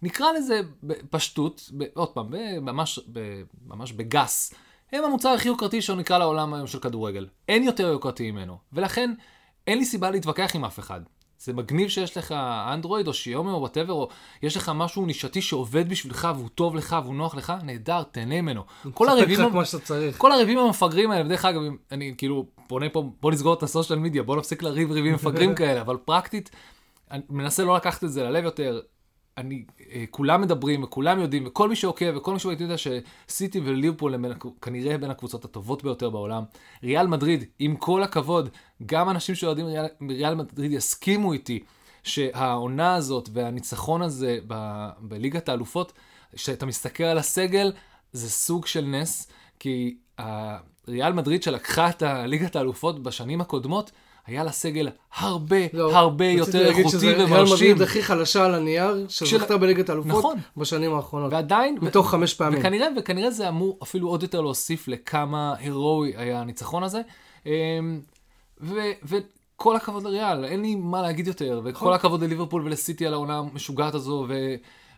נקרא 0.02 0.32
לזה 0.32 0.62
בפשטות, 0.84 1.70
ב, 1.78 1.84
עוד 1.94 2.10
פעם, 2.10 2.34
ממש, 2.62 3.00
ממש 3.68 3.92
בגס. 3.92 4.54
הם 4.92 5.04
המוצר 5.04 5.30
הכי 5.30 5.48
יוקרתי 5.48 5.82
שהוא 5.82 5.98
נקרא 5.98 6.18
לעולם 6.18 6.54
היום 6.54 6.68
של 6.68 6.80
כדורגל. 6.80 7.28
אין 7.50 7.64
יותר 7.64 7.88
יוקרתי 7.88 8.32
ממנו. 8.32 8.58
ולכן, 8.74 9.14
אין 9.68 9.78
לי 9.78 9.86
סיבה 9.86 10.12
להתווכח 10.12 10.56
עם 10.56 10.66
אף 10.66 10.80
אחד. 10.80 11.02
זה 11.40 11.54
מגניב 11.54 11.90
שיש 11.90 12.18
לך 12.18 12.32
אנדרואיד 12.74 13.08
או 13.08 13.14
שיומי 13.14 13.52
או 13.52 13.60
whatever, 13.60 13.94
או 13.94 14.10
יש 14.44 14.58
לך 14.58 14.72
משהו 14.76 15.06
נישתי 15.06 15.42
שעובד 15.42 15.90
בשבילך 15.90 16.28
והוא 16.36 16.50
טוב 16.50 16.76
לך 16.76 16.96
והוא 17.04 17.16
נוח 17.16 17.36
לך, 17.36 17.54
נהדר, 17.64 18.04
תהנה 18.04 18.42
ממנו. 18.42 18.64
כל 18.94 19.10
הריבים. 19.10 19.40
כל 20.18 20.32
הריבים 20.32 20.60
המפגרים 20.60 21.12
האלה, 21.12 21.24
בדרך 21.24 21.46
אגב, 21.46 21.62
אני 21.92 22.14
כאילו 22.18 22.46
פונה 22.68 22.90
פה, 22.90 23.10
בוא 23.22 23.32
נסגור 23.32 23.54
את 23.54 23.64
הסושיאל 23.64 24.00
מדיה, 24.00 24.24
בוא 24.24 24.38
נפסיק 24.38 24.64
לריב 24.64 24.92
ריבים 24.92 25.14
מפגרים 25.14 25.56
כאלה, 25.60 25.82
אבל 25.82 25.98
פרקטית, 25.98 26.50
אני 27.12 27.22
מנסה 27.30 27.64
לא 27.64 27.76
לקחת 27.76 28.04
את 28.04 28.12
זה 28.12 28.24
ללב 28.24 28.44
יותר. 28.44 28.82
אני, 29.38 29.64
אה, 29.92 30.04
כולם 30.12 30.42
מדברים 30.42 30.84
וכולם 30.84 31.20
יודעים, 31.20 31.48
וכל 31.48 31.70
מי 31.70 31.76
שעוקב 31.76 32.18
וכל 32.18 32.34
מי 32.34 32.40
שעוקב 32.40 32.62
יודע 32.62 32.76
שסיטי 32.78 33.60
וליברפול 33.60 34.14
הם 34.14 34.22
בין 34.22 34.32
כנראה 34.62 34.98
בין 34.98 35.12
הקבוצות 35.12 35.46
הטובות 35.46 35.84
ביותר 35.84 36.10
בעולם. 36.10 36.44
ריאל 36.84 37.08
מדריד, 37.08 37.46
עם 37.60 37.76
כל 37.76 38.04
הכבוד, 38.04 38.50
גם 38.86 39.10
אנשים 39.10 39.36
שאוהדים 39.36 39.66
ריאל, 39.66 39.86
ריאל 40.10 40.36
מדריד 40.36 40.72
יסכימו 40.72 41.34
איתי 41.34 41.60
שהעונה 42.04 42.96
הזאת 42.96 43.30
והניצחון 43.34 44.02
הזה 44.02 44.40
ב, 44.48 44.88
בליגת 45.00 45.50
האלופות, 45.50 45.94
כשאתה 46.36 46.66
מסתכל 46.66 47.04
על 47.04 47.18
הסגל, 47.18 47.72
זה 48.12 48.30
סוג 48.30 48.66
של 48.66 48.86
נס, 48.86 49.32
כי 49.60 49.98
ריאל 50.88 51.14
מדריד 51.14 51.44
שלקחה 51.44 51.90
את 51.90 52.02
הליגת 52.02 52.56
האלופות 52.56 53.04
בשנים 53.04 53.42
הקודמות, 53.42 53.92
היה 54.28 54.44
לה 54.44 54.52
סגל 54.52 54.90
הרבה 55.18 55.56
לא, 55.74 55.98
הרבה 55.98 56.26
רציתי 56.26 56.38
יותר 56.40 56.62
להגיד 56.64 56.78
איכותי 56.78 56.98
שזה 56.98 57.08
ריאל 57.14 57.22
ומרשים. 57.26 57.54
מדריד 57.56 57.82
הכי 57.82 58.04
חלשה 58.04 58.46
על 58.46 58.56
הנייר, 58.56 59.06
של- 59.10 59.26
שזכתה 59.26 59.58
בליגת 59.58 59.90
האלופות 59.90 60.10
נכון. 60.20 60.38
בשנים 60.58 60.94
האחרונות. 60.94 61.34
ועדיין, 61.34 61.78
מתוך 61.82 62.10
חמש 62.12 62.34
פעמים. 62.34 62.60
וכנראה, 62.60 62.88
וכנראה 62.98 63.32
זה 63.32 63.50
אמור 63.50 63.78
אפילו 63.84 64.10
עוד 64.10 64.24
יותר 64.24 64.42
להוסיף 64.42 64.88
לכמה 64.88 65.54
הירואי 65.60 66.14
היה 66.18 66.42
הניצחון 66.42 66.84
הזה. 66.84 67.02
אמ, 67.46 67.52
ו- 68.62 68.76
וכל 69.04 69.76
הכבוד 69.76 70.04
לריאל, 70.04 70.46
אין 70.46 70.62
לי 70.62 70.76
מה 70.76 71.02
להגיד 71.02 71.28
יותר, 71.28 71.60
נכון. 71.60 71.72
וכל 71.72 71.94
הכבוד 71.94 72.24
לליברפול 72.24 72.62
ולסיטי 72.66 73.08
על 73.08 73.14
העונה 73.14 73.38
המשוגעת 73.38 73.94
הזו, 73.94 74.26
ו- 74.28 74.56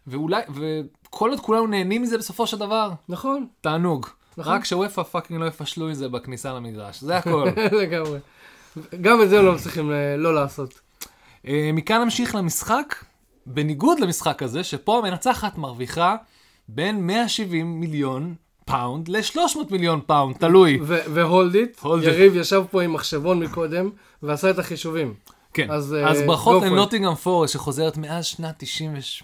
ואולי, 0.07 0.41
וכל 0.55 1.29
עוד 1.29 1.39
כולנו 1.39 1.67
נהנים 1.67 2.01
מזה 2.01 2.17
בסופו 2.17 2.47
של 2.47 2.57
דבר, 2.57 2.89
נכון, 3.09 3.47
תענוג. 3.61 4.07
נכון. 4.38 4.53
רק 4.53 4.65
שוופא 4.65 5.03
פאקינג 5.03 5.41
לא 5.41 5.45
יפשלו 5.45 5.88
עם 5.88 5.93
זה 5.93 6.09
בכניסה 6.09 6.53
למגרש, 6.53 7.01
זה 7.01 7.17
הכל. 7.17 7.50
לגמרי. 7.71 8.19
גם 9.01 9.21
את 9.21 9.29
זה 9.29 9.41
לא 9.41 9.53
מצליחים 9.53 9.91
אה, 9.91 10.17
לא 10.17 10.36
לעשות. 10.36 10.79
אה, 11.48 11.69
מכאן 11.74 12.01
נמשיך 12.01 12.36
למשחק, 12.36 12.95
בניגוד 13.45 14.00
למשחק 14.00 14.43
הזה, 14.43 14.63
שפה 14.63 14.98
המנצחת 14.98 15.57
מרוויחה 15.57 16.15
בין 16.67 17.07
170 17.07 17.79
מיליון 17.79 18.36
פאונד 18.65 19.07
ל-300 19.07 19.59
מיליון 19.71 20.00
פאונד, 20.05 20.36
תלוי. 20.38 20.79
ו 20.83 20.98
hold 20.98 21.55
it. 21.55 21.81
יריב 22.03 22.36
ישב 22.36 22.63
פה 22.71 22.81
עם 22.81 22.93
מחשבון 22.93 23.39
מקודם, 23.39 23.89
ועשה 24.24 24.50
את 24.50 24.59
החישובים. 24.59 25.13
כן, 25.53 25.71
אז, 25.71 25.95
אז, 26.07 26.21
אה, 26.21 26.27
ברכות 26.27 26.62
go 26.62 26.65
for 26.65 26.67
it. 26.67 26.71
לנוטינגאם 26.71 27.15
פורסט 27.15 27.53
שחוזרת 27.53 27.98
מאז 27.98 28.25
שנת 28.25 28.63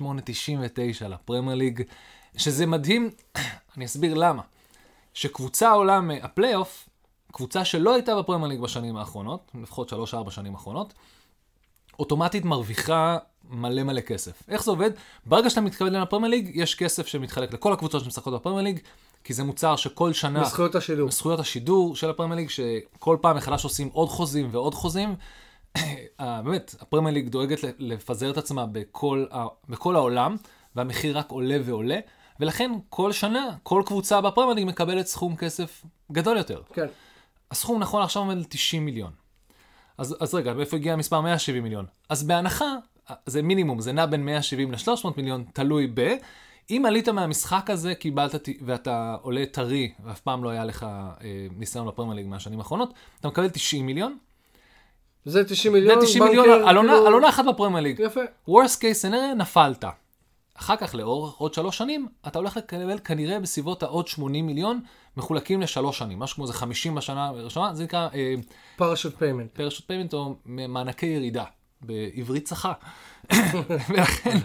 98-99 0.02 1.08
לפרמייר 1.08 1.56
ליג, 1.56 1.82
שזה 2.38 2.66
מדהים, 2.66 3.10
אני 3.78 3.86
אסביר 3.86 4.14
למה. 4.14 4.42
שקבוצה 5.16 5.72
עולה 5.72 6.02
מהפלייאוף, 6.02 6.90
קבוצה 7.32 7.66
שלא 7.66 7.94
הייתה 7.94 8.16
בפרמייר 8.16 8.48
ליג 8.50 8.60
בשנים 8.60 8.98
האחרונות, 8.98 9.52
לפחות 9.62 9.94
3-4 9.94 9.96
שנים 10.30 10.54
האחרונות, 10.56 10.94
אוטומטית 12.00 12.46
מרוויחה 12.46 13.18
מלא 13.50 13.84
מלא 13.84 14.02
כסף. 14.02 14.44
איך 14.48 14.64
זה 14.64 14.72
עובד? 14.72 14.92
ברגע 15.26 15.50
שאתה 15.50 15.62
מתקבל 15.62 16.02
לפרמייר 16.02 16.32
ליג, 16.32 16.52
יש 16.54 16.76
כסף 16.76 17.08
שמתחלק 17.08 17.54
לכל 17.54 17.74
הקבוצות 17.74 18.04
שמשחקות 18.04 18.34
בפרמייר 18.34 18.64
ליג, 18.64 18.80
כי 19.24 19.34
זה 19.34 19.44
מוצר 19.44 19.76
שכל 19.76 20.14
שנה... 20.14 20.42
בזכויות 20.42 20.76
השידור. 20.76 21.12
זכויות 21.12 21.40
השידור 21.40 21.96
של 21.96 22.10
הפרמייר 22.10 22.36
ליג, 22.36 22.50
שכל 22.50 23.18
פעם 23.22 23.38
מחדש 23.38 23.64
עושים 23.64 23.90
עוד 23.94 24.10
חוזים 24.10 24.50
ועוד 24.52 24.74
חוזים. 24.74 25.16
אה, 26.20 26.42
באמת, 26.42 26.76
הפרמייר 26.82 27.14
ליג 27.14 27.30
דואגת 27.30 27.60
לפזר 27.80 28.30
את 28.30 28.38
עצמה 28.38 28.66
בכל, 28.66 29.26
ה- 29.32 29.46
בכל 29.70 29.96
העולם, 29.96 30.36
והמחיר 30.76 31.18
רק 31.18 31.30
עולה 31.32 31.58
ועולה, 31.66 32.00
ולכן 32.40 32.72
כל 32.90 33.12
שנה, 33.12 33.50
כל 33.64 33.84
קבוצה 33.86 34.22
בפרמייר 34.22 34.56
ליג 34.56 34.68
מקבלת 34.68 35.08
סכום 35.08 35.36
כסף 35.36 35.84
גדול 36.12 36.38
יותר. 36.38 36.62
כן. 36.74 36.86
הסכום 37.52 37.80
נכון 37.80 38.02
עכשיו 38.02 38.22
עומד 38.22 38.38
על 38.38 38.44
90 38.50 38.86
מיליון. 38.86 39.12
אז, 39.98 40.16
אז 40.20 40.36
רגע, 40.36 40.54
מאיפה 40.54 40.78
הגיע 40.78 40.94
המספר 40.94 41.22
170 41.22 41.64
מיליון? 41.64 41.86
אז 42.10 42.24
בהנחה, 42.24 42.66
זה 43.26 43.42
מינימום, 43.42 43.82
זה 43.82 43.92
נע 43.92 44.06
בין 44.06 44.26
170 44.26 44.72
ל-300 44.72 45.08
מיליון, 45.18 45.44
תלוי 45.54 45.92
ב... 45.94 46.16
אם 46.70 46.84
עלית 46.88 47.10
מהמשחק 47.10 47.70
הזה, 47.70 47.96
קיבלת, 47.96 48.36
ואתה 48.66 49.16
עולה 49.22 49.46
טרי, 49.52 49.92
ואף 50.06 50.20
פעם 50.20 50.44
לא 50.44 50.50
היה 50.50 50.66
לך 50.66 50.84
אה, 50.84 51.48
ניסיון 51.58 51.88
בפרמייר 51.88 52.16
ליג 52.16 52.28
מהשנים 52.28 52.60
האחרונות, 52.60 52.94
אתה 53.20 53.28
מקבל 53.28 53.50
90 53.50 53.86
מיליון. 53.86 54.18
זה 55.26 55.44
90 55.44 55.74
זה 55.74 55.80
מיליון, 55.80 56.00
90 56.06 56.24
banker, 56.24 56.42
מיליון 56.42 56.68
על 56.68 56.78
עונה- 56.78 56.92
כאילו- 56.94 57.08
על 57.08 57.14
עונה 57.14 57.30
אחת 57.30 57.46
בפרמייר 57.46 57.84
ליג. 57.84 58.00
יפה. 58.00 58.22
worst 58.50 58.78
case 58.80 59.06
scenario, 59.12 59.36
נפלת. 59.38 59.86
אחר 60.60 60.76
כך, 60.76 60.96
לאורך 60.96 61.36
עוד 61.36 61.54
שלוש 61.54 61.78
שנים, 61.78 62.08
אתה 62.28 62.40
הולך 62.40 62.58
לקבל 62.58 63.00
כנראה 63.00 63.40
בסביבות 63.40 63.84
העוד 63.84 64.08
80 64.08 64.46
מיליון, 64.46 64.80
מחולקים 65.18 65.62
לשלוש 65.62 65.98
שנים, 65.98 66.20
משהו 66.20 66.36
כמו 66.36 66.48
זה 66.48 66.54
50 66.54 66.96
בשנה 66.96 67.28
הראשונה, 67.28 67.74
זה 67.74 67.84
נקרא 67.84 68.10
אה, 68.14 68.34
parachute 68.76 69.18
payment. 69.18 69.52
parachute 69.54 69.88
payment 69.88 70.14
או 70.14 70.36
מענקי 70.46 71.06
ירידה, 71.06 71.44
בעברית 71.82 72.46
צחה. 72.46 72.74
ולכן, 73.90 74.38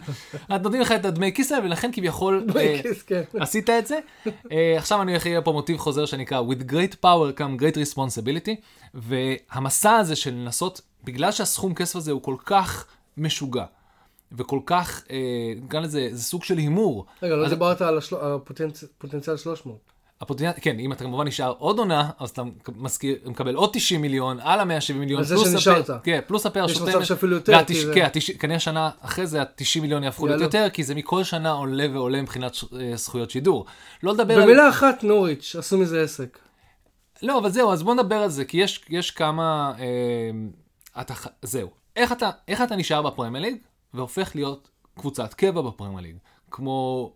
אז 0.48 0.62
נותנים 0.62 0.80
לך 0.80 0.92
את 0.92 1.04
הדמי 1.04 1.32
כיס 1.32 1.52
האלה, 1.52 1.64
ולכן 1.64 1.90
כביכול 1.92 2.46
כן. 3.06 3.22
עשית 3.40 3.70
את 3.70 3.86
זה. 3.86 3.98
אה, 4.52 4.74
עכשיו 4.76 5.02
אני 5.02 5.12
הולך 5.12 5.26
יהיה 5.26 5.42
פה 5.42 5.52
מוטיב 5.52 5.76
חוזר 5.76 6.06
שנקרא 6.06 6.42
With 6.42 6.70
great 6.70 6.94
power 7.04 7.38
come 7.38 7.60
great 7.60 7.76
responsibility, 7.76 8.54
והמסע 8.94 9.96
הזה 9.96 10.16
של 10.16 10.34
לנסות, 10.34 10.80
בגלל 11.04 11.32
שהסכום 11.32 11.74
כסף 11.74 11.96
הזה 11.96 12.12
הוא 12.12 12.22
כל 12.22 12.36
כך 12.44 12.86
משוגע, 13.16 13.64
וכל 14.38 14.60
כך, 14.66 15.02
אה, 15.10 15.16
נקרא 15.62 15.80
לזה, 15.80 16.08
זה 16.12 16.22
סוג 16.22 16.44
של 16.44 16.58
הימור. 16.58 17.06
רגע, 17.22 17.36
לא 17.36 17.48
דיברת 17.48 17.82
על 17.82 17.98
השל- 17.98 18.16
הפוטנצ- 18.16 18.86
פוטנציאל 18.98 19.36
300. 19.36 19.78
הפוטנציאל, 20.20 20.52
כן, 20.60 20.78
אם 20.78 20.92
אתה 20.92 21.04
כמובן 21.04 21.26
נשאר 21.26 21.54
עוד 21.58 21.78
עונה, 21.78 22.10
אז 22.18 22.30
אתה 22.30 22.42
מזכיר, 22.76 23.16
מקבל 23.24 23.54
עוד 23.54 23.70
90 23.72 24.00
מיליון, 24.02 24.40
על 24.40 24.60
ה-170 24.60 24.92
מיליון, 24.94 25.24
פלוס 25.24 25.50
שנשארת. 25.50 25.90
הפר, 25.90 25.98
כן, 26.04 26.20
פלוס 26.26 26.46
הפר 26.46 26.64
יש. 26.64 26.80
מצב 26.80 27.04
שאפילו 27.04 27.36
יותר, 27.36 27.52
והתש- 27.52 27.72
זה- 27.84 27.92
כן, 27.94 28.06
התש- 28.14 28.38
כנראה 28.38 28.58
שנה 28.58 28.90
אחרי 29.00 29.26
זה 29.26 29.42
ה-90 29.42 29.80
מיליון 29.82 30.04
יהפכו 30.04 30.26
להיות. 30.26 30.40
יותר, 30.40 30.66
כי 30.72 30.84
זה 30.84 30.94
מכל 30.94 31.24
שנה 31.24 31.50
עולה 31.50 31.86
ועולה 31.92 32.22
מבחינת 32.22 32.56
אה, 32.80 32.96
זכויות 32.96 33.30
שידור. 33.30 33.66
לא 34.02 34.12
לדבר 34.12 34.34
על... 34.34 34.42
במילה 34.42 34.68
אחת, 34.68 35.04
נוריץ', 35.04 35.56
עשו 35.58 35.78
מזה 35.78 36.02
עסק. 36.02 36.38
לא, 37.22 37.38
אבל 37.38 37.50
זהו, 37.50 37.72
אז 37.72 37.82
בוא 37.82 37.94
נדבר 37.94 38.16
על 38.16 38.28
זה, 38.30 38.44
כי 38.44 38.56
יש, 38.56 38.84
יש 38.88 39.10
כמה... 39.10 39.72
אה, 39.78 40.30
אתה, 41.02 41.14
זהו. 41.42 41.68
איך 41.96 42.12
אתה, 42.12 42.30
איך 42.48 42.62
אתה 42.62 42.76
נשאר 42.76 43.02
בפרמייר 43.02 43.44
ליג 43.44 43.56
והופך 43.94 44.30
להיות 44.34 44.70
קבוצת 44.98 45.34
קבע 45.34 45.62
בפרמייר 45.62 46.00
ליג? 46.00 46.16
כמו 46.50 47.12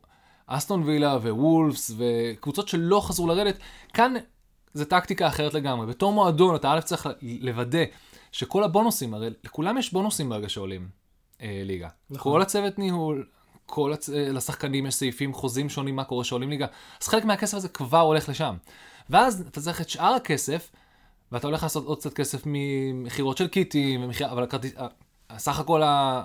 אסטון 0.47 0.83
וילה 0.83 1.17
ווולפס 1.17 1.91
וקבוצות 1.97 2.69
שלא 2.69 3.01
חזרו 3.01 3.27
לרדת. 3.27 3.59
כאן 3.93 4.15
זה 4.75 4.85
טקטיקה 4.85 5.29
אחרת 5.29 5.55
לגמרי. 5.55 5.87
בתור 5.87 6.13
מועדון 6.13 6.55
אתה 6.55 6.73
א' 6.73 6.81
צריך 6.81 7.09
לוודא 7.23 7.85
שכל 8.33 8.65
הבונוסים, 8.65 9.15
הרי 9.15 9.31
לכולם 9.45 9.79
יש 9.79 9.93
בונוסים 9.93 10.29
ברגע 10.29 10.49
שעולים 10.49 10.89
אה, 11.41 11.63
ליגה. 11.65 11.89
נכון. 12.11 12.33
כל 12.33 12.43
הצוות 12.43 12.79
ניהול, 12.79 13.27
כל 13.67 13.93
הצ... 13.93 14.11
אה, 14.11 14.33
לשחקנים 14.33 14.87
יש 14.87 14.95
סעיפים, 14.95 15.35
חוזים 15.35 15.69
שונים, 15.69 15.97
מה 15.97 16.05
קורה 16.05 16.25
שעולים 16.25 16.51
ליגה. 16.51 16.67
אז 17.03 17.09
חלק 17.09 17.25
מהכסף 17.25 17.57
הזה 17.57 17.69
כבר 17.69 18.01
הולך 18.01 18.29
לשם. 18.29 18.57
ואז 19.11 19.41
אתה 19.41 19.61
צריך 19.61 19.81
את 19.81 19.89
שאר 19.89 20.15
הכסף, 20.15 20.71
ואתה 21.33 21.47
הולך 21.47 21.63
לעשות 21.63 21.87
עוד 21.87 21.99
קצת 21.99 22.15
כסף 22.15 22.43
ממכירות 22.47 23.37
של 23.37 23.49
קיטים, 23.49 24.05
ומחיר... 24.05 24.31
אבל 24.31 24.43
הכרטיס... 24.43 24.73
סך 25.39 25.59
הכל 25.59 25.83
ה... 25.83 26.23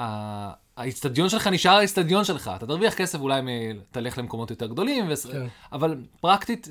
ה- 0.00 0.66
האיצטדיון 0.76 1.28
שלך 1.28 1.46
נשאר 1.46 1.72
האיצטדיון 1.72 2.24
שלך. 2.24 2.50
אתה 2.56 2.66
תרוויח 2.66 2.94
כסף 2.94 3.20
אולי 3.20 3.40
מ... 3.40 3.48
תלך 3.90 4.18
למקומות 4.18 4.50
יותר 4.50 4.66
גדולים, 4.66 5.04
ו... 5.08 5.32
כן. 5.32 5.46
אבל 5.72 6.04
פרקטית, 6.20 6.68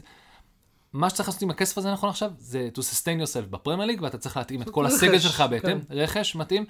מה 0.93 1.10
שצריך 1.10 1.30
לעשות 1.30 1.41
עם 1.41 1.50
הכסף 1.50 1.78
הזה 1.78 1.91
נכון 1.91 2.10
עכשיו, 2.10 2.32
זה 2.38 2.69
to 2.74 2.80
sustain 2.80 3.21
yourself 3.21 3.50
בפרמייר 3.50 3.88
ליג, 3.88 4.02
ואתה 4.02 4.17
צריך 4.17 4.38
להתאים 4.38 4.62
את 4.62 4.69
כל 4.69 4.86
רכש, 4.86 4.93
הסגל 4.93 5.19
שלך 5.19 5.43
בהתאם, 5.50 5.82
כן. 5.82 5.93
רכש 5.93 6.36
מתאים, 6.36 6.65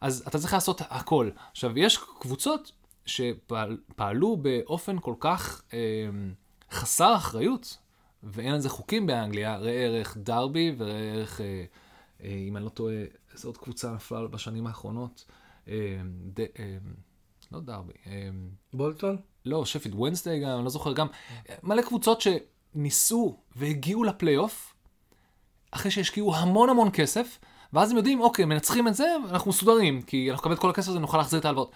אז 0.00 0.24
אתה 0.28 0.38
צריך 0.38 0.52
לעשות 0.52 0.82
הכל. 0.90 1.30
עכשיו, 1.50 1.78
יש 1.78 1.98
קבוצות 2.20 2.72
שפעלו 3.06 4.36
באופן 4.36 4.98
כל 5.00 5.14
כך 5.20 5.62
אה, 5.72 5.78
חסר 6.70 7.14
אחריות, 7.16 7.76
ואין 8.22 8.54
על 8.54 8.60
זה 8.60 8.68
חוקים 8.68 9.06
באנגליה, 9.06 9.56
ראה 9.56 9.72
ערך 9.72 10.16
דרבי 10.16 10.74
וראה 10.78 11.12
ערך, 11.14 11.40
אה, 11.40 11.64
אה, 12.24 12.44
אם 12.48 12.56
אני 12.56 12.64
לא 12.64 12.70
טועה, 12.70 12.94
איזו 13.38 13.48
עוד 13.48 13.56
קבוצה 13.56 13.92
נפלה 13.92 14.26
בשנים 14.26 14.66
האחרונות, 14.66 15.24
אה, 15.68 15.74
ד, 16.34 16.40
אה, 16.40 16.78
לא 17.52 17.60
דרבי, 17.60 17.92
אה, 18.06 18.28
בולטון? 18.72 19.16
לא, 19.44 19.64
שפיד 19.64 19.94
וונסטי 19.94 20.40
גם, 20.40 20.56
אני 20.56 20.64
לא 20.64 20.70
זוכר, 20.70 20.92
גם 20.92 21.06
מלא 21.62 21.82
קבוצות 21.82 22.20
שניסו 22.20 23.38
והגיעו 23.56 24.04
לפלייאוף, 24.04 24.74
אחרי 25.70 25.90
שהשקיעו 25.90 26.36
המון 26.36 26.68
המון 26.68 26.88
כסף, 26.92 27.38
ואז 27.72 27.90
הם 27.90 27.96
יודעים, 27.96 28.20
אוקיי, 28.20 28.44
מנצחים 28.44 28.88
את 28.88 28.94
זה, 28.94 29.16
אנחנו 29.30 29.50
מסודרים, 29.50 30.02
כי 30.02 30.30
אנחנו 30.30 30.42
נקבל 30.42 30.54
את 30.54 30.58
כל 30.58 30.70
הכסף 30.70 30.88
הזה, 30.88 30.98
נוכל 30.98 31.18
להחזיר 31.18 31.40
את 31.40 31.44
ההלוואות. 31.44 31.72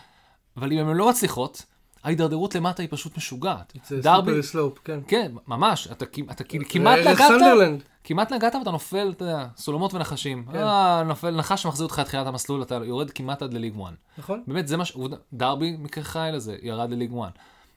אבל 0.56 0.72
אם 0.72 0.78
הן 0.78 0.96
לא 0.96 1.08
מצליחות, 1.08 1.64
ההידרדרות 2.04 2.54
למטה 2.54 2.82
היא 2.82 2.88
פשוט 2.90 3.16
משוגעת. 3.16 3.72
זה 3.86 4.00
דרבי, 4.00 4.30
slippery 4.30 4.42
slope, 4.42 4.78
כן. 4.84 5.00
כן, 5.06 5.32
ממש, 5.48 5.88
אתה 5.92 6.04
אתה 6.30 6.44
כמעט 6.68 6.98
נגעת, 6.98 7.28
סנדרלנד. 7.28 7.82
כמעט 8.04 8.32
נגעת 8.32 8.54
ואתה 8.54 8.70
נופל, 8.70 9.12
אתה 9.16 9.24
יודע, 9.24 9.46
סולמות 9.56 9.94
ונחשים. 9.94 10.44
כן. 10.52 10.58
אה, 10.58 11.02
נופל 11.02 11.30
נחש 11.30 11.62
שמחזיר 11.62 11.86
אותך 11.86 11.98
לתחילת 11.98 12.26
המסלול, 12.26 12.62
אתה 12.62 12.74
יורד 12.84 13.10
כמעט 13.10 13.42
עד 13.42 13.54
ל 13.54 13.57
League 13.57 13.74
1. 13.84 13.92
נכון? 14.18 14.42
באמת, 14.46 14.68
זה 14.68 14.76
מה 14.76 14.84
ש... 14.84 14.96
דרבי, 15.32 15.76
מקרה 15.78 16.04
חי 16.04 16.30
לזה, 16.32 16.56
ירד 16.62 16.90
ל 16.90 16.93
League 16.93 17.12
1. 17.22 17.32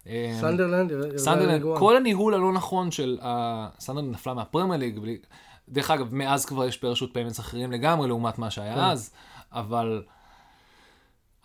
אה, 0.08 0.38
סנדרלנד, 0.42 0.92
סנדרלנד, 1.18 1.50
ל 1.50 1.52
League 1.52 1.66
One. 1.66 1.80
כל 1.80 1.98
הניהול 1.98 2.34
הלא 2.34 2.54
נכון 2.54 2.92
של... 2.92 3.20
סנדרלנד 3.80 4.14
נפלה 4.14 4.34
מהפרמייר 4.34 4.80
ליג. 4.80 5.20
דרך 5.70 5.92
אגב, 5.92 6.14
מאז 6.14 6.46
כבר 6.46 6.66
יש 6.66 6.78
parachute 6.78 7.14
payments 7.14 7.40
אחרים 7.40 7.72
לגמרי 7.72 8.08
לעומת 8.08 8.40
מה 8.40 8.52
שהיה 8.52 8.76
כן. 8.76 8.82
אז, 8.82 9.12
אבל 9.52 10.04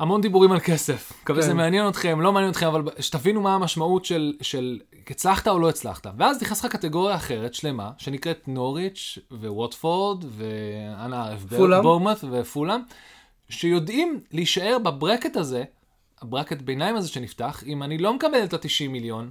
המון 0.00 0.20
דיבורים 0.20 0.52
על 0.52 0.60
כסף. 0.60 1.12
מקווה 1.22 1.40
כן. 1.40 1.46
שזה 1.46 1.54
מעניין 1.54 1.88
אתכם, 1.88 2.20
לא 2.20 2.32
מעניין 2.32 2.50
אתכם, 2.50 2.66
אבל 2.66 2.82
שתבינו 3.00 3.40
מה 3.40 3.54
המשמעות 3.54 4.04
של, 4.04 4.32
של 4.42 4.80
הצלחת 5.10 5.48
או 5.48 5.58
לא 5.58 5.68
הצלחת. 5.68 6.06
ואז 6.18 6.42
נכנס 6.42 6.64
לך 6.64 6.72
קטגוריה 6.72 7.16
אחרת, 7.16 7.54
שלמה, 7.54 7.90
שנקראת 7.98 8.48
נוריץ' 8.48 9.18
וווטפורד, 9.30 10.24
ואנה 10.30 11.24
ערף. 11.24 11.44
בורנמות' 11.82 12.18
ופולאם, 12.30 12.80
שיודעים 13.48 14.20
להישאר 14.32 14.78
ב 14.82 14.89
bracket 14.89 15.36
הזה, 15.36 15.64
ה 16.22 16.27
bracket 16.27 16.62
ביניים 16.62 16.96
הזה 16.96 17.08
שנפתח, 17.08 17.62
אם 17.66 17.82
אני 17.82 17.98
לא 17.98 18.14
מקבל 18.14 18.44
את 18.44 18.54
ה-90 18.54 18.88
מיליון 18.88 19.30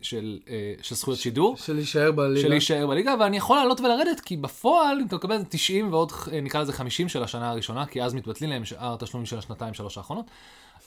של, 0.00 0.38
אה, 0.48 0.72
של 0.82 0.94
זכויות 0.94 1.20
שידור, 1.20 1.56
של 1.56 1.72
להישאר 1.72 2.12
בליגה. 2.12 2.40
של 2.40 2.48
להישאר 2.48 2.86
בליגה, 2.86 3.14
ואני 3.20 3.36
יכול 3.36 3.56
לעלות 3.56 3.80
ולרדת, 3.80 4.20
כי 4.20 4.36
בפועל, 4.36 4.98
אם 5.00 5.06
אתה 5.06 5.16
מקבל 5.16 5.42
90 5.48 5.92
ועוד, 5.92 6.12
אה, 6.32 6.40
נקרא 6.40 6.60
לזה 6.60 6.72
50 6.72 7.08
של 7.08 7.22
השנה 7.22 7.50
הראשונה, 7.50 7.86
כי 7.86 8.02
אז 8.02 8.14
מתבטלים 8.14 8.50
להם 8.50 8.64
שאר 8.64 8.94
התשלומים 8.94 9.26
של 9.26 9.38
השנתיים, 9.38 9.74
שלוש 9.74 9.98
האחרונות, 9.98 10.26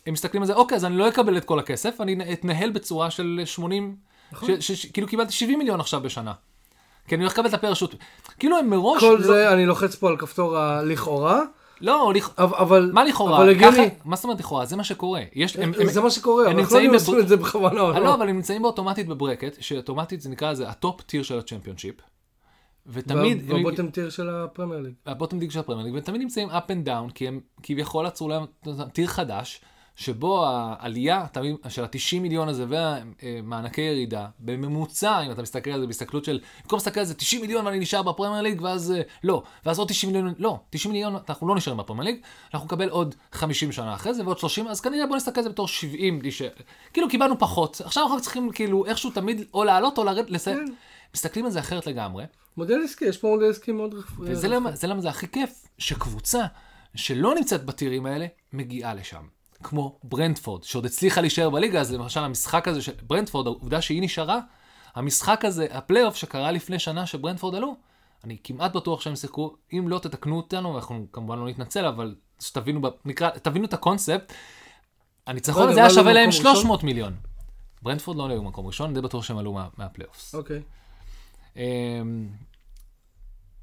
הם 0.06 0.14
מסתכלים 0.14 0.44
על 0.44 0.48
זה, 0.48 0.54
אוקיי, 0.54 0.76
אז 0.76 0.86
אני 0.86 0.98
לא 0.98 1.08
אקבל 1.08 1.38
את 1.38 1.46
כל 1.46 1.60
הכסף, 1.60 2.02
אני 2.02 2.34
אתנהל 2.34 2.70
בצורה 2.70 3.12
של 3.12 3.42
80, 3.46 3.96
נכון. 4.32 4.62
ש, 4.62 4.72
ש, 4.72 4.86
כאילו 4.86 5.08
קיבלתי 5.08 5.32
70 5.32 5.60
מיליון 5.60 5.80
עכשיו 5.80 6.02
בשנה. 6.02 6.34
כי 7.08 7.16
אני 7.16 7.24
הולך 7.24 7.34
לקבל 7.34 7.50
את 7.50 7.54
ה 7.54 7.57
parachute. 7.57 7.96
כאילו 8.40 8.58
הם 8.58 8.70
מראש... 8.70 9.04
כל 9.04 9.18
לא, 9.20 9.28
זה, 9.28 9.54
אני 9.54 9.66
לוחץ 9.66 9.96
פה 9.96 10.10
על 10.10 10.18
כפתור 10.18 10.58
הלכאורה, 10.58 11.42
לא. 11.82 12.14
אבל-. 12.38 12.90
מה 12.94 13.04
לכאורה? 13.04 13.38
אבל 13.38 13.50
הגיוני. 13.50 13.90
מה 14.06 14.16
זאת 14.16 14.24
אומרת 14.26 14.40
לכאורה? 14.40 14.66
זה 14.66 14.76
מה 14.76 14.84
שקורה. 14.84 15.22
יש, 15.36 15.56
הם, 15.56 15.72
הם, 15.80 15.90
זה 15.90 16.02
מה 16.02 16.10
שקורה, 16.12 16.44
הם 16.44 16.50
אבל 16.52 16.60
אנחנו 16.60 16.76
לא 16.76 16.80
יודעים 16.80 16.94
לעשות 16.94 17.18
את 17.20 17.28
זה 17.28 17.38
בכוונה 17.38 17.68
אה, 17.82 18.00
לא, 18.00 18.00
לא. 18.00 18.14
אבל 18.14 18.30
הם 18.30 18.36
נמצאים 18.36 18.62
באוטומטית 18.62 19.08
ב 19.08 19.13
bracket, 19.13 19.58
שאוטומטית 19.62 20.22
זה 20.22 20.30
נקרא 20.30 20.52
לזה 20.52 20.70
ה 20.70 20.78
top 20.78 21.02
tier 21.02 21.24
של 21.24 21.40
הצ'מפיונשיפ. 21.40 21.96
ותמיד, 22.88 23.52
הם- 23.52 23.60
ב 23.60 23.64
bottom 23.64 23.90
tier 23.90 24.10
של 24.10 24.30
הפרמייר 24.30 24.82
ליג. 24.82 24.94
ה 25.06 25.11
bottom 25.11 25.40
tier 25.40 25.52
של 25.52 25.60
הפרמייר 25.60 25.86
ליג, 25.86 25.94
והם 25.94 26.04
תמיד 26.04 26.22
נמצאים 26.22 26.50
up 26.50 26.54
and 26.54 26.88
down, 26.88 27.14
כי 27.16 27.28
הם 27.28 27.40
כביכול 27.64 28.06
יצרו 28.06 28.30
להם 28.30 28.46
tier 28.94 29.08
חדש, 29.08 29.62
שבו 30.00 30.46
העלייה 30.46 31.26
תמיד, 31.32 31.56
של 31.70 31.84
ה-90 31.84 32.20
מיליון 32.20 32.50
הזה 32.50 32.66
והמענקי 32.70 33.82
ירידה, 33.82 34.28
בממוצע, 34.40 35.22
אם 35.26 35.32
אתה 35.32 35.42
מסתכל 35.42 35.70
על 35.70 35.80
זה 35.82 35.88
בהסתכלות 35.88 36.26
של, 36.26 36.40
במקום 36.64 36.78
להסתכל 36.78 37.00
על 37.00 37.06
זה 37.06 37.14
90 37.14 37.42
מיליון 37.42 37.66
ואני 37.66 37.80
נשאר 37.80 38.04
בפרמייר 38.04 38.42
ליג, 38.42 38.62
ואז 38.62 38.92
אה, 38.92 39.02
לא, 39.24 39.44
ואז 39.66 39.80
עוד 39.80 39.88
90 39.88 40.14
מיליון, 40.14 40.34
לא, 40.38 40.60
90 40.70 40.94
מיליון, 40.94 41.16
אנחנו 41.30 41.48
לא 41.48 41.56
נשארים 41.56 41.78
בפרמייר 41.78 42.06
ליג, 42.06 42.22
אנחנו 42.54 42.66
נקבל 42.66 42.90
עוד 42.90 43.16
50 43.32 43.72
שנה 43.72 43.94
אחרי 43.94 44.14
זה 44.14 44.24
ועוד 44.24 44.40
30, 44.40 44.68
אז 44.68 44.82
כנראה 44.82 45.08
בוא 45.08 45.16
נסתכל 45.16 45.40
על 45.40 45.44
זה 45.44 45.50
בתור 45.50 45.68
70, 45.68 46.20
בלי 46.20 46.32
ש... 46.32 46.42
כאילו 46.94 47.10
קיבלנו 47.10 47.40
פחות, 47.40 47.82
עכשיו 47.86 48.04
אנחנו 48.04 48.22
צריכים 48.22 48.52
כאילו 48.52 48.86
איכשהו 48.86 49.12
תמיד 49.12 49.46
או 49.54 49.64
לעלות 49.64 49.98
או 49.98 50.04
לרדת, 50.04 50.30
לסיים. 50.30 50.58
כן. 50.68 50.74
מסתכלים 51.16 51.46
על 51.46 51.52
זה 51.52 51.60
אחרת 51.60 51.88
לגמרי. 51.88 52.24
מודל 52.58 52.82
עסקי, 52.84 53.06
יש 53.06 53.18
פה 53.18 53.28
מודל 53.28 53.50
עסקי 53.50 53.72
מאוד 53.72 53.94
רפואי. 53.94 54.32
וזה 54.32 54.48
למה, 54.48 54.72
זה 54.72 54.88
למה 54.88 55.02
זה 55.02 55.10
הכי 55.10 55.28
כיף, 55.28 55.68
שקבוצה 55.78 56.46
שלא 56.96 57.36
נמצאת 57.36 57.66
בטירים 57.66 58.06
האלה, 58.06 58.26
מגיעה 58.54 58.94
לשם. 58.94 59.39
כמו 59.64 60.00
ברנטפורד, 60.04 60.64
שעוד 60.64 60.86
הצליחה 60.86 61.22
להישאר 61.22 61.50
בליגה, 61.50 61.82
אז 61.82 61.94
למשל 61.94 62.20
המשחק 62.20 62.68
הזה 62.68 62.82
של 62.82 62.92
ברנטפורד, 63.08 63.48
העובדה 63.48 63.82
שהיא 63.82 64.02
נשארה, 64.02 64.40
המשחק 64.96 65.46
הזה, 65.46 65.68
הפלייאוף 65.72 66.16
שקרה 66.16 66.52
לפני 66.52 66.80
שנה 66.80 67.06
שברנטפורד 67.06 67.56
עלו, 67.56 67.76
אני 68.24 68.38
כמעט 68.44 68.74
בטוח 68.76 69.02
שהם 69.02 69.16
שיחקו, 69.16 69.56
אם 69.74 69.88
לא 69.88 70.00
תתקנו 70.00 70.38
אותנו, 70.38 70.76
אנחנו 70.76 71.08
כמובן 71.12 71.40
לא 71.40 71.48
נתנצל, 71.48 71.86
אבל 71.86 72.16
שתבינו, 72.40 72.82
נקרא, 73.06 73.30
תבינו 73.30 73.66
את 73.66 73.74
הקונספט, 73.74 74.34
הניצחון 75.28 75.70
הזה 75.70 75.80
היה 75.80 75.86
עלו 75.86 75.96
שווה 75.96 76.14
להם 76.14 76.30
במקום 76.30 76.40
ראשון? 76.48 76.56
300 76.56 76.84
מיליון. 76.84 77.16
ברנדפורד 77.82 78.18
לא 78.18 78.26
עלו 78.26 78.42
במקום 78.44 78.68
ראשון, 78.68 78.94
די 78.94 79.02
בטוח 79.02 79.24
שהם 79.24 79.38
עלו 79.38 79.54
מה- 79.54 79.68
מהפלייאופס. 79.78 80.36
אוקיי. 80.36 80.62
אמ, 81.56 82.28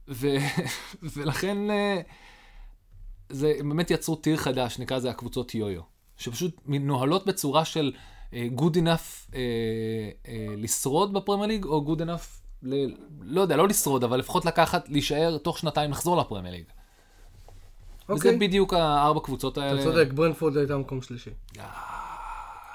ו... 0.09 0.27
ולכן 1.17 1.71
אה, 1.71 2.01
זה 3.29 3.55
הם 3.59 3.69
באמת 3.69 3.91
יצרו 3.91 4.17
טיר 4.17 4.37
חדש, 4.37 4.79
נקרא 4.79 4.97
לזה 4.97 5.11
הקבוצות 5.11 5.55
יו-יו, 5.55 5.83
שפשוט 6.17 6.57
מנוהלות 6.67 7.27
בצורה 7.27 7.65
של 7.65 7.93
אה, 8.35 8.49
good 8.57 8.75
enough 8.75 9.35
אה, 9.35 9.41
אה, 10.29 10.55
לשרוד 10.57 11.13
בפרמייר 11.13 11.49
ליג, 11.49 11.65
או 11.65 11.95
good 11.95 12.01
enough, 12.01 12.41
ל... 12.63 12.95
לא 13.23 13.41
יודע, 13.41 13.57
לא 13.57 13.69
לשרוד, 13.69 14.05
אבל 14.05 14.19
לפחות 14.19 14.45
לקחת, 14.45 14.89
להישאר 14.89 15.39
תוך 15.39 15.59
שנתיים 15.59 15.91
לחזור 15.91 16.17
לפרמייר 16.17 16.55
ליג. 16.55 16.65
וזה 18.09 18.15
אוקיי. 18.15 18.39
בדיוק 18.39 18.75
הארבע 18.75 19.21
קבוצות 19.21 19.59
האלה. 19.59 19.83
אתה 19.83 19.91
צודק, 19.91 20.13
ברנפורד 20.13 20.57
הייתה 20.57 20.77
מקום 20.77 21.03
שלישי. 21.03 21.31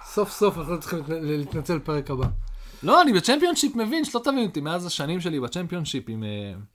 סוף 0.05 0.31
סוף 0.31 0.57
אנחנו 0.57 0.79
צריכים 0.79 0.99
להתנ- 0.99 1.11
להתנצל 1.11 1.77
בפרק 1.77 2.11
הבא. 2.11 2.27
לא, 2.83 3.01
אני 3.01 3.13
בצ'מפיונשיפ 3.13 3.75
מבין, 3.75 4.05
שלא 4.05 4.21
תבין 4.23 4.45
אותי, 4.45 4.61
מאז 4.61 4.85
השנים 4.85 5.21
שלי 5.21 5.39
בצ'מפיונשיפ 5.39 6.03
עם... 6.07 6.23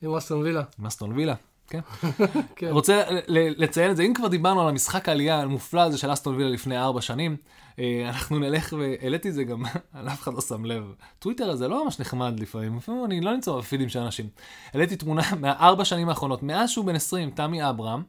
עם 0.02 0.14
אסטון 0.14 0.42
וילה. 0.42 0.62
עם 0.78 0.86
אסטון 0.86 1.12
וילה, 1.12 1.34
כן. 1.68 1.80
כן. 2.56 2.68
רוצה 2.70 3.02
לציין 3.28 3.90
את 3.90 3.96
זה, 3.96 4.02
אם 4.02 4.14
כבר 4.14 4.28
דיברנו 4.28 4.62
על 4.62 4.68
המשחק 4.68 5.08
העלייה 5.08 5.40
המופלא 5.42 5.80
הזה 5.80 5.98
של 5.98 6.12
אסטון 6.12 6.34
וילה 6.36 6.50
לפני 6.50 6.78
ארבע 6.78 7.00
שנים, 7.00 7.36
אה, 7.78 8.04
אנחנו 8.08 8.38
נלך, 8.38 8.74
והעליתי 8.78 9.28
את 9.28 9.34
זה 9.34 9.44
גם, 9.44 9.64
אף 10.12 10.22
אחד 10.22 10.34
לא 10.34 10.40
שם 10.40 10.64
לב. 10.64 10.84
טוויטר 11.18 11.50
הזה 11.50 11.68
לא 11.68 11.84
ממש 11.84 12.00
נחמד 12.00 12.40
לפעמים, 12.40 12.76
לפעמים 12.76 13.04
אני 13.04 13.20
לא 13.20 13.32
נמצא 13.34 13.52
בפידים 13.52 13.88
של 13.88 13.98
אנשים. 13.98 14.28
העליתי 14.74 14.96
תמונה 14.96 15.22
מהארבע 15.40 15.84
שנים 15.84 16.08
האחרונות, 16.08 16.42
מאז 16.42 16.70
שהוא 16.70 16.84
בן 16.84 16.94
20, 16.96 17.30
תמי 17.30 17.68
אברהם, 17.70 18.02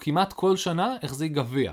כמעט 0.00 0.32
כל 0.32 0.56
שנה 0.56 0.96
החזיק 1.02 1.32
גביע. 1.32 1.72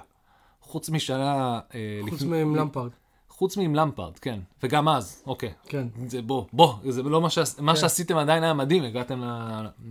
חוץ 0.61 0.89
משנה... 0.89 1.59
אה, 1.75 1.99
חוץ 2.09 2.21
לפני- 2.21 2.43
מלמפרד. 2.43 2.89
חוץ 3.29 3.57
מעם 3.57 3.75
למפרד, 3.75 4.19
כן. 4.19 4.39
וגם 4.63 4.89
אז, 4.89 5.23
אוקיי. 5.27 5.53
כן. 5.65 5.87
זה 6.07 6.21
בוא, 6.21 6.45
בוא, 6.53 6.73
זה 6.89 7.03
לא 7.03 7.21
מה, 7.21 7.29
שעש, 7.29 7.59
מה 7.59 7.73
כן. 7.73 7.79
שעשיתם 7.79 8.17
עדיין 8.17 8.43
היה 8.43 8.53
מדהים, 8.53 8.83
הגעתם 8.83 9.21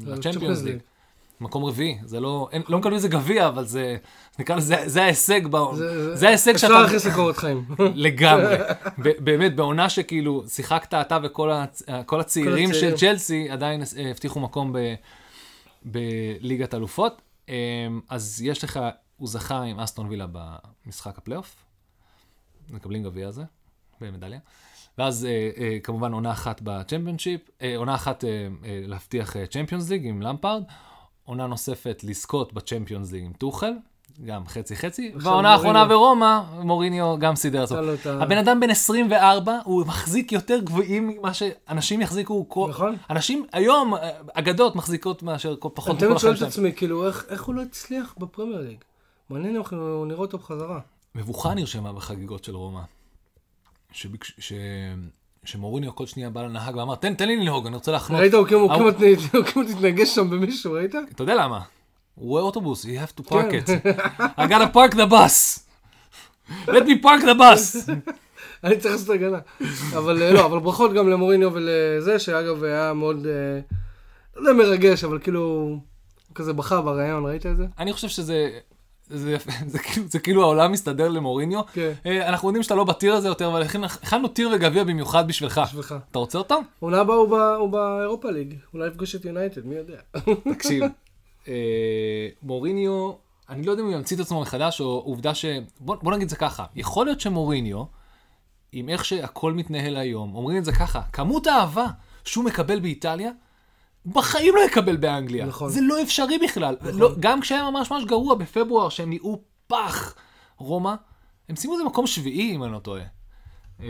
לצ'מפיונס 0.01 0.63
ליג. 0.63 0.79
מקום 1.41 1.65
רביעי, 1.65 1.99
זה 2.05 2.21
לא, 2.21 2.49
אין, 2.53 2.63
לא 2.69 2.79
מקבלים 2.79 2.97
איזה 2.97 3.09
גביע, 3.09 3.49
אבל 3.49 3.65
זה, 3.65 3.97
נקרא 4.39 4.57
לזה, 4.57 4.77
זה 4.87 5.03
ההישג, 5.03 5.47
בא, 5.47 5.59
זה 6.15 6.29
ההישג 6.29 6.55
אפשר 6.55 6.67
שאתה, 6.69 6.83
להכניס 6.83 7.07
לקורות 7.07 7.37
חיים. 7.37 7.65
לגמרי, 7.95 8.57
ב- 8.99 9.25
באמת, 9.25 9.57
בעונה 9.57 9.91
שכאילו 9.91 10.45
שיחקת 10.49 10.95
אתה 10.95 11.19
וכל 11.23 11.51
הצ, 11.51 11.83
הצעירים 11.89 12.73
של. 12.73 12.97
צ'לסי 12.97 13.51
עדיין 13.51 13.83
אה, 13.97 14.11
הבטיחו 14.11 14.41
מקום 14.41 14.73
ב, 14.73 14.79
בליגת 15.85 16.75
אלופות, 16.75 17.23
אה, 17.49 17.55
אז 18.09 18.43
יש 18.45 18.65
לך, 18.65 18.81
הוא 19.17 19.29
זכה 19.29 19.63
עם 19.63 19.81
אסטון 19.81 20.07
וילה 20.09 20.27
במשחק 20.87 21.19
הפלייאוף, 21.19 21.57
מקבלים 22.71 23.03
גביע 23.03 23.29
הזה, 23.29 23.43
במדליה. 24.01 24.39
ואז 24.99 25.25
אה, 25.25 25.51
אה, 25.59 25.79
כמובן 25.83 26.13
עונה 26.13 26.33
אחת 26.33 26.61
בצ'מפיונשיפ, 26.65 27.41
אה, 27.63 27.77
עונה 27.77 27.95
אחת 27.95 28.25
אה, 28.25 28.31
אה, 28.65 28.83
להבטיח 28.87 29.37
צ'מפיונס 29.51 29.91
ליג 29.91 30.07
עם 30.07 30.23
למפרד, 30.23 30.63
עונה 31.25 31.47
נוספת 31.47 32.01
לזכות 32.05 32.53
בצ'מפיונס 32.53 33.13
ליג 33.13 33.25
עם 33.25 33.33
טוחל, 33.33 33.73
גם 34.25 34.47
חצי 34.47 34.77
חצי, 34.77 35.13
והעונה 35.17 35.53
האחרונה. 35.53 35.85
ברומא, 35.85 36.41
מוריניו 36.63 37.17
גם 37.19 37.37
סידר 37.37 37.63
אותו. 37.63 37.77
הבן 38.07 38.39
אדם 38.39 38.61
בן 38.61 38.71
24, 38.71 39.59
הוא 39.65 39.87
מחזיק 39.87 40.33
יותר 40.33 40.59
גביעים 40.61 41.09
ממה 41.09 41.35
שאנשים 41.35 42.01
יחזיקו, 42.01 42.49
כל... 42.49 42.67
נכון. 42.71 42.97
אנשים 43.11 43.47
היום, 43.53 43.95
אה, 43.95 44.11
אגדות 44.33 44.77
מחזיקות 44.77 45.23
מאשר 45.23 45.57
פחות 45.61 45.89
אני 45.89 45.97
מכל 45.97 46.07
תמיד 46.07 46.19
שואל 46.19 46.33
החיים 46.33 46.49
את. 46.49 46.53
עצמי, 46.53 46.73
כאילו, 46.73 47.07
איך 47.07 47.25
איך 47.29 47.43
הוא 47.45 47.55
לא 47.55 47.63
הצליח 47.63 48.15
בפרמייר 48.19 48.61
ליג? 48.61 48.77
מעניין 49.31 49.55
אם 49.55 49.61
אנחנו 49.61 50.05
נראה 50.05 50.19
אותו 50.21 50.39
בחזרה. 50.39 50.81
מבוכה 51.15 51.55
נרשמה 51.55 51.93
בחגיגות 51.93 52.45
של 52.45 52.57
רומא. 52.57 52.81
שביקש- 53.93 54.33
ש... 54.39 54.53
שמוריניו 55.45 55.95
כל 55.95 56.07
שנייה 56.07 56.31
בא 56.31 56.43
לנהג 56.43 56.77
ואמר, 56.77 56.95
תן, 56.95 57.15
תן 57.15 57.27
לי 57.27 57.37
לנהוג, 57.37 57.67
אני 57.67 57.75
רוצה 57.75 57.93
להחנות. 57.93 58.21
ראית, 58.21 58.35
הוא 58.35 58.47
כאילו 58.47 58.69
כמעט 58.69 58.95
כמעט 59.53 59.71
התנגש 59.71 60.15
שם 60.15 60.31
במישהו, 60.31 60.73
ראית? 60.73 60.95
אתה 61.15 61.23
יודע 61.23 61.35
למה? 61.35 61.61
הוא 62.15 62.29
רואה 62.29 62.43
אוטובוס, 62.43 62.85
you 62.85 62.89
have 62.89 63.21
to 63.21 63.29
park 63.29 63.51
כן. 63.51 63.59
it. 63.59 63.97
I 64.41 64.47
gotta 64.49 64.77
park 64.77 64.95
the 64.95 65.07
bus. 65.11 65.61
let 66.67 66.87
me 66.87 67.03
park 67.03 67.23
the 67.23 67.39
bus. 67.39 67.91
אני 68.65 68.77
צריך 68.77 68.95
לעשות 68.95 69.09
הגנה. 69.09 69.39
אבל 69.97 70.23
אה, 70.23 70.33
לא, 70.33 70.47
אבל 70.47 70.59
ברכות 70.59 70.93
גם 70.93 71.09
למוריניו 71.09 71.51
ולזה, 71.53 72.19
שאגב 72.19 72.65
היה 72.65 72.93
מאוד, 72.93 73.27
אה, 73.27 73.61
לא 74.37 74.51
יודע 74.51 74.63
מרגש, 74.63 75.05
אבל 75.05 75.19
כאילו, 75.19 75.77
כזה 76.35 76.53
בכה 76.53 76.81
בריאיון, 76.81 77.27
ראית 77.27 77.47
את 77.47 77.57
זה? 77.57 77.67
אני 77.79 77.93
חושב 77.93 78.09
שזה... 78.09 78.51
זה, 79.09 79.37
זה, 79.67 79.79
כאילו, 79.79 80.07
זה 80.09 80.19
כאילו 80.19 80.43
העולם 80.43 80.73
מסתדר 80.73 81.09
למוריניו. 81.09 81.61
כן. 81.73 81.93
אה, 82.07 82.29
אנחנו 82.29 82.49
יודעים 82.49 82.63
שאתה 82.63 82.75
לא 82.75 82.85
בטיר 82.85 83.15
הזה 83.15 83.29
יותר, 83.29 83.49
אבל 83.49 83.63
הכנו 83.85 84.29
טיר 84.29 84.51
וגביע 84.55 84.85
במיוחד 84.85 85.29
בשבילך. 85.29 85.61
בשבילך. 85.65 85.95
אתה 86.11 86.19
רוצה 86.19 86.39
אותו? 86.39 86.61
עונה 86.81 87.01
הבאה 87.01 87.17
הוא 87.17 87.29
ב- 87.29 87.57
הוא 87.59 87.69
באירופה 87.69 88.31
ליג, 88.31 88.55
אולי 88.75 88.89
יפגוש 88.89 89.15
את 89.15 89.25
יונייטד, 89.25 89.67
מי 89.67 89.75
יודע. 89.75 89.97
תקשיב, 90.55 90.85
אה, 91.49 92.29
מוריניו 92.43 93.13
אני 93.49 93.67
לא 93.67 93.71
יודע 93.71 93.83
אם 93.83 93.89
הוא 93.89 93.95
ימציא 93.97 94.17
את 94.17 94.21
עצמו 94.21 94.41
מחדש, 94.41 94.81
או 94.81 95.03
עובדה 95.05 95.35
ש... 95.35 95.45
בוא, 95.81 95.97
בוא 96.03 96.13
נגיד 96.13 96.23
את 96.23 96.29
זה 96.29 96.37
ככה, 96.37 96.65
יכול 96.75 97.07
להיות 97.07 97.21
שמוריניו, 97.21 97.85
עם 98.73 98.89
איך 98.89 99.05
שהכל 99.05 99.53
מתנהל 99.53 99.97
היום, 99.97 100.35
אומרים 100.35 100.59
את 100.59 100.65
זה 100.65 100.73
ככה, 100.73 101.03
כמות 101.13 101.47
האהבה 101.47 101.87
שהוא 102.25 102.45
מקבל 102.45 102.81
באיטליה, 102.81 103.31
בחיים 104.07 104.55
לא 104.57 104.61
יקבל 104.61 104.97
באנגליה. 104.97 105.47
נכון. 105.47 105.71
זה 105.71 105.81
לא 105.81 106.03
אפשרי 106.03 106.39
בכלל. 106.39 106.77
נכון. 106.81 106.99
לא, 107.01 107.11
גם 107.21 107.41
כשהיה 107.41 107.71
ממש 107.71 107.91
ממש 107.91 108.05
גרוע 108.05 108.35
בפברואר, 108.35 108.89
שהם 108.89 109.11
נראו 109.11 109.41
פח, 109.67 110.15
רומא, 110.59 110.95
הם 111.49 111.57
שימו 111.57 111.75
את 111.75 111.79
זה 111.79 111.85
מקום 111.85 112.07
שביעי, 112.07 112.55
אם 112.55 112.65
אני 112.65 112.73
לא 112.73 112.79
טועה. 112.79 113.03
אה, 113.83 113.87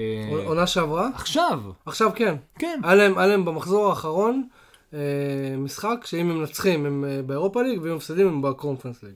עונה 0.46 0.66
שעברה? 0.66 1.09
עכשיו, 1.14 1.61
עכשיו 1.87 2.11
כן. 2.14 2.35
כן. 2.59 2.81
היה 2.85 2.94
להם, 2.94 3.18
היה 3.18 3.27
להם 3.27 3.44
במחזור 3.44 3.88
האחרון 3.88 4.48
אה, 4.94 4.98
משחק 5.59 5.98
שאם 6.05 6.31
הם 6.31 6.38
מנצחים 6.38 6.87
הם 6.87 7.05
אה, 7.09 7.22
באירופה 7.22 7.62
ליג 7.62 7.81
ואם 7.83 7.90
הם 7.90 7.96
מפסידים 7.96 8.27
הם 8.29 8.42
בקונפרנס 8.42 9.03
ליג. 9.03 9.12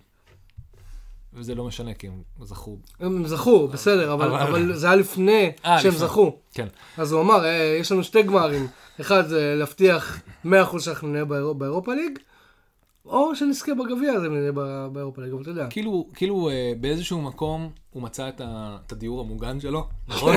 וזה 1.32 1.54
לא 1.54 1.64
משנה, 1.64 1.94
כי 1.94 2.06
הם 2.06 2.22
זכו. 2.42 2.76
הם 3.00 3.26
זכו, 3.26 3.68
בסדר, 3.68 4.12
אבל, 4.12 4.26
אבל- 4.28 4.40
אבל 4.40 4.72
זה 4.74 4.86
היה 4.86 4.96
לפני 4.96 5.50
שהם. 5.78 5.90
זכו. 5.90 6.36
כן. 6.54 6.66
אז 6.98 7.12
הוא 7.12 7.20
אמר, 7.20 7.44
אה, 7.44 7.76
יש 7.80 7.92
לנו 7.92 8.04
שתי 8.04 8.22
גמרים. 8.22 8.66
אחד 9.00 9.26
זה 9.28 9.54
להבטיח 9.58 10.20
100% 10.44 10.48
שאנחנו 10.80 11.08
נהיה 11.08 11.24
באירו- 11.24 11.54
באירופה 11.54 11.94
ליג, 11.94 12.18
או 13.06 13.36
שנזכה 13.36 13.72
בגביע 13.74 14.12
הזה 14.12 14.30
ונהיה 14.30 14.52
בא- 14.52 14.88
באירופה 14.92 15.22
ליג, 15.22 15.32
אבל 15.32 15.42
אתה 15.42 15.50
יודע. 15.50 15.66
כאילו, 15.70 16.06
כאילו 16.14 16.48
אה, 16.50 16.72
באיזשהו 16.80 17.22
מקום 17.22 17.70
הוא 17.92 18.02
מצא 18.02 18.28
את, 18.28 18.40
ה, 18.44 18.76
את 18.86 18.92
הדיור 18.92 19.20
המוגן 19.20 19.60
שלו, 19.60 19.86
נכון? 20.08 20.36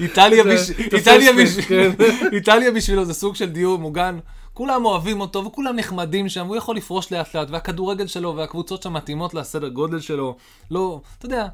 איטליה, 0.00 0.44
בש... 0.44 0.70
איטליה, 0.70 1.32
לי, 1.32 1.44
בש... 1.44 1.58
כן. 1.60 1.90
איטליה 2.36 2.70
בשבילו 2.70 3.04
זה 3.04 3.14
סוג 3.14 3.34
של 3.34 3.50
דיור 3.50 3.78
מוגן. 3.78 4.18
כולם 4.54 4.84
אוהבים 4.84 5.20
אותו 5.20 5.44
וכולם 5.44 5.76
נחמדים 5.76 6.28
שם, 6.28 6.46
הוא 6.46 6.56
יכול 6.56 6.76
לפרוש 6.76 7.12
לאט 7.12 7.34
לאט, 7.36 7.50
והכדורגל 7.50 8.06
שלו 8.06 8.36
והקבוצות 8.36 8.82
שם 8.82 8.92
מתאימות 8.92 9.34
לסדר 9.34 9.68
גודל 9.68 10.00
שלו. 10.00 10.36
לא, 10.70 11.00
אתה 11.18 11.26
יודע, 11.26 11.46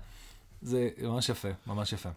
זה 0.62 0.88
ממש 1.02 1.28
יפה, 1.28 1.48
ממש 1.66 1.92
יפה. 1.92 2.08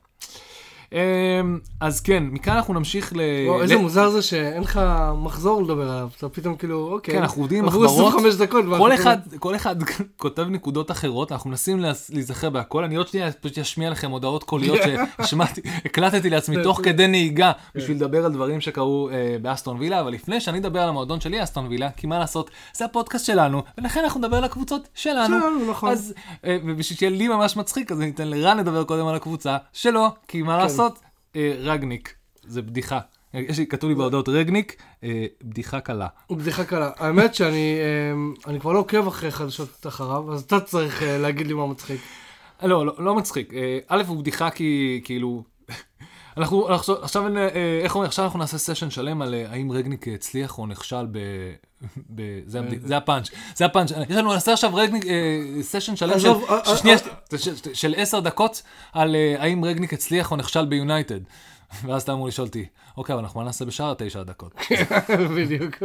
אמ, 0.91 1.59
אז 1.79 2.01
כן, 2.01 2.23
מכאן 2.23 2.53
אנחנו 2.53 2.73
נמשיך 2.73 3.13
ל... 3.15 3.19
וואו, 3.47 3.61
איזה 3.61 3.77
מוזר 3.77 4.09
זה 4.09 4.21
שאין 4.21 4.63
לך 4.63 4.79
מחזור 5.17 5.63
לדבר 5.63 5.91
עליו. 5.91 6.09
אתה 6.17 6.29
פתאום 6.29 6.55
כאילו, 6.55 6.89
אוקיי. 6.91 7.13
כן, 7.13 7.21
אנחנו 7.21 7.41
עובדים 7.41 7.59
עם 7.59 7.65
עברו 7.65 7.83
מחברות. 7.83 8.13
25 8.13 8.35
דקות. 8.35 8.65
ואנחנו 8.65 8.85
כל 8.85 8.93
אחד, 8.93 9.17
כל 9.39 9.55
אחד 9.59 9.75
כותב 10.17 10.45
נקודות 10.49 10.91
אחרות, 10.91 11.31
אנחנו 11.31 11.49
מנסים 11.49 11.79
להיזכר 12.09 12.49
בהכל. 12.49 12.83
אני 12.83 12.95
עוד 12.95 13.07
שנייה 13.07 13.31
פשוט 13.31 13.57
אשמיע 13.57 13.89
לכם 13.89 14.11
הודעות 14.11 14.43
קוליות 14.43 14.79
שהשמעתי, 14.83 15.61
הקלטתי 15.85 16.29
לעצמי 16.29 16.63
תוך 16.63 16.81
כדי 16.83 17.07
נהיגה 17.07 17.51
בשביל 17.75 17.97
לדבר 17.97 18.25
על 18.25 18.31
דברים 18.31 18.61
שקרו 18.61 19.09
אה, 19.09 19.37
באסטון 19.41 19.77
וילה, 19.79 20.01
אבל 20.01 20.11
לפני 20.11 20.41
שאני 20.41 20.59
אדבר 20.59 20.81
על 20.81 20.89
המועדון 20.89 21.21
שלי, 21.21 21.43
אסטון 21.43 21.67
וילה, 21.67 21.89
כי 21.91 22.07
מה 22.07 22.19
לעשות, 22.19 22.51
זה 22.73 22.85
הפודקאסט 22.85 23.25
שלנו, 23.25 23.63
ולכן 23.77 23.99
אנחנו 24.03 24.19
נדבר 24.19 24.37
על 24.37 24.43
הקבוצות 24.43 24.87
שלנו. 24.95 25.39
שלנו, 25.39 25.71
נכון. 25.71 25.91
אז, 25.91 26.13
אה, 26.45 26.57
ובשביל 26.65 26.97
שיהיה 26.97 27.11
לי 27.11 27.27
ממש 27.27 27.57
מצחיק, 27.57 27.91
אז 27.91 28.01
אני 28.01 28.09
אתן 28.09 28.27
לרן 28.27 28.57
לדבר 28.57 28.83
קודם 28.83 29.07
על 29.07 29.15
הקבוצה 29.15 29.57
שלו, 29.73 30.07
כי 30.27 30.39
כן. 30.39 30.45
מה 30.45 30.57
לעשות, 30.57 30.76
אה, 31.35 31.53
רגניק, 31.59 32.15
זה 32.43 32.61
בדיחה. 32.61 32.99
יש 33.33 33.59
לי, 33.59 33.67
כתוב 33.67 33.89
לי 33.89 33.95
בהודעות 33.95 34.29
רגניק, 34.29 34.83
אה, 35.03 35.25
בדיחה 35.43 35.79
קלה. 35.79 36.07
בדיחה 36.31 36.65
קלה. 36.65 36.91
האמת 36.97 37.35
שאני 37.35 37.77
אמ, 38.13 38.33
אני 38.47 38.59
כבר 38.59 38.71
לא 38.73 38.79
עוקב 38.79 39.07
אחרי 39.07 39.31
חדשות 39.31 39.87
אחריו, 39.87 40.33
אז 40.33 40.41
אתה 40.41 40.59
צריך 40.59 41.03
אה, 41.03 41.17
להגיד 41.17 41.47
לי 41.47 41.53
מה 41.53 41.67
מצחיק. 41.67 42.01
לא, 42.63 42.85
לא, 42.85 42.93
לא 42.99 43.15
מצחיק. 43.15 43.53
א', 43.87 44.03
הוא 44.07 44.17
בדיחה 44.17 44.49
כי, 44.49 45.01
כאילו... 45.03 45.43
אנחנו 46.37 46.67
עכשיו, 46.69 46.95
עכשיו, 47.01 47.37
אה, 47.37 47.49
איך 47.83 47.95
אומרים, 47.95 48.07
עכשיו 48.07 48.25
אנחנו 48.25 48.39
נעשה 48.39 48.57
סשן 48.57 48.89
שלם 48.89 49.21
על 49.21 49.33
אה, 49.33 49.45
האם 49.51 49.71
רגניק 49.71 50.07
הצליח 50.07 50.57
או 50.59 50.65
נכשל 50.67 51.05
ב... 51.11 51.17
ב 52.15 52.21
זה. 52.45 52.59
זה 52.83 52.97
הפאנץ', 52.97 53.29
זה 53.55 53.65
הפאנץ'. 53.65 53.91
יש 54.09 54.15
לנו, 54.15 54.33
נעשה 54.33 54.53
עכשיו 54.53 54.75
רגניק, 54.75 55.05
אה, 55.05 55.11
סשן 55.61 55.95
שלם 55.95 56.19
של, 56.19 56.27
אה, 56.29 56.33
של, 56.65 56.71
אה, 56.71 56.77
שנייה, 56.77 56.97
אה, 57.33 57.37
של, 57.37 57.55
של- 57.55 57.73
של 57.73 57.93
עשר 57.97 58.19
דקות 58.19 58.61
על 58.93 59.15
אה, 59.15 59.35
האם 59.39 59.65
רגניק 59.65 59.93
הצליח 59.93 60.31
או 60.31 60.35
נכשל 60.35 60.65
ביונייטד. 60.65 61.19
ואז 61.85 62.01
אתה 62.01 62.13
אמור 62.13 62.27
לשאול 62.27 62.47
אותי, 62.47 62.65
אוקיי, 62.97 63.13
אבל 63.15 63.23
אנחנו 63.23 63.39
מה 63.39 63.45
נעשה 63.45 63.65
בשאר 63.65 63.91
התשע 63.91 64.23
דקות? 64.23 64.53
בדיוק. 65.37 65.75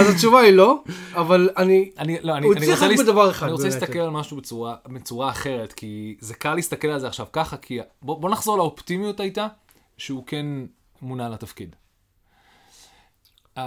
אז 0.00 0.08
התשובה 0.14 0.40
היא 0.40 0.52
לא, 0.52 0.78
אבל 1.14 1.48
אני... 1.56 1.90
אני, 1.98 2.16
לא, 2.22 2.32
אני, 2.36 2.46
אני 2.56 2.66
רוצה 2.70 2.86
להסת- 2.88 3.02
בדבר 3.02 3.30
אחד 3.30 3.46
אני 3.46 3.52
רוצה. 3.52 3.64
להסתכל 3.64 3.98
על 3.98 4.10
משהו 4.10 4.36
בצורה, 4.36 4.74
בצורה 4.88 5.30
אחרת, 5.30 5.72
כי 5.72 6.16
זה 6.20 6.34
קל 6.34 6.54
להסתכל 6.54 6.88
על 6.88 7.00
זה 7.00 7.06
עכשיו 7.06 7.26
ככה, 7.32 7.56
כי 7.56 7.78
בוא, 8.02 8.20
בוא 8.20 8.30
נחזור 8.30 8.58
לאופטימיות 8.58 9.20
הייתה, 9.20 9.46
שהוא 9.98 10.26
כן 10.26 10.46
מונה 11.02 11.28
לתפקיד. 11.28 11.76
אה, 13.56 13.60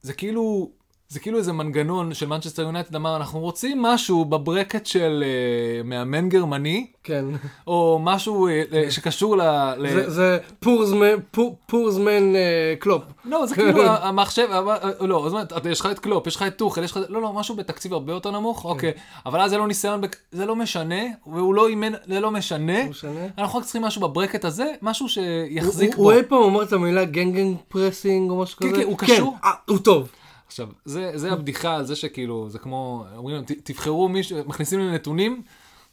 זה 0.00 0.14
כאילו, 0.14 0.72
זה 1.08 1.20
כאילו 1.20 1.38
איזה 1.38 1.52
מנגנון 1.52 2.14
של 2.14 2.26
מנצ'סטר 2.26 2.62
יונייטד 2.62 2.94
אמר, 2.96 3.16
אנחנו 3.16 3.40
רוצים 3.40 3.82
משהו 3.82 4.24
ב 4.24 4.32
bracket 4.32 4.86
של 4.86 5.24
אה, 5.24 5.86
מאמן 5.86 6.28
גרמני, 6.28 6.86
כן. 7.04 7.24
או 7.66 7.98
משהו 8.02 8.48
אה, 8.48 8.50
אה, 8.72 8.90
שקשור 8.90 9.36
ל... 9.36 9.42
ל... 9.78 9.88
זה- 9.92 10.10
זה 10.10 10.38
poor 10.60 10.78
man's, 10.78 11.06
poor- 11.30 11.56
poor 11.66 11.97
man's 11.97 12.36
אה, 12.36 12.74
קלופ. 12.78 13.02
לא, 13.24 13.46
זה 13.46 13.54
כאילו 13.54 13.82
המחשב, 13.86 14.48
אבל- 14.50 14.76
לא, 15.00 15.22
זאת 15.28 15.32
אומרת, 15.52 15.66
יש 15.66 15.80
לך 15.80 15.86
את 15.90 15.98
קלופ, 15.98 16.26
יש 16.26 16.36
לך 16.36 16.42
את 16.42 16.56
טוחל, 16.56 16.84
יש 16.84 16.90
לך, 16.90 17.00
לא, 17.08 17.22
לא, 17.22 17.32
משהו 17.32 17.56
בתקציב 17.56 17.92
הרבה 17.92 18.12
יותר 18.12 18.30
נמוך, 18.30 18.64
אוקיי, 18.64 18.92
אבל 19.26 19.40
אז 19.40 19.50
זה 19.50 19.58
לא 19.58 19.66
ניסיון, 19.66 20.00
בק- 20.00 20.16
זה 20.32 20.46
לא 20.46 20.56
משנה, 20.56 21.02
והוא 21.26 21.54
לא 21.54 21.68
אימן, 21.68 21.92
זה 22.06 22.20
לא 22.20 22.30
משנה, 22.30 22.82
לא 22.84 22.90
משנה. 22.90 23.26
אנחנו 23.38 23.58
רק 23.58 23.64
צריכים 23.64 23.82
משהו 23.82 24.00
ב 24.00 24.05
bracket 24.05 24.44
הזה, 24.44 24.66
משהו 24.82 25.04
הוא- 25.06 25.10
שיחזיק 25.10 25.94
הוא 25.94 26.04
בו. 26.04 26.10
אי 26.18 26.22
פעם 26.22 26.38
אומר 26.38 26.62
את 26.62 26.72
המילה 26.72 27.04
gegenpressing 27.04 28.30
או 28.30 28.42
משהו 28.42 28.58
כן, 28.58 28.68
כזה? 28.72 28.76
כן, 28.82 28.86
הוא 28.88 28.98
קשור. 28.98 29.36
הוא 29.68 29.78
טוב. 29.78 30.08
עכשיו, 30.46 30.68
זה, 30.84 31.10
זה 31.14 31.32
הבדיחה 31.32 31.74
על 31.76 31.84
זה 31.84 31.96
שכאילו, 31.96 32.48
זה 32.50 32.58
כמו, 32.58 33.04
אומרים, 33.16 33.44
ת- 33.44 33.52
תבחרו 33.70 34.08
מישהו, 34.08 34.38
מכניסים 34.46 34.80
לי 34.80 34.94
נתונים, 34.94 35.42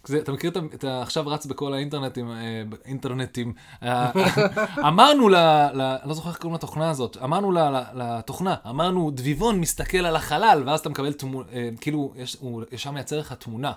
זה, 0.05 0.17
אתה 0.19 0.31
מכיר 0.31 0.51
את 0.73 0.83
ה... 0.83 1.01
עכשיו 1.01 1.27
רץ 1.27 1.45
בכל 1.45 1.73
האינטרנטים, 1.73 2.31
אה, 2.31 2.61
אינטרנטים, 2.85 3.53
אה, 3.83 4.11
אמרנו 4.87 5.29
ל... 5.29 5.35
ל 5.73 5.81
אני 6.01 6.09
לא 6.09 6.13
זוכר 6.15 6.29
איך 6.29 6.37
קוראים 6.37 6.55
לתוכנה 6.55 6.89
הזאת, 6.89 7.17
אמרנו 7.23 7.51
ל, 7.51 7.57
ל, 7.59 7.81
לתוכנה, 7.95 8.55
אמרנו, 8.69 9.11
דביבון 9.11 9.59
מסתכל 9.59 9.97
על 9.97 10.15
החלל, 10.15 10.63
ואז 10.65 10.79
אתה 10.79 10.89
מקבל 10.89 11.13
תמונה, 11.13 11.47
כאילו, 11.81 12.13
יש, 12.15 12.37
הוא 12.39 12.63
ישר 12.71 12.91
מייצר 12.91 13.19
לך 13.19 13.33
תמונה. 13.33 13.71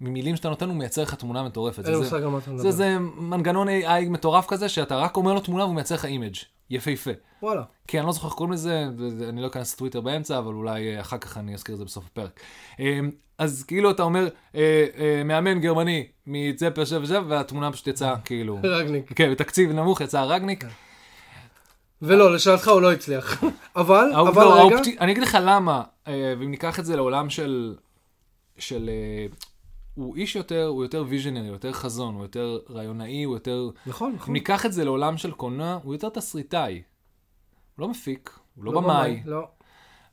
ממילים 0.00 0.36
שאתה 0.36 0.48
נותן, 0.48 0.68
הוא 0.68 0.76
מייצר 0.76 1.02
לך 1.02 1.14
תמונה 1.14 1.42
מטורפת. 1.42 1.78
אין 1.84 1.94
לי 1.94 1.98
זה- 1.98 2.04
מושג 2.04 2.22
על 2.22 2.28
מה 2.28 2.38
אתה 2.38 2.56
זה. 2.58 2.70
זה 2.70 2.96
מנגנון 2.98 3.68
AI 3.68 4.08
מטורף 4.10 4.46
כזה, 4.46 4.68
שאתה 4.68 4.96
רק 4.96 5.16
אומר 5.16 5.34
לו 5.34 5.40
תמונה 5.40 5.64
והוא 5.64 5.74
מייצר 5.74 5.94
לך 5.94 6.04
image 6.04 6.34
יפהפה. 6.70 7.10
וואלה. 7.42 7.62
כי 7.88 7.98
אני 7.98 8.06
לא 8.06 8.12
זוכר 8.12 8.26
איך 8.26 8.34
קוראים 8.34 8.52
לזה, 8.52 8.86
אני 9.28 9.42
לא 9.42 9.46
אכנס 9.46 9.74
לטוויטר 9.74 10.00
באמצע, 10.00 10.38
אבל 10.38 10.54
אולי 10.54 10.94
אה, 10.94 11.00
אחר 11.00 11.18
כך 11.18 11.38
אני 11.38 11.54
אזכיר 11.54 11.74
את 11.74 11.78
זה 11.78 11.84
בסוף 11.84 12.04
הפרק. 12.06 12.40
אה, 12.80 13.00
אז 13.38 13.64
כאילו 13.64 13.90
אתה 13.90 14.02
אומר, 14.02 14.28
אה, 14.54 14.86
אה, 14.98 15.22
מאמן 15.24 15.60
גרמני 15.60 16.06
שב 16.60 16.72
ושב, 16.76 17.24
והתמונה 17.28 17.72
פשוט 17.72 17.86
יצאה 17.86 18.16
כאילו, 18.24 18.58
רגניק. 18.62 19.12
כן, 19.12 19.30
בתקציב 19.30 19.70
נמוך 19.72 20.00
יצא 20.00 20.22
רגניק. 20.22 20.64
ולא, 22.02 22.34
לשאלתך 22.34 22.68
הוא 22.68 22.82
לא 22.82 22.92
הצליח. 22.92 23.44
אבל, 23.76 24.12
אבל 24.14 24.44
לא, 24.44 24.66
רגע, 24.66 24.76
אני 25.00 25.12
אגיד 25.12 25.22
לך 25.22 25.38
למה, 25.42 25.82
ואם 26.06 26.50
ניקח 26.50 26.78
את 26.78 26.84
זה 26.84 26.96
לעולם 26.96 27.30
של, 27.30 27.74
של, 28.58 28.90
הוא 29.98 30.16
איש 30.16 30.36
יותר, 30.36 30.66
הוא 30.66 30.84
יותר 30.84 31.04
visionary, 31.08 31.46
יותר 31.46 31.72
חזון, 31.72 32.14
הוא 32.14 32.22
יותר 32.22 32.58
רעיונאי, 32.70 33.22
הוא 33.22 33.36
יותר, 33.36 33.70
נכון, 33.86 34.10
אם 34.10 34.16
נכון. 34.16 34.32
ניקח 34.32 34.66
את 34.66 34.72
זה 34.72 34.84
לעולם 34.84 35.16
של 35.16 35.32
קולנוע, 35.32 35.78
הוא 35.82 35.94
יותר 35.94 36.08
תסריטאי. 36.08 36.82
הוא 37.76 37.82
לא 37.82 37.88
מפיק, 37.88 38.38
הוא 38.54 38.64
לא 38.64 38.80
במאי. 38.80 39.22
לא. 39.24 39.48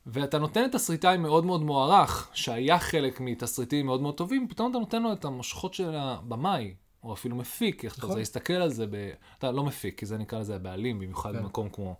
ואתה 0.06 0.38
נותן 0.38 0.64
לתסריטאי 0.64 1.16
מאוד 1.16 1.44
מאוד 1.44 1.62
מוערך, 1.62 2.30
שהיה 2.32 2.78
חלק 2.78 3.20
מתסריטים 3.20 3.86
מאוד 3.86 4.02
מאוד 4.02 4.14
טובים, 4.14 4.48
פתאום 4.48 4.70
אתה 4.70 4.78
נותן 4.78 5.02
לו 5.02 5.12
את 5.12 5.24
המושכות 5.24 5.74
של 5.74 5.94
הבמאי, 5.94 6.74
או 7.04 7.12
אפילו 7.12 7.36
מפיק, 7.36 7.84
איך 7.84 7.92
אתה 7.92 8.00
נכון. 8.00 8.10
רוצה 8.10 8.18
להסתכל 8.18 8.52
על 8.52 8.70
זה, 8.70 8.86
ב... 8.86 9.10
אתה 9.38 9.52
לא 9.52 9.64
מפיק, 9.64 9.98
כי 9.98 10.06
זה 10.06 10.18
נקרא 10.18 10.38
לזה 10.38 10.56
הבעלים, 10.56 10.98
במיוחד 10.98 11.32
כן. 11.32 11.42
במקום 11.42 11.68
כמו 11.68 11.96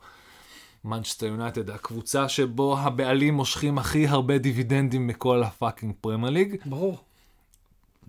מנצ'סטר 0.85 1.27
יונייטד, 1.27 1.71
הקבוצה 1.71 2.29
שבו 2.29 2.79
הבעלים 2.79 3.35
מושכים 3.35 3.79
הכי 3.79 4.07
הרבה 4.07 4.39
דיבידנדים 4.39 5.07
מכל 5.07 5.43
ה 5.43 5.49
fucking 5.49 5.95
פרמייר 6.01 6.31
ליג. 6.33 6.57
ברור. 6.67 7.06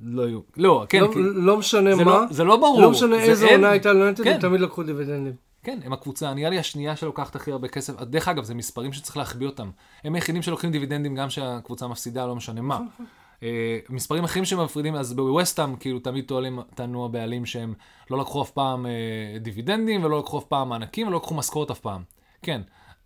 לא 0.04 0.28
יהיו, 0.28 0.40
לא, 0.58 0.86
כן, 0.90 1.02
לא- 1.02 1.08
כי... 1.14 1.20
לא 1.20 1.58
משנה 1.58 1.96
זה 1.96 2.04
מה. 2.04 2.12
לא, 2.12 2.22
זה 2.30 2.44
לא 2.44 2.58
ברור. 2.58 2.82
לא 2.82 2.92
משנה 2.92 3.16
זה 3.16 3.22
איזה 3.22 3.48
הם. 3.48 3.54
עונה 3.54 3.70
הייתה 3.70 3.94
ליונטד, 3.94 4.24
כן. 4.24 4.34
הם 4.34 4.42
תמיד 4.42 4.62
לקחו 4.62 4.84
דיבידנדים. 4.84 5.34
כן, 5.64 5.80
הם 5.84 5.94
הקבוצה, 5.94 6.34
נראה 6.34 6.50
לי 6.50 6.60
השנייה 6.60 6.96
שלוקחת 6.96 7.36
הכי 7.36 7.52
הרבה 7.52 7.68
כסף. 7.68 8.02
דרך 8.02 8.28
אגב, 8.28 8.44
זה 8.44 8.56
מספרים 8.56 8.94
שצריך 8.94 9.18
להחביא 9.18 9.48
אותם. 9.48 9.70
הם 10.04 10.16
היחידים 10.16 10.42
שלוקחים 10.42 10.72
דיבידנדים 10.72 11.16
גם 11.16 11.30
שהקבוצה 11.30 11.88
מפסידה, 11.88 12.26
לא 12.26 12.36
משנה 12.36 12.62
מה. 12.62 12.80
אה, 13.44 13.80
מספרים 13.90 14.24
אחרים 14.24 14.46
שמפרידים, 14.46 14.96
אז 14.96 15.14
בווסטהאם, 15.14 15.76
כאילו 15.76 16.00
תמיד 16.00 16.26
טוענים, 16.28 16.60
טענו 16.76 17.06
הבעלים 17.06 17.46
שהם 17.46 17.74
לא 18.12 18.18
לקחו 18.18 18.42
אף 18.42 18.52
פעם 18.52 18.86
אה, 18.86 19.40
דיבידנדים, 19.40 20.04
ולא 20.04 20.20
לקחו 20.20 20.40
אף 20.40 20.46
פעם 20.46 20.70
מענקים, 20.70 21.08
ולא 21.08 21.18
לקחו 21.18 21.36
משכורת 21.36 21.72
אף 21.72 21.80
פעם. 21.80 22.04
כן, 22.42 22.62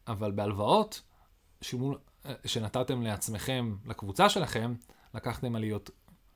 אבל 0.08 0.32
בהלוואות, 0.32 1.01
שימו, 1.62 1.93
אה, 2.25 2.34
שנתתם 2.45 3.01
לעצמכם, 3.01 3.75
לקבוצה 3.88 4.30
שלכם, 4.30 4.73
לקחתם 5.15 5.56
עליות, 5.56 5.89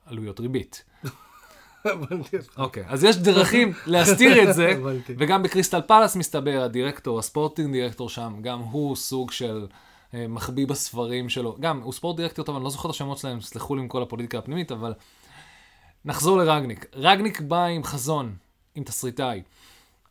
עלויות 0.06 0.40
ריבית. 0.40 0.84
הבנתי 1.86 2.38
אותך. 2.38 2.58
אוקיי, 2.58 2.84
אז 2.88 3.04
יש 3.04 3.18
דרכים 3.18 3.74
להסתיר 3.86 4.50
את 4.50 4.56
זה. 4.56 4.82
וגם 5.18 5.44
בקריסטל 5.44 5.82
פלאס 5.82 6.16
מסתבר, 6.16 6.62
הדירקטור, 6.64 7.20
הספורטינג 7.20 7.72
דירקטור 7.72 8.10
שם, 8.10 8.34
גם 8.42 8.60
הוא 8.60 8.96
סוג 8.96 9.32
של 9.32 9.68
אה, 10.14 10.28
מחביא 10.28 10.68
בספרים 10.68 11.30
שלו. 11.30 11.56
גם, 11.60 11.82
הוא 11.82 11.94
ספורט 11.94 12.18
דירקטור 12.18 12.46
טוב, 12.46 12.56
אני 12.56 12.64
לא 12.64 12.70
זוכר 12.70 12.90
את 12.90 12.94
השמות 12.94 13.18
שלהם, 13.18 13.42
סלחו 13.42 13.76
לי 13.76 13.82
עם 13.82 13.88
כל 13.88 14.02
הפוליטיקה 14.02 14.38
הפנימית, 14.38 14.72
אבל 14.72 14.94
נחזור 16.06 16.38
לרגניק. 16.38 16.86
רגניק 16.94 17.42
בא 17.42 17.66
עם 17.66 17.84
חזון, 17.84 18.36
עם 18.76 18.84
תסריטאי. 18.84 19.42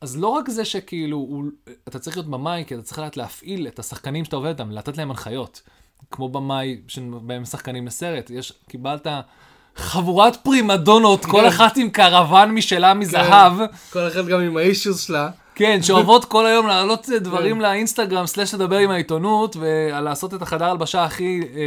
אז 0.00 0.16
לא 0.16 0.28
רק 0.28 0.50
זה 0.50 0.64
שכאילו, 0.64 1.16
הוא, 1.16 1.44
אתה 1.88 1.98
צריך 1.98 2.16
להיות 2.16 2.30
במאי, 2.30 2.64
כי 2.66 2.74
אתה 2.74 2.82
צריך 2.82 2.98
לדעת 2.98 3.16
להפעיל 3.16 3.66
את 3.66 3.78
השחקנים 3.78 4.24
שאתה 4.24 4.36
עובד 4.36 4.48
איתם, 4.48 4.70
לתת 4.70 4.96
להם 4.96 5.10
הנחיות. 5.10 5.62
כמו 6.10 6.28
במאי, 6.28 6.80
שבהם 6.88 7.44
שחקנים 7.44 7.86
לסרט. 7.86 8.30
יש, 8.30 8.52
קיבלת 8.68 9.06
חבורת 9.76 10.36
פרימדונות, 10.36 11.24
כל 11.24 11.40
כן. 11.40 11.46
אחת 11.46 11.76
עם 11.76 11.90
קרוון 11.90 12.50
משלה 12.50 12.94
מזהב. 12.94 13.52
כל 13.92 14.08
אחד 14.08 14.26
גם 14.26 14.40
עם 14.40 14.56
האישוס 14.56 15.00
שלה. 15.00 15.28
כן, 15.54 15.82
שאוהבות 15.82 16.24
כל 16.24 16.46
היום 16.46 16.66
להעלות 16.66 17.08
דברים 17.20 17.56
כן. 17.56 17.62
לאינסטגרם, 17.62 18.26
סלש 18.26 18.54
לדבר 18.54 18.76
עם 18.76 18.90
העיתונות, 18.90 19.56
ולעשות 19.60 20.34
את 20.34 20.42
החדר 20.42 20.64
הלבשה 20.64 21.04
הכי 21.04 21.40
אה, 21.40 21.60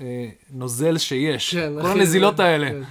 אה, 0.00 0.26
נוזל 0.54 0.98
שיש. 0.98 1.54
כן, 1.54 1.72
כל 1.80 1.90
הנזילות 1.90 2.40
האלה. 2.40 2.68
כן. 2.68 2.82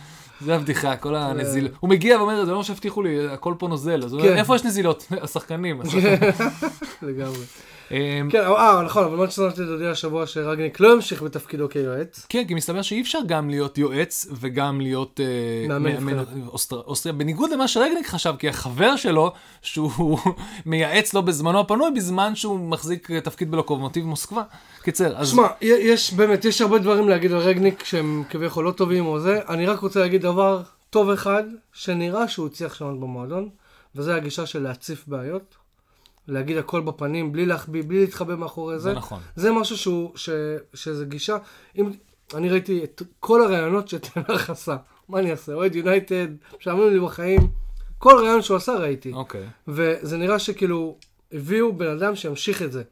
זה 0.41 0.55
הבדיחה, 0.55 0.95
כל 0.95 1.15
הנזילות. 1.15 1.71
הוא 1.79 1.89
מגיע 1.89 2.17
ואומר, 2.17 2.45
זה 2.45 2.51
לא 2.51 2.57
מה 2.57 2.63
שהבטיחו 2.63 3.01
לי, 3.01 3.27
הכל 3.27 3.53
פה 3.57 3.67
נוזל. 3.67 4.03
אז 4.03 4.13
הוא 4.13 4.21
אומר, 4.21 4.31
כן. 4.31 4.37
איפה 4.37 4.55
יש 4.55 4.63
נזילות? 4.63 5.05
השחקנים. 5.23 5.81
לגמרי. 7.01 7.43
אה, 7.91 8.21
כן, 8.29 8.43
אה, 8.43 8.81
נכון, 8.85 9.03
אבל 9.03 9.15
מה 9.15 9.29
ששמתי 9.29 9.61
להודיע 9.61 9.89
השבוע 9.89 10.27
שרגניק 10.27 10.79
לא 10.79 10.93
ימשיך 10.93 11.21
בתפקידו 11.21 11.69
כיועץ. 11.69 12.25
כן, 12.29 12.43
כי 12.47 12.53
מסתבר 12.53 12.81
שאי 12.81 13.01
אפשר 13.01 13.19
גם 13.27 13.49
להיות 13.49 13.77
יועץ 13.77 14.27
וגם 14.31 14.81
להיות 14.81 15.19
אה, 15.19 15.79
מאמן 15.79 16.23
אוסטריה, 16.71 17.13
בניגוד 17.13 17.51
למה 17.51 17.67
שרגניק 17.67 18.07
חשב, 18.07 18.33
כי 18.39 18.49
החבר 18.49 18.95
שלו, 18.95 19.31
שהוא 19.61 20.17
מייעץ 20.65 21.13
לו 21.13 21.23
בזמנו 21.23 21.59
הפנוי, 21.59 21.91
בזמן 21.95 22.35
שהוא 22.35 22.59
מחזיק 22.59 23.11
אה, 23.11 23.21
תפקיד 23.21 23.51
בלוקומוטיב 23.51 24.05
מוסקבה. 24.05 24.43
קיצר, 24.81 25.17
אז... 25.17 25.29
שמע, 25.29 25.47
יש 25.61 26.13
באמת, 26.13 26.45
יש 26.45 26.61
הרבה 26.61 26.79
דברים 26.79 27.09
להגיד 27.09 27.31
על 27.31 27.37
רגניק 27.37 27.83
שהם 27.83 28.23
כביכול 28.29 28.65
לא 28.65 28.71
טובים 28.71 29.05
או 29.05 29.19
זה. 29.19 29.39
אני 29.49 29.65
רק 29.65 29.79
רוצה 29.79 29.99
להגיד 29.99 30.21
דבר 30.21 30.61
טוב 30.89 31.09
אחד, 31.09 31.43
שנראה 31.73 32.27
שהוא 32.27 32.47
הצליח 32.47 32.73
לשנות 32.73 32.99
במועדון, 32.99 33.49
וזה 33.95 34.15
הגישה 34.15 34.45
של 34.45 34.63
להציף 34.63 35.07
בעיות. 35.07 35.58
להגיד 36.29 36.57
הכל 36.57 36.81
בפנים, 36.81 37.31
בלי 37.31 37.45
להחביא, 37.45 37.83
בלי 37.87 37.99
להתחבא 37.99 38.35
מאחורי 38.35 38.79
זה. 38.79 38.89
זה 38.89 38.95
נכון. 38.95 39.19
זה 39.35 39.51
משהו 39.51 39.77
שהוא, 39.77 40.11
ש, 40.15 40.29
שזה 40.73 41.05
גישה, 41.05 41.37
אם, 41.77 41.91
אני 42.33 42.49
ראיתי 42.49 42.83
את 42.83 43.01
כל 43.19 43.41
הראיונות 43.41 43.87
שתנח 43.87 44.49
עשה, 44.49 44.77
מה 45.09 45.19
אני 45.19 45.31
אעשה, 45.31 45.53
אוהד 45.53 45.75
יונייטד, 45.75 46.27
משעמם 46.59 46.89
לי 46.89 46.99
בחיים, 46.99 47.39
כל 47.97 48.21
ראיון 48.23 48.41
שהוא 48.41 48.57
עשה 48.57 48.73
ראיתי, 48.73 49.13
אוקיי. 49.13 49.47
וזה 49.67 50.17
נראה 50.17 50.39
שכאילו 50.39 50.97
הביאו 51.31 51.73
בן 51.73 51.87
אדם 51.87 52.15
שימשיך 52.15 52.61
את 52.61 52.71
זה, 52.71 52.83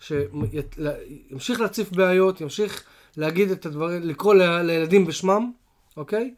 שימשיך 0.00 1.60
להציף 1.60 1.92
בעיות, 1.92 2.40
ימשיך 2.40 2.84
להגיד 3.16 3.50
את 3.50 3.66
הדברים, 3.66 4.02
לקרוא 4.02 4.34
ל- 4.34 4.62
לילדים 4.62 5.06
בשמם, 5.06 5.52
אוקיי? 5.96 6.34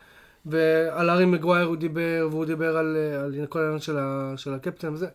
ועל 0.46 1.10
הארי 1.10 1.24
מגווייר 1.24 1.66
הוא 1.66 1.76
דיבר, 1.76 2.28
והוא 2.30 2.44
דיבר 2.44 2.76
על, 2.76 2.96
על 3.24 3.46
כל 3.46 3.58
העניין 3.58 3.80
של, 3.80 3.98
ה, 3.98 4.32
של 4.36 4.54
הקפטן 4.54 4.94
וזה. 4.94 5.06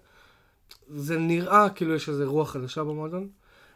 זה 0.88 1.18
נראה 1.18 1.70
כאילו 1.70 1.96
יש 1.96 2.10
איזה 2.10 2.26
רוח 2.26 2.52
חדשה 2.52 2.84
במועדון, 2.84 3.28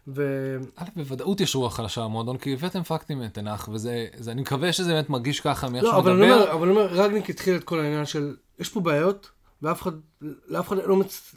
ו... 0.08 0.58
א', 0.76 0.84
בוודאות 0.96 1.42
יש 1.42 1.56
רוח 1.56 1.76
חלשה 1.76 2.02
במועדון, 2.02 2.38
כי 2.38 2.54
הבאתם 2.54 2.84
פקטים 2.84 3.20
מתנח, 3.20 3.70
וזה, 3.72 4.08
זה, 4.18 4.32
אני 4.32 4.42
מקווה 4.42 4.74
שזה 4.74 4.94
באמת 4.94 5.10
מרגיש 5.10 5.40
ככה 5.40 5.70
מאיך 5.70 5.84
לא, 5.84 5.90
שהוא 5.90 6.02
מדבר. 6.02 6.14
אומר, 6.14 6.52
אבל 6.52 6.68
אני 6.68 6.78
אומר, 6.78 6.88
רגניק 6.88 7.30
התחיל 7.30 7.56
את 7.56 7.64
כל 7.64 7.80
העניין 7.80 8.06
של, 8.06 8.36
יש 8.60 8.70
פה 8.70 8.80
בעיות, 8.80 9.30
ואף 9.62 9.82
אחד, 9.82 9.92
לאף 10.48 10.68
אחד 10.68 10.78
לא 10.86 10.96
מצ... 10.96 11.36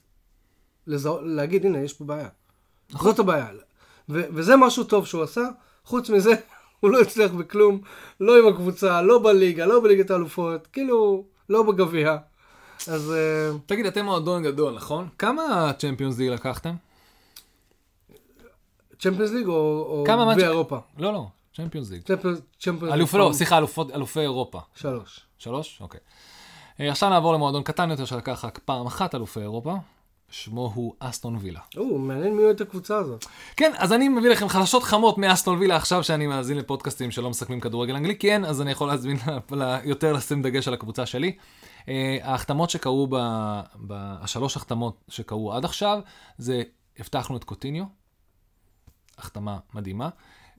לזהו, 0.86 1.18
להגיד, 1.22 1.66
הנה, 1.66 1.78
יש 1.78 1.92
פה 1.92 2.04
בעיה. 2.04 2.28
נכון. 2.90 3.10
זאת 3.10 3.18
הבעיה. 3.18 3.46
ו- 4.08 4.24
וזה 4.34 4.56
משהו 4.56 4.84
טוב 4.84 5.06
שהוא 5.06 5.22
עשה, 5.22 5.48
חוץ 5.84 6.10
מזה, 6.10 6.34
הוא 6.80 6.90
לא 6.90 7.00
הצליח 7.00 7.32
בכלום, 7.32 7.80
לא 8.20 8.38
עם 8.38 8.54
הקבוצה, 8.54 9.02
לא 9.02 9.22
בליגה, 9.22 9.66
לא 9.66 9.80
בליגת 9.80 10.10
האלופות, 10.10 10.66
כאילו, 10.66 11.24
לא 11.48 11.62
בגביע. 11.62 12.16
אז 12.88 13.12
אה, 13.12 13.56
תגיד, 13.66 13.86
אתם 13.86 14.04
מועדון 14.04 14.42
גדול, 14.42 14.74
נכון? 14.74 15.08
כמה 15.18 15.72
צ'מפיונס 15.78 16.18
ליג 16.18 16.28
לקחתם? 16.30 16.74
צ'מפיונס 18.98 19.30
ליג 19.30 19.46
או, 19.46 19.52
או 19.88 20.04
כמה 20.06 20.24
גביע 20.24 20.34
מאץ'- 20.46 20.52
אירופה? 20.52 20.78
לא, 20.98 21.12
לא, 21.12 21.26
צ'מפיונס 21.56 21.90
ליג. 21.90 22.02
צ'מפיונס 22.02 22.38
ליג 22.94 23.32
סליחה, 23.32 23.58
אלופי 23.94 24.20
אירופה. 24.20 24.60
שלוש. 24.74 25.20
שלוש? 25.38 25.78
אוקיי. 25.80 26.00
אה, 26.80 26.90
עכשיו 26.90 27.10
נעבור 27.10 27.34
למועדון 27.34 27.62
קטן 27.62 27.90
יותר 27.90 28.04
שלקח 28.04 28.44
רק 28.44 28.60
פעם 28.64 28.86
אחת 28.86 29.14
אלופי 29.14 29.40
אירופה. 29.40 29.74
שמו 30.30 30.72
הוא 30.74 30.94
אסטון 30.98 31.36
וילה. 31.40 31.60
או, 31.76 31.98
מעניין 31.98 32.36
מי 32.36 32.42
אוהד 32.42 32.54
את 32.54 32.60
הקבוצה 32.60 32.96
הזאת. 32.96 33.24
כן, 33.56 33.72
אז 33.76 33.92
אני 33.92 34.08
מביא 34.08 34.30
לכם 34.30 34.48
חדשות 34.48 34.82
חמות 34.82 35.18
מאסטון 35.18 35.58
וילה 35.58 35.76
עכשיו 35.76 36.04
שאני 36.04 36.26
מאזין 36.26 36.56
לפודקאסטים 36.58 37.10
שלא 37.10 37.30
מסכמים 37.30 37.60
כדורגל 37.60 37.94
אנגלי, 37.96 38.18
כי 38.18 38.32
אין, 38.32 38.44
אז 38.44 38.60
אני 38.60 38.70
יכול 38.70 38.88
להזמין 38.88 39.16
ל- 39.52 39.62
ל- 39.62 39.78
יותר 39.84 40.12
לשים 40.12 40.42
דגש 40.42 40.68
על 40.68 40.74
הקבוצה 40.74 41.06
שלי. 41.06 41.36
אה, 41.88 42.18
ההחתמות 42.22 42.70
שקרו, 42.70 43.06
ב, 43.06 43.16
ב, 43.74 43.92
השלוש 43.92 44.56
החתמות 44.56 45.04
שקרו 45.08 45.52
עד 45.52 45.64
עכשיו, 45.64 46.00
זה 46.38 46.62
הבטחנו 46.98 47.36
את 47.36 47.44
קוטיניו, 47.44 47.84
החתמה 49.18 49.58
מדהימה. 49.74 50.08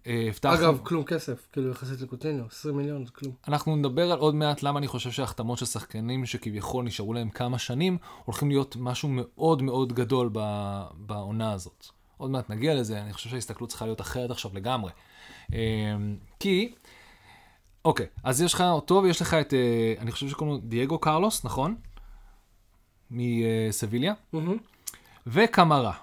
אה, 0.08 0.26
הבטחנו... 0.30 0.56
אגב, 0.56 0.80
כלום 0.84 1.04
כסף, 1.04 1.48
כאילו 1.52 1.72
יחסית 1.72 2.02
לקוטיניו, 2.02 2.46
20 2.46 2.78
מיליון 2.78 3.06
זה 3.06 3.12
כלום. 3.12 3.34
אנחנו 3.48 3.76
נדבר 3.76 4.12
על 4.12 4.20
עוד 4.20 4.36
מעט 4.36 4.64
למה 4.64 4.80
אני 4.80 4.88
חושב 4.88 5.12
שהחתמות 5.12 5.58
של 5.58 5.66
שחקנים 5.66 6.26
שכביכול 6.26 6.86
נשארו 6.86 7.14
להם 7.14 7.30
כמה 7.30 7.60
שנים, 7.60 7.98
הולכים 8.26 8.50
להיות 8.50 8.76
משהו 8.80 9.10
מאוד 9.12 9.62
מאוד 9.62 9.94
גדול 9.94 10.30
ב- 10.34 10.84
בעונה 10.98 11.52
הזאת. 11.52 11.86
עוד 12.18 12.32
מעט 12.32 12.50
נגיע 12.50 12.76
לזה, 12.76 13.02
אני 13.02 13.14
חושב 13.14 13.30
שההסתכלות 13.30 13.70
צריכה 13.70 13.86
להיות 13.86 14.02
אחרת 14.02 14.32
עכשיו 14.32 14.52
לגמרי. 14.54 14.92
אה, 15.54 15.60
כי, 16.40 16.74
אוקיי, 17.86 18.06
אז 18.24 18.42
יש 18.42 18.54
לך 18.54 18.62
אותו 18.62 19.02
ויש 19.04 19.22
לך 19.22 19.34
את, 19.34 19.54
אה, 19.54 19.94
אני 20.00 20.12
חושב 20.12 20.30
שקוראים 20.30 20.56
לו 20.56 20.62
דייגו 20.64 21.00
קרלוס, 21.00 21.46
נכון? 21.46 21.76
מסביליה, 23.12 24.14
מהמם. 24.34 24.58
וקמרה. 25.28 25.94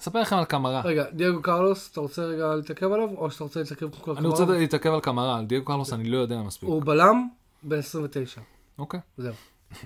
אספר 0.00 0.20
לכם 0.20 0.36
על 0.36 0.44
קמרה. 0.44 0.80
רגע, 0.84 1.04
דייגו 1.12 1.42
קרלוס, 1.42 1.90
אתה 1.92 2.00
רוצה 2.00 2.22
רגע 2.22 2.54
להתעכב 2.54 2.92
עליו, 2.92 3.08
או 3.16 3.30
שאתה 3.30 3.44
רוצה 3.44 3.60
להתעכב 3.60 3.88
כל 4.00 4.16
אני 4.16 4.26
רוצה 4.26 4.44
להתעכב 4.44 4.90
על 4.90 5.00
קמרה, 5.00 5.38
על 5.38 5.46
דייגו 5.46 5.64
קרלוס 5.64 5.92
אני 5.92 6.10
לא 6.10 6.18
יודע 6.18 6.42
מספיק. 6.42 6.68
הוא 6.68 6.82
בלם 6.82 7.28
בן 7.62 7.78
29, 7.78 8.40
אוקיי. 8.78 9.00
זהו. 9.16 9.34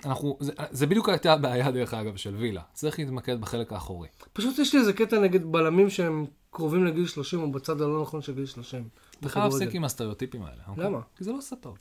אנחנו, 0.04 0.36
זה, 0.40 0.52
זה 0.70 0.86
בדיוק 0.86 1.08
הייתה 1.08 1.32
הבעיה 1.32 1.70
דרך 1.70 1.94
אגב 1.94 2.16
של 2.16 2.34
וילה. 2.34 2.62
צריך 2.72 2.98
להתמקד 2.98 3.40
בחלק 3.40 3.72
האחורי. 3.72 4.08
פשוט 4.32 4.58
יש 4.58 4.74
לי 4.74 4.80
איזה 4.80 4.92
קטע 4.92 5.20
נגד 5.20 5.44
בלמים 5.44 5.90
שהם 5.90 6.26
קרובים 6.50 6.84
לגיל 6.84 7.06
30 7.06 7.42
או 7.42 7.52
בצד 7.52 7.80
הלא 7.80 8.02
נכון 8.02 8.22
של 8.22 8.34
גיל 8.34 8.46
30. 8.46 8.88
אתה 9.20 9.28
חייב 9.28 9.44
להפסיק. 9.44 9.74
עם 9.74 9.84
הסטריאוטיפים 9.84 10.42
האלה. 10.42 10.62
אוקיי? 10.68 10.84
למה? 10.84 10.98
כי 11.16 11.24
זה 11.24 11.32
לא 11.32 11.38
עושה 11.38 11.56
טוב. 11.56 11.78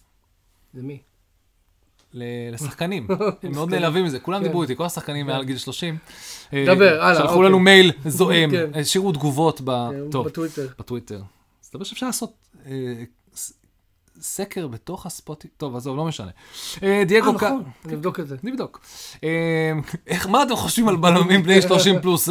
זה 0.74 0.84
מי? 0.84 1.02
לשחקנים. 2.14 3.08
הם 3.44 3.52
מאוד 3.52 3.70
נעלבים 3.74 4.06
מזה. 4.06 4.20
כולם 4.20 4.40
כן. 4.40 4.44
דיברו 4.44 4.62
איתי, 4.64 4.76
כל 4.76 4.86
השחקנים 4.86 5.26
מעל 5.26 5.44
גיל 5.44 5.58
30. 5.58 5.98
אה, 6.54 6.66
דבר, 6.68 7.02
הלאה, 7.02 7.16
שלחו 7.16 7.34
אוקיי. 7.34 7.46
לנו 7.46 7.60
מייל 7.60 7.92
זועם, 8.06 8.52
כן. 8.56 8.70
השאירו 8.74 9.12
תגובות. 9.12 9.62
אה, 9.70 9.90
טוב, 10.12 10.26
בטוויטר. 10.26 10.68
בטוויטר. 10.80 11.22
אז 11.64 11.68
אתה 11.68 11.78
חושב 11.78 11.90
שאפשר 11.90 12.06
לעשות 12.06 12.34
אה, 12.66 13.04
סקר 14.22 14.68
בתוך 14.68 15.06
הספוטי... 15.06 15.48
טוב, 15.58 15.76
עזוב, 15.76 15.98
לא 15.98 16.06
משנה. 16.06 16.32
אה, 16.84 17.00
אה, 17.00 17.04
דייגו 17.06 17.34
ק... 17.34 17.44
נכון, 17.44 17.64
נבדוק 17.86 18.20
את 18.20 18.28
זה. 18.28 18.36
נבדוק. 18.44 18.80
אה, 19.24 19.72
איך, 20.08 20.28
מה 20.28 20.44
אתם 20.44 20.56
חושבים 20.56 20.88
על 20.88 20.96
בלמים 20.96 21.44
בני 21.44 21.62
30 21.62 22.02
פלוס? 22.02 22.30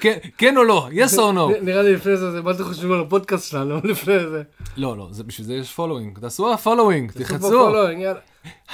כן- 0.00 0.18
כן 0.38 0.56
או 0.56 0.64
לא? 0.64 0.88
yes 0.92 1.12
or 1.16 1.36
no? 1.36 1.60
נ- 1.60 1.64
נראה 1.64 1.82
לי 1.82 1.94
לפני 1.94 2.16
זה, 2.16 2.42
מה 2.42 2.50
אתם 2.50 2.64
חושבים 2.64 2.92
על 2.92 3.00
הפודקאסט 3.00 3.50
שלנו 3.50 3.80
לפני 3.90 4.18
זה. 4.30 4.42
לא, 4.76 4.96
לא, 4.96 5.08
בשביל 5.26 5.46
זה 5.46 5.54
יש 5.54 5.72
following. 5.72 6.18
תעשו 6.18 6.58
פולווינג, 6.58 7.12
תלחצו. 7.12 7.70
לא, 7.70 7.92
יאללה. 7.92 8.20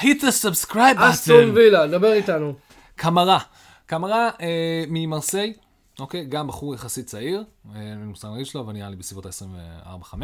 hit 0.00 0.20
the 0.20 0.44
subscribe 0.44 0.76
אסטון 0.96 1.50
button. 1.50 1.54
וילה, 1.54 1.86
דבר 1.86 2.12
איתנו. 2.12 2.54
קמרה. 2.96 3.38
קמרה 3.86 4.30
אה, 4.40 4.84
ממרסיי, 4.88 5.52
אוקיי? 5.98 6.24
גם 6.24 6.46
בחור 6.46 6.74
יחסית 6.74 7.06
צעיר, 7.06 7.44
אה, 7.74 7.80
אין 7.80 7.98
לי 7.98 8.04
מושג 8.04 8.28
להגיד 8.28 8.46
שלו, 8.46 8.60
אבל 8.60 8.72
נראה 8.72 8.90
לי 8.90 8.96
בסביבות 8.96 9.26
ה-24-5. 9.26 10.14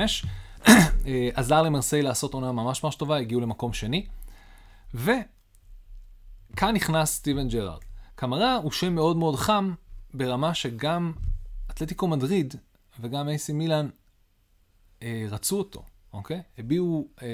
אה, 0.68 1.28
עזר 1.35 1.62
למרסיי 1.62 2.02
לעשות 2.02 2.35
עונה 2.35 2.52
ממש 2.52 2.85
ממש 2.85 2.94
טובה, 2.94 3.16
הגיעו 3.16 3.40
למקום 3.40 3.72
שני. 3.72 4.07
וכאן 4.94 6.74
נכנס 6.74 7.14
סטיבן 7.14 7.48
ג'רארד. 7.48 7.81
קמרה 8.14 8.57
הוא 8.57 8.72
שם 8.72 8.94
מאוד 8.94 9.16
מאוד 9.16 9.37
חם, 9.37 9.74
ברמה 10.14 10.54
שגם 10.54 11.12
אתלטיקו 11.70 12.09
מדריד 12.09 12.55
וגם 13.01 13.28
אייסי 13.28 13.53
מילאן 13.53 13.88
אה, 15.03 15.26
רצו 15.30 15.59
אותו, 15.59 15.82
אוקיי? 16.12 16.43
הביעו 16.59 17.09
אה, 17.22 17.26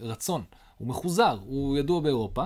רצון. 0.00 0.44
הוא 0.78 0.88
מחוזר, 0.88 1.38
הוא 1.42 1.78
ידוע 1.78 2.00
באירופה. 2.00 2.44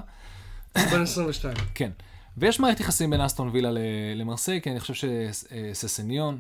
בן 0.74 1.02
22. 1.02 1.55
כן. 1.74 1.90
ויש 2.37 2.61
מערכת 2.61 2.81
יחסים 2.81 3.11
בין 3.11 3.20
אסטון 3.20 3.51
וילה 3.53 3.70
למרסיי, 4.16 4.61
כי 4.61 4.70
אני 4.70 4.81
חושב 4.81 4.95
שססניון, 4.95 6.39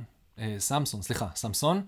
סמסון, 0.58 1.02
סליחה, 1.02 1.26
סמסון, 1.34 1.82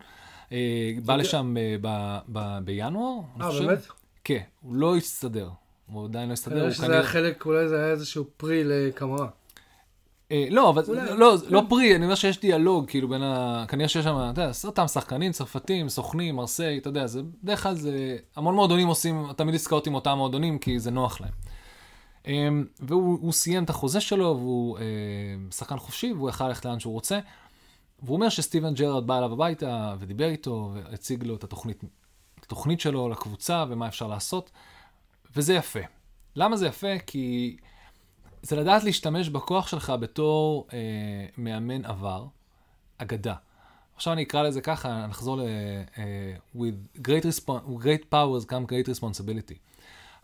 אה, 0.53 0.93
בא 1.05 1.17
לשם 1.17 1.55
אה, 1.57 2.61
בינואר. 2.65 3.21
אני 3.37 3.45
אה, 3.45 3.51
חושב. 3.51 3.65
באמת? 3.65 3.87
כן, 4.25 4.41
הוא 4.61 4.75
לא 4.75 4.97
הסתדר. 4.97 5.49
הוא 5.87 6.05
עדיין 6.05 6.29
לא 6.29 6.33
הסתדר. 6.33 6.55
כנראה 6.55 6.67
הוא 6.67 6.75
שזה 6.75 6.93
היה 6.93 7.03
חלק, 7.03 7.47
אולי 7.47 7.69
זה 7.69 7.77
היה 7.77 7.91
איזשהו 7.91 8.25
פרי 8.37 8.65
לקמרה. 8.65 9.29
אה, 10.33 10.47
לא, 10.51 10.71
אבל 10.71 10.83
לא. 11.19 11.37
לא 11.49 11.63
פרי, 11.69 11.97
אני 11.97 12.05
אומר 12.05 12.15
שיש 12.15 12.41
דיאלוג, 12.41 12.89
כאילו, 12.89 13.09
בין 13.09 13.23
ה... 13.23 13.65
כנראה 13.69 13.89
שיש 13.89 14.05
שם, 14.05 14.17
אתה 14.33 14.41
יודע, 14.41 14.53
אותם 14.65 14.87
שחקנים, 14.87 15.33
צרפתים, 15.33 15.89
סוכנים, 15.89 16.37
מרסיי, 16.37 16.79
אתה 16.79 16.89
יודע, 16.89 17.07
זה 17.07 17.21
בדרך 17.43 17.63
כלל 17.63 17.75
זה... 17.75 18.17
המון 18.37 18.55
מועדונים 18.55 18.89
עושים 18.89 19.27
תמיד 19.37 19.55
עסקאות 19.55 19.87
עם 19.87 19.95
אותם 19.95 20.15
מועדונים, 20.17 20.59
כי 20.59 20.79
זה 20.79 20.91
נוח 20.91 21.21
להם. 21.21 21.33
אמ, 22.27 22.65
והוא 22.81 23.19
הוא 23.23 23.33
סיים 23.33 23.65
את 23.65 23.71
החוזה 23.71 24.01
שלו, 24.01 24.37
והוא 24.39 24.79
אה, 24.79 24.85
שחקן 25.51 25.79
חופשי, 25.79 26.13
והוא 26.13 26.29
יכל 26.29 26.49
ללכת 26.49 26.65
לאן 26.65 26.81
שהוא 26.81 26.93
רוצה. 26.93 27.19
והוא 28.03 28.17
אומר 28.17 28.29
שסטיבן 28.29 28.75
ג'רארד 28.75 29.07
בא 29.07 29.19
אליו 29.19 29.33
הביתה 29.33 29.95
ודיבר 29.99 30.29
איתו, 30.29 30.73
והציג 30.75 31.25
לו 31.25 31.37
את 31.37 31.45
התוכנית, 31.45 31.85
את 32.39 32.45
התוכנית 32.45 32.81
שלו 32.81 33.09
לקבוצה 33.09 33.65
ומה 33.69 33.89
אפשר 33.89 34.07
לעשות, 34.07 34.51
וזה 35.37 35.55
יפה. 35.55 35.81
למה 36.37 36.57
זה 36.57 36.67
יפה? 36.67 36.99
כי 37.07 37.57
זה 38.43 38.57
לדעת 38.57 38.85
להשתמש 38.85 39.29
בכוח 39.29 39.69
שלך 39.69 39.93
בתור 40.01 40.67
אה, 40.73 40.79
מאמן 41.37 41.85
עבר, 41.85 42.27
אגדה. 42.99 43.35
עכשיו 43.95 44.13
אני 44.13 44.23
אקרא 44.23 44.43
לזה 44.43 44.61
ככה, 44.61 45.07
נחזור 45.07 45.37
ל... 45.37 45.41
אה, 45.99 46.37
with 46.57 46.99
great, 46.99 47.25
respon- 47.25 47.83
great 47.83 48.05
powers 48.13 48.47
come 48.47 48.71
great 48.71 48.89
responsibility. 48.89 49.72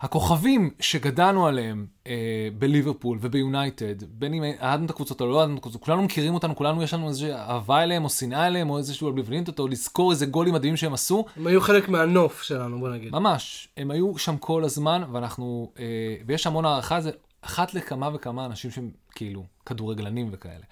הכוכבים 0.01 0.69
שגדלנו 0.79 1.47
עליהם 1.47 1.85
אה, 2.07 2.47
בליברפול 2.57 3.17
וביונייטד, 3.21 4.03
בין 4.03 4.33
אם 4.33 4.43
אהדנו 4.61 4.85
את 4.85 4.89
הקבוצות 4.89 5.21
או 5.21 5.27
לא 5.27 5.41
אהדנו 5.41 5.53
את 5.53 5.59
הקבוצות, 5.59 5.83
כולנו 5.83 6.03
מכירים 6.03 6.33
אותנו, 6.33 6.55
כולנו 6.55 6.83
יש 6.83 6.93
לנו 6.93 7.07
איזושהי 7.07 7.33
אהבה 7.33 7.83
אליהם 7.83 8.03
או 8.03 8.09
שנאה 8.09 8.47
אליהם 8.47 8.69
או 8.69 8.77
איזשהו 8.77 9.09
אמביוולנטיות 9.09 9.59
או 9.59 9.67
לזכור 9.67 10.11
איזה 10.11 10.25
גולים 10.25 10.53
מדהימים 10.53 10.77
שהם 10.77 10.93
עשו. 10.93 11.25
הם 11.35 11.47
היו 11.47 11.61
חלק 11.61 11.89
מהנוף 11.89 12.41
שלנו, 12.41 12.79
בוא 12.79 12.89
נגיד. 12.89 13.11
ממש, 13.11 13.67
הם 13.77 13.91
היו 13.91 14.17
שם 14.17 14.37
כל 14.37 14.63
הזמן, 14.63 15.03
ואנחנו, 15.11 15.71
אה, 15.79 15.85
ויש 16.25 16.47
המון 16.47 16.65
הערכה, 16.65 17.01
זה 17.01 17.11
אחת 17.41 17.73
לכמה 17.73 18.09
וכמה 18.13 18.45
אנשים 18.45 18.71
שהם 18.71 18.91
כאילו 19.11 19.43
כדורגלנים 19.65 20.29
וכאלה. 20.31 20.63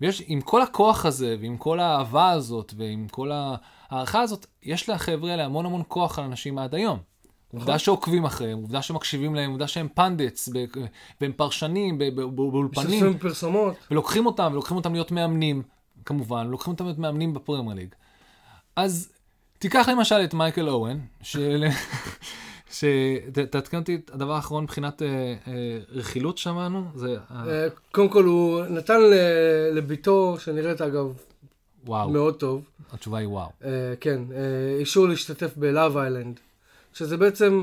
ויש, 0.00 0.22
עם 0.26 0.40
כל 0.40 0.62
הכוח 0.62 1.06
הזה, 1.06 1.36
ועם 1.40 1.56
כל 1.56 1.80
האהבה 1.80 2.30
הזאת, 2.30 2.74
ועם 2.76 3.08
כל 3.10 3.30
ההערכה 3.32 4.20
הזאת, 4.20 4.46
יש 4.62 4.88
לחבר'ה 4.88 5.30
האלה 5.30 5.44
המון 5.44 5.66
המון 5.66 5.82
כוח 5.88 6.18
על 6.18 6.24
אנשים 6.24 6.58
עד 6.58 6.74
היום. 6.74 6.98
עובדה 7.52 7.78
שעוקבים 7.78 8.24
אחריהם, 8.24 8.58
עובדה 8.58 8.82
שמקשיבים 8.82 9.34
להם, 9.34 9.50
עובדה 9.50 9.68
שהם 9.68 9.88
פנדטס, 9.94 10.48
ב- 10.48 10.64
והם 11.20 11.32
פרשנים 11.32 11.98
באולפנים, 11.98 12.86
משתתפים 12.86 13.12
בפרסומות. 13.12 13.74
ולוקחים 13.90 14.26
אותם, 14.26 14.48
ולוקחים 14.52 14.76
אותם 14.76 14.92
להיות 14.92 15.12
מאמנים, 15.12 15.62
כמובן, 16.04 16.46
לוקחים 16.46 16.72
אותם 16.72 16.84
להיות 16.84 16.98
מאמנים 16.98 17.34
בפרמייר 17.34 17.76
ליג. 17.76 17.94
אז 18.76 19.12
תיקח 19.58 19.88
למשל 19.88 20.14
את 20.24 20.34
מייקל 20.34 20.68
אוהן. 20.68 20.98
שתעדכן 22.70 23.76
אותי, 23.80 24.00
הדבר 24.12 24.32
האחרון 24.32 24.64
מבחינת 24.64 25.02
אה, 25.02 25.08
אה, 25.08 25.78
רכילות 25.88 26.38
שמענו, 26.38 26.84
זה... 26.94 27.16
אה, 27.30 27.66
קודם 27.92 28.08
כל, 28.08 28.24
הוא 28.24 28.62
נתן 28.64 29.00
לביתו, 29.72 30.36
שנראית 30.38 30.80
אגב 30.80 31.12
וואו, 31.86 32.10
מאוד 32.10 32.34
טוב, 32.34 32.70
התשובה 32.92 33.18
היא 33.18 33.28
וואו. 33.28 33.48
כן, 34.00 34.22
אישור 34.78 35.08
להשתתף 35.08 35.56
בלאב 35.56 35.96
איילנד, 35.96 36.40
שזה 36.92 37.16
בעצם... 37.16 37.62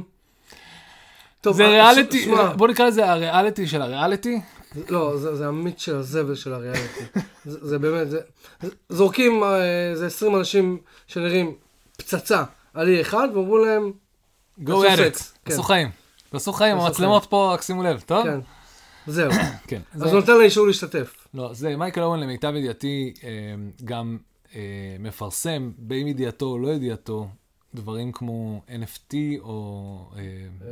טוב, 1.41 1.55
זה 1.55 1.63
אה, 1.63 1.69
ריאליטי, 1.69 2.21
ש- 2.21 2.25
שמע, 2.25 2.53
בוא 2.53 2.67
נקרא 2.67 2.85
לזה 2.87 3.11
הריאליטי 3.11 3.67
של 3.67 3.81
הריאליטי. 3.81 4.41
לא, 4.89 5.17
זה, 5.17 5.35
זה 5.35 5.47
המיץ 5.47 5.81
של 5.81 5.95
הזבל 5.95 6.35
של 6.35 6.53
הריאליטי. 6.53 7.03
זה, 7.45 7.67
זה 7.67 7.79
באמת, 7.79 8.09
זה, 8.09 8.19
זורקים 8.89 9.43
אה, 9.43 9.89
איזה 9.91 10.05
20 10.07 10.35
אנשים 10.35 10.77
שנראים 11.07 11.55
פצצה 11.97 12.43
על 12.73 12.87
אי 12.87 13.01
אחד, 13.01 13.27
ואומרו 13.33 13.57
להם, 13.57 13.91
Go 14.65 14.69
at 14.69 14.99
it. 15.15 15.23
תעשו 15.43 15.63
חיים. 15.63 15.89
תעשו 16.29 16.53
חיים, 16.53 16.77
המצלמות 16.77 17.25
פה, 17.25 17.53
רק 17.53 17.61
שימו 17.61 17.83
לב, 17.83 18.03
טוב? 18.05 18.23
כן, 18.23 18.39
זהו. 19.07 19.31
כן. 19.67 19.81
אז 19.93 20.01
זה- 20.01 20.11
נותן 20.15 20.37
לה 20.37 20.43
אישור 20.43 20.67
להשתתף. 20.67 21.15
לא, 21.33 21.49
זה 21.53 21.77
מייקל 21.77 22.01
אורן 22.01 22.19
למיטב 22.19 22.53
ידיעתי 22.55 23.13
אה, 23.23 23.29
גם 23.85 24.17
מפרסם, 24.99 25.71
בין 25.77 26.07
ידיעתו 26.07 26.45
או 26.45 26.57
לא 26.59 26.67
ידיעתו, 26.67 27.27
דברים 27.75 28.11
כמו 28.11 28.61
NFT 28.67 29.13
או 29.39 29.97
אה, 30.15 30.21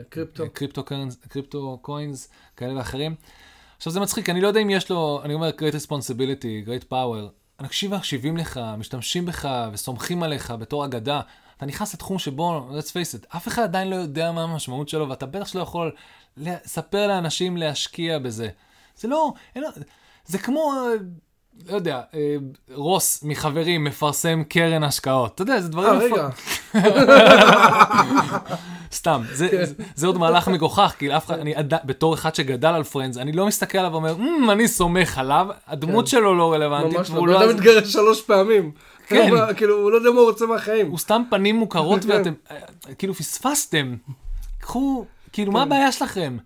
קריפטו. 0.10 0.44
אה, 0.44 0.50
קריפטו, 0.50 0.84
קרנס, 0.84 1.16
קריפטו 1.16 1.78
קוינס 1.82 2.30
כאלה 2.58 2.78
ואחרים. 2.78 3.16
עכשיו 3.78 3.94
זה 3.94 4.00
מצחיק, 4.00 4.30
אני 4.30 4.42
לא 4.42 4.48
יודע 4.48 4.60
אם 4.60 4.70
יש 4.70 4.90
לו, 4.90 5.22
אני 5.24 5.34
אומר 5.34 5.50
great 5.50 5.86
responsibility, 5.86 6.68
great 6.68 6.92
power, 6.92 7.30
אנשים 7.60 7.92
מקשיבים 7.92 8.38
לך, 8.38 8.60
משתמשים 8.78 9.26
בך 9.26 9.70
וסומכים 9.74 10.24
עליך 10.24 10.52
בתור 10.52 10.86
אגדה. 10.86 11.22
אתה 11.58 11.66
נכנס 11.66 11.94
לתחום 11.94 12.20
שבו, 12.20 12.70
let's 12.80 12.90
face 12.90 13.22
it, 13.22 13.38
אף 13.38 13.48
אחד 13.48 13.64
עדיין 13.64 13.90
לא 13.90 13.96
יודע 13.96 14.32
מה 14.32 14.44
המשמעות 14.44 14.90
שלו, 14.90 15.10
ואתה 15.10 15.26
בטח 15.26 15.48
שלא 15.48 15.62
יכול 15.62 15.92
לספר 16.38 17.08
לאנשים 17.08 17.58
להשקיע 17.58 18.20
בזה. 18.20 18.50
זה 18.96 19.08
לא, 19.08 19.34
אין, 19.56 19.64
זה 20.26 20.38
כמו, 20.38 20.74
אה, 20.74 20.94
לא 21.70 21.76
יודע, 21.76 22.02
אה, 22.14 22.36
רוס 22.74 23.24
מחברים 23.24 23.84
מפרסם 23.84 24.44
קרן 24.50 24.84
השקעות. 24.84 25.36
אתה 25.36 25.42
יודע, 25.42 25.62
זה 25.62 25.70
דברים... 25.70 25.90
אה, 25.90 25.98
רגע. 25.98 26.30
סתם, 28.94 29.22
זה, 29.32 29.48
זה, 29.66 29.74
זה 29.96 30.08
עוד 30.08 30.18
מהלך 30.18 30.48
מגוחך, 30.48 30.94
כי 31.00 31.18
אף 31.18 31.26
אחד, 31.26 31.40
אני 31.40 31.54
בתור 31.86 32.14
אחד 32.14 32.36
שגדל 32.36 32.68
על 32.68 32.84
פרנדס, 32.84 33.18
אני 33.18 33.32
לא 33.32 33.48
מסתכל 33.48 33.78
עליו 33.78 33.92
ואומר, 33.92 34.18
"מ, 34.18 34.50
אני 34.50 34.68
סומך 34.68 35.18
עליו, 35.18 35.48
הדמות 35.68 36.06
כן. 36.06 36.12
שלו 36.12 36.36
לא 36.36 36.54
רלוונטית, 36.54 36.98
ממש 36.98 37.10
לא. 37.10 37.16
והוא 37.16 37.28
בן 37.28 37.34
לא... 37.34 37.54
מתגרש 37.54 37.94
שלוש 37.94 38.22
פעמים. 38.22 38.72
כן. 39.08 39.32
כאילו, 39.58 39.76
הוא 39.82 39.92
לא 39.92 39.96
יודע 39.96 40.12
מה 40.12 40.20
הוא 40.20 40.30
רוצה 40.30 40.46
מהחיים. 40.46 40.90
הוא 40.90 40.98
סתם 40.98 41.22
פנים 41.30 41.56
מוכרות 41.56 42.04
כן. 42.06 42.10
ואתם, 42.10 42.34
אה, 42.52 42.58
כאילו 42.98 43.14
פספסתם. 43.14 43.96
קחו, 44.60 45.06
כאילו, 45.32 45.52
מה 45.52 45.62
הבעיה 45.64 45.92
שלכם? 45.92 46.38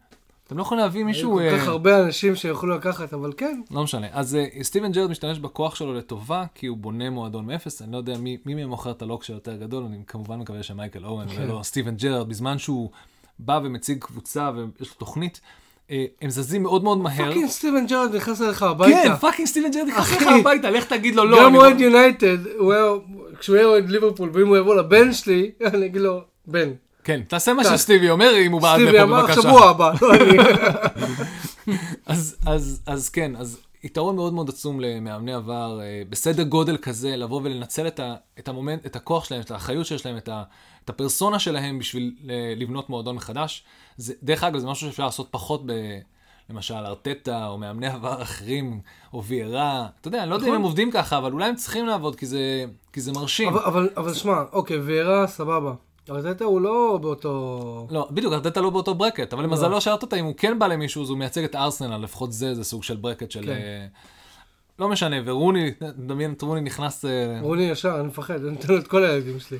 אתם 0.48 0.58
לא 0.58 0.62
יכולים 0.62 0.84
להביא 0.84 1.04
מישהו... 1.04 1.34
כל 1.34 1.42
אה, 1.42 1.58
כך 1.60 1.68
הרבה 1.68 2.04
אנשים 2.04 2.36
שיכולו 2.36 2.76
לקחת, 2.76 3.14
אבל 3.14 3.34
כן. 3.38 3.62
לא 3.72 3.84
משנה. 3.84 4.08
אז 4.12 4.36
אה, 4.36 4.46
סטיבן 4.64 4.92
ג'רד 4.92 5.10
משתמש 5.10 5.40
בכוח 5.40 5.76
שלו 5.76 5.94
לטובה, 5.94 6.46
כי 6.56 6.68
הוא 6.68 6.78
בונה 6.78 7.10
מועדון 7.10 7.46
מאפס. 7.46 7.82
אני 7.82 7.92
לא 7.92 7.98
יודע 7.98 8.18
מי, 8.18 8.38
מי 8.46 8.56
מהם 8.56 8.70
מוכר 8.70 8.92
את 8.92 9.02
הלוק 9.02 9.24
שיותר 9.24 9.56
גדול, 9.56 9.84
אני 9.84 9.98
כמובן 10.08 10.40
מקווה 10.40 10.64
שמייקל 10.64 11.06
אורן 11.06 11.28
כן. 11.30 11.42
ולא 11.44 11.60
סטיבן 11.64 11.96
ג'רד, 11.96 12.30
בזמן 12.30 12.58
שהוא 12.58 12.90
בא 13.40 13.60
ומציג 13.64 14.00
קבוצה 14.00 14.52
ויש 14.56 14.90
לו 14.90 14.96
תוכנית, 14.98 15.42
אה, 15.92 16.06
הם 16.22 16.30
זזים 16.30 16.64
מאוד 16.64 16.84
מאוד 16.84 16.98
מהר. 16.98 17.26
פאקינג 17.28 17.50
סטיבן 17.50 17.86
ג'רד 17.88 18.16
נכנס 18.16 18.42
אליך 18.42 18.64
הביתה. 18.64 18.98
כן, 19.04 19.16
fucking 19.16 19.48
סטיבן 19.48 19.72
ג'רד 19.72 19.88
נכנס 19.88 20.00
אחי. 20.18 20.40
הביתה, 20.40 20.70
לך 20.70 20.86
תגיד 20.86 21.16
לו 21.16 21.26
לא. 21.26 21.38
גם 21.44 21.56
אוהד 21.56 21.80
יונייטד, 21.80 22.38
הוא 22.60 22.74
היה- 22.74 22.92
כשהוא 23.40 23.56
היה 23.56 23.66
אוהד 23.66 23.90
ליברפול, 23.90 24.30
ואם 24.34 24.48
הוא 24.48 24.58
יבוא 24.58 24.76
לבן 24.76 25.14
שלי, 25.14 25.52
אני 25.74 25.86
אגיד 25.86 26.02
לו, 26.02 26.22
בן. 26.46 26.70
כן, 27.08 27.22
תעשה 27.28 27.54
מה 27.54 27.64
טוב. 27.64 27.78
שסטיבי 27.78 28.10
אומר 28.10 28.32
אם 28.46 28.52
הוא 28.52 28.62
בעד 28.62 28.76
סטיבי 28.82 28.92
לפה 28.98 29.04
אמר 29.04 29.22
בבקשה. 29.22 29.42
שבוע 29.42 29.70
הבא, 29.70 29.92
לא 30.02 30.14
אני. 30.16 30.38
אז, 32.86 33.10
כן, 33.14 33.36
אז 33.36 33.60
יתרון 33.84 34.16
מאוד 34.16 34.34
מאוד 34.34 34.50
עצום 34.50 34.80
למאמני 34.80 35.34
עבר, 35.34 35.80
אה, 35.82 36.02
בסדר 36.10 36.44
גודל 36.44 36.78
כזה, 36.78 37.16
לבוא 37.16 37.42
ולנצל 37.44 37.88
את, 37.88 38.00
ה, 38.00 38.16
את 38.40 38.48
המומנט, 38.48 38.86
את 38.86 38.96
הכוח 38.96 39.26
שלהם, 39.26 39.42
את 39.42 39.52
האחריות 39.52 39.86
שיש 39.86 40.06
להם, 40.06 40.18
את, 40.18 40.30
ה, 40.30 40.44
את 40.86 40.90
הפרסונה 40.90 41.40
שלהם 41.40 41.80
בשביל 41.80 42.16
אה, 42.30 42.54
לבנות 42.58 42.90
מועדון 42.90 43.16
מחדש. 43.16 43.64
זה, 43.98 44.14
דרך 44.24 44.44
אגב, 44.44 44.60
זה 44.60 44.68
משהו 44.68 44.88
שאפשר 44.88 45.06
לעשות 45.06 45.28
פחות 45.32 45.62
ב... 45.66 45.72
למשל 46.50 46.74
ארטטה, 46.76 47.48
או 47.48 47.58
מאמני 47.58 47.88
עבר 47.88 48.22
אחרים, 48.22 48.80
או 49.14 49.24
ויירה. 49.24 49.88
אתה 50.02 50.08
יודע, 50.08 50.22
אני 50.22 50.30
לא 50.30 50.36
יודע 50.36 50.46
אם 50.46 50.52
נכון. 50.52 50.62
הם 50.62 50.66
עובדים 50.66 50.92
ככה, 50.92 51.18
אבל 51.18 51.32
אולי 51.32 51.46
הם 51.46 51.56
צריכים 51.56 51.86
לעבוד, 51.88 52.16
כי 52.16 52.26
זה, 52.26 52.66
כי 52.94 53.02
זה 53.02 53.12
מרשים. 53.12 53.48
אבל- 53.50 53.62
אבל- 53.66 53.90
אבל 53.98 54.14
שמע, 54.14 54.42
אוקיי, 54.54 54.78
וירה, 54.78 55.28
סבבה. 55.28 55.74
ארטטה 56.10 56.46
הוא 56.46 56.62
לא 56.62 57.00
באותו... 57.02 57.88
לא, 57.92 58.08
בדיוק, 58.12 58.34
ארטטה 58.34 58.62
לא 58.62 58.70
באותו 58.70 58.94
ברקט, 58.96 59.34
אבל 59.34 59.44
למזלו 59.44 59.82
של 59.82 59.90
ארטטה, 59.92 60.16
אם 60.16 60.26
הוא 60.26 60.34
כן 60.38 60.60
בא 60.60 60.68
למישהו, 60.68 61.04
אז 61.04 61.10
הוא 61.10 61.18
מייצג 61.18 61.44
את 61.44 61.56
ארסנל, 61.56 61.98
לפחות 61.98 62.32
זה, 62.32 62.56
זה 62.56 62.64
סוג 62.64 62.84
של 62.84 62.96
ברקט 62.96 63.32
של... 63.32 63.42
כן. 63.42 63.50
אה, 63.50 63.86
לא 64.80 64.90
משנה, 64.90 65.16
ורוני, 65.26 65.72
דמיין 65.98 66.34
את 66.34 66.42
רוני 66.42 66.62
נכנס... 66.62 67.06
אה, 67.06 67.40
רוני 67.42 67.64
ישר, 67.64 67.96
אני 68.00 68.08
מפחד, 68.08 68.34
אני 68.34 68.52
נותן 68.52 68.74
לו 68.74 68.78
את 68.80 68.88
כל 68.88 69.06
הילדים 69.06 69.40
שלי. 69.40 69.58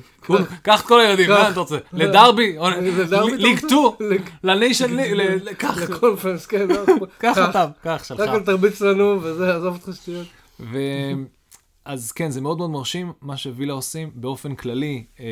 קח 0.62 0.80
את 0.80 0.86
כל 0.86 1.00
הילדים. 1.00 1.30
מה 1.30 1.50
אתה 1.50 1.60
רוצה? 1.60 1.76
לדרבי? 1.92 2.56
ליג 3.36 3.62
רוצה? 3.62 3.66
2? 3.96 4.10
ליג- 4.10 4.30
לניישן 4.44 4.96
ליג? 4.96 5.52
קח, 5.56 5.78
לקונפרנס, 5.82 6.46
כן. 6.46 6.68
לא, 6.68 6.76
קח 7.18 7.38
אותם, 7.38 7.68
קח 7.82 8.04
שלך. 8.04 8.20
רק 8.20 8.28
אל 8.28 8.40
תרביץ 8.40 8.80
לנו, 8.80 9.22
וזה, 9.22 9.56
עזוב 9.56 9.74
אותך 9.74 10.00
שטויות. 10.02 10.26
אז 11.88 12.12
כן, 12.12 12.30
זה 12.30 12.40
מאוד 12.40 12.58
מאוד 12.58 12.70
מרשים 12.70 13.12
מה 13.20 13.36
שווילה 13.36 13.72
עושים 13.72 14.10
באופן 14.14 14.54
כללי. 14.54 15.04
אה, 15.20 15.24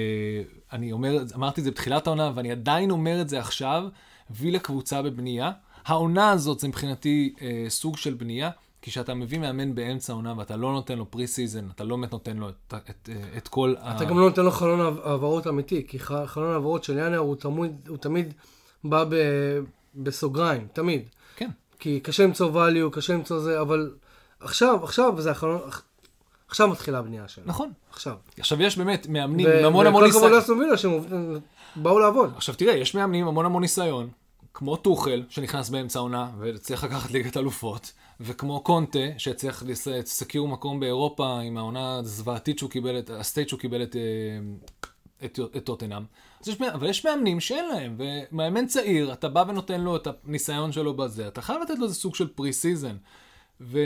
אני 0.73 0.93
אומר, 0.93 1.23
אמרתי 1.35 1.61
את 1.61 1.65
זה 1.65 1.71
בתחילת 1.71 2.07
העונה, 2.07 2.33
ואני 2.35 2.53
עדיין 2.53 2.91
אומר 2.91 3.21
את 3.21 3.29
זה 3.29 3.39
עכשיו, 3.41 3.85
וילה 4.31 4.59
קבוצה 4.59 5.03
בבנייה. 5.03 5.51
העונה 5.87 6.31
הזאת 6.31 6.61
זה 6.61 6.69
מבחינתי 6.69 7.35
אה, 7.43 7.65
סוג 7.69 7.97
של 7.97 8.15
בנייה, 8.15 8.51
כי 8.83 8.91
כשאתה 8.91 9.15
מביא 9.15 9.39
מאמן 9.39 9.75
באמצע 9.75 10.13
העונה 10.13 10.35
ואתה 10.39 10.57
לא 10.57 10.73
נותן 10.73 10.99
לו 10.99 11.11
pre-season, 11.11 11.69
אתה 11.75 11.85
לא 11.85 11.97
באמת 11.97 12.13
נותן 12.13 12.37
לו 12.37 12.49
את, 12.49 12.75
את, 12.91 13.09
אה, 13.13 13.39
את 13.39 13.49
כל 13.49 13.75
ה... 13.79 13.97
אתה 13.97 14.05
גם 14.05 14.19
לא 14.19 14.29
נותן 14.29 14.45
לו 14.45 14.51
חלון 14.51 14.81
העברות 15.05 15.47
אמיתי, 15.47 15.87
כי 15.89 15.99
חלון 16.27 16.53
העברות 16.53 16.85
של 16.85 16.93
ינואר 16.93 17.19
הוא 17.19 17.37
תמיד, 17.37 17.73
הוא 17.89 17.97
תמיד 17.97 18.35
בא 18.85 19.05
ב, 19.09 19.15
בסוגריים, 19.95 20.67
תמיד. 20.73 21.03
כן. 21.37 21.51
כי 21.79 22.01
קשה 22.01 22.25
למצוא 22.25 22.51
value, 22.53 22.91
קשה 22.93 23.15
למצוא 23.15 23.41
זה, 23.41 23.61
אבל 23.61 23.95
עכשיו, 24.41 24.85
עכשיו 24.85 25.21
זה 25.21 25.31
החלון, 25.31 25.61
עכשיו 26.49 26.69
מתחילה 26.69 26.99
הבנייה 26.99 27.29
שלנו. 27.29 27.49
נכון. 27.49 27.73
עכשיו. 27.91 28.17
עכשיו 28.39 28.63
יש 28.63 28.79
באמת 28.79 29.07
מאמנים 29.09 29.47
עם 29.47 29.65
המון 29.65 29.87
המון 29.87 30.05
וכל 30.05 30.13
כבוד 30.13 30.33
ניסיון. 30.33 30.59
וילה 30.59 30.77
שהם 30.77 30.93
באו 31.77 31.99
לעבוד. 31.99 32.33
עכשיו 32.37 32.55
תראה, 32.55 32.75
יש 32.75 32.95
מאמנים 32.95 33.23
עם 33.23 33.29
המון 33.29 33.47
המון 33.47 33.63
ניסיון, 33.63 34.09
כמו 34.55 34.77
טוחל, 34.77 35.23
שנכנס 35.29 35.69
באמצע 35.69 35.99
העונה 35.99 36.31
והצליח 36.39 36.85
לקחת 36.85 37.11
ליגת 37.11 37.37
אלופות, 37.37 37.93
וכמו 38.21 38.61
קונטה, 38.61 38.99
שהצליח 39.19 39.63
לסקיור 39.67 40.49
מקום 40.49 40.81
באירופה 40.81 41.41
עם 41.41 41.59
העונה 41.59 41.99
הזוועתית 41.99 42.59
שהוא 42.59 42.71
קיבל, 42.71 43.01
הסטייט 43.19 43.49
שהוא 43.49 43.61
קיבל 43.61 43.83
את, 43.83 43.97
אה, 43.97 44.01
את, 45.25 45.39
את 45.57 45.65
טוטנאם. 45.65 46.03
יש, 46.47 46.61
אבל 46.75 46.89
יש 46.89 47.07
מאמנים 47.07 47.41
שאין 47.41 47.69
להם, 47.69 47.97
ומאמן 47.99 48.67
צעיר, 48.67 49.13
אתה 49.13 49.29
בא 49.29 49.45
ונותן 49.49 49.81
לו 49.81 49.97
את 49.97 50.09
הניסיון 50.25 50.73
שלו 50.73 50.95
בזה, 50.95 51.29
אתה 51.29 51.43
חייב 51.43 51.63
לתת 51.63 51.79
לו 51.79 51.85
איזה 51.85 51.95
סוג 51.95 52.15
של 52.15 52.29
pre-season. 52.29 52.97
ו... 53.61 53.79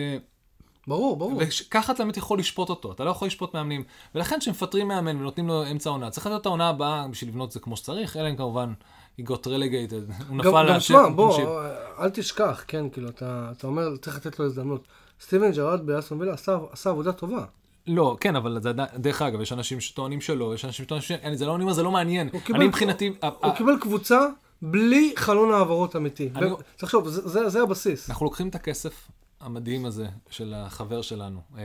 ברור, 0.91 1.17
ברור. 1.17 1.43
וככה 1.69 1.93
אתה 1.93 2.03
באמת 2.03 2.17
יכול 2.17 2.39
לשפוט 2.39 2.69
אותו, 2.69 2.93
אתה 2.93 3.05
לא 3.05 3.11
יכול 3.11 3.27
לשפוט 3.27 3.55
מאמנים. 3.55 3.83
ולכן 4.15 4.41
כשמפטרים 4.41 4.89
מאמן 4.89 5.17
ונותנים 5.17 5.49
לו 5.49 5.71
אמצע 5.71 5.91
עונה, 5.91 6.11
צריך 6.11 6.27
לתת 6.27 6.41
את 6.41 6.47
העונה 6.47 6.69
הבאה 6.69 7.09
בשביל 7.09 7.31
לבנות 7.31 7.49
את 7.49 7.53
זה 7.53 7.61
כמו 7.61 7.77
שצריך, 7.77 8.17
אלא 8.17 8.31
אם 8.31 8.37
כמובן 8.37 8.73
he 9.21 9.23
got 9.23 9.45
relegated, 9.45 10.13
הוא 10.29 10.37
נפל 10.37 10.69
גם 10.69 10.81
שמע, 10.81 11.09
בוא, 11.09 11.61
אל 11.99 12.11
תשכח, 12.11 12.65
כן, 12.69 12.89
כאילו, 12.89 13.09
אתה, 13.09 13.49
אתה 13.59 13.67
אומר, 13.67 13.97
צריך 13.97 14.17
לתת 14.17 14.39
לו 14.39 14.45
הזדמנות. 14.45 14.89
סטיבן 15.21 15.53
ג'רארד 15.53 15.87
באסון 15.87 16.21
וילה 16.21 16.33
עשה, 16.33 16.59
עשה 16.73 16.91
עבודה 16.91 17.13
טובה. 17.13 17.45
לא, 17.87 18.17
כן, 18.21 18.37
אבל 18.37 18.59
זה, 18.63 18.73
דרך 18.97 19.23
אגב, 19.23 19.41
יש 19.41 19.53
אנשים 19.53 19.81
שטוענים 19.81 20.21
שלא, 20.21 20.55
יש 20.55 20.65
אנשים 20.65 20.85
שטוענים 20.85 21.03
שאין, 21.03 21.35
זה 21.35 21.47
לא, 21.47 21.55
אני 21.55 21.63
אומר, 21.63 21.73
זה 21.73 21.83
לא 21.83 21.91
מעניין. 21.91 22.29
אני 22.55 22.67
מבחינתי... 22.67 23.13
הוא, 23.43 23.53
קיבל 23.57 23.79
קבוצה 23.81 24.27
בלי 24.63 25.13
חלון 25.17 25.53
העברות 25.53 25.97
אמיתי. 25.97 26.31
תחשוב, 26.77 27.09
זה, 27.09 27.29
זה, 27.29 27.49
זה 27.49 27.63
הבסיס. 27.63 28.11
אנחנו 28.11 28.27
לוקחים 28.27 28.49
את 28.49 28.55
הכסף 28.55 29.09
המדהים 29.41 29.87
הזה 29.87 30.07
של 30.31 30.55
החבר 30.57 31.03
שלנו. 31.03 31.41
אה, 31.59 31.63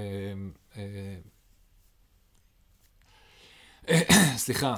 אה, 0.78 1.16
סליחה, 4.38 4.76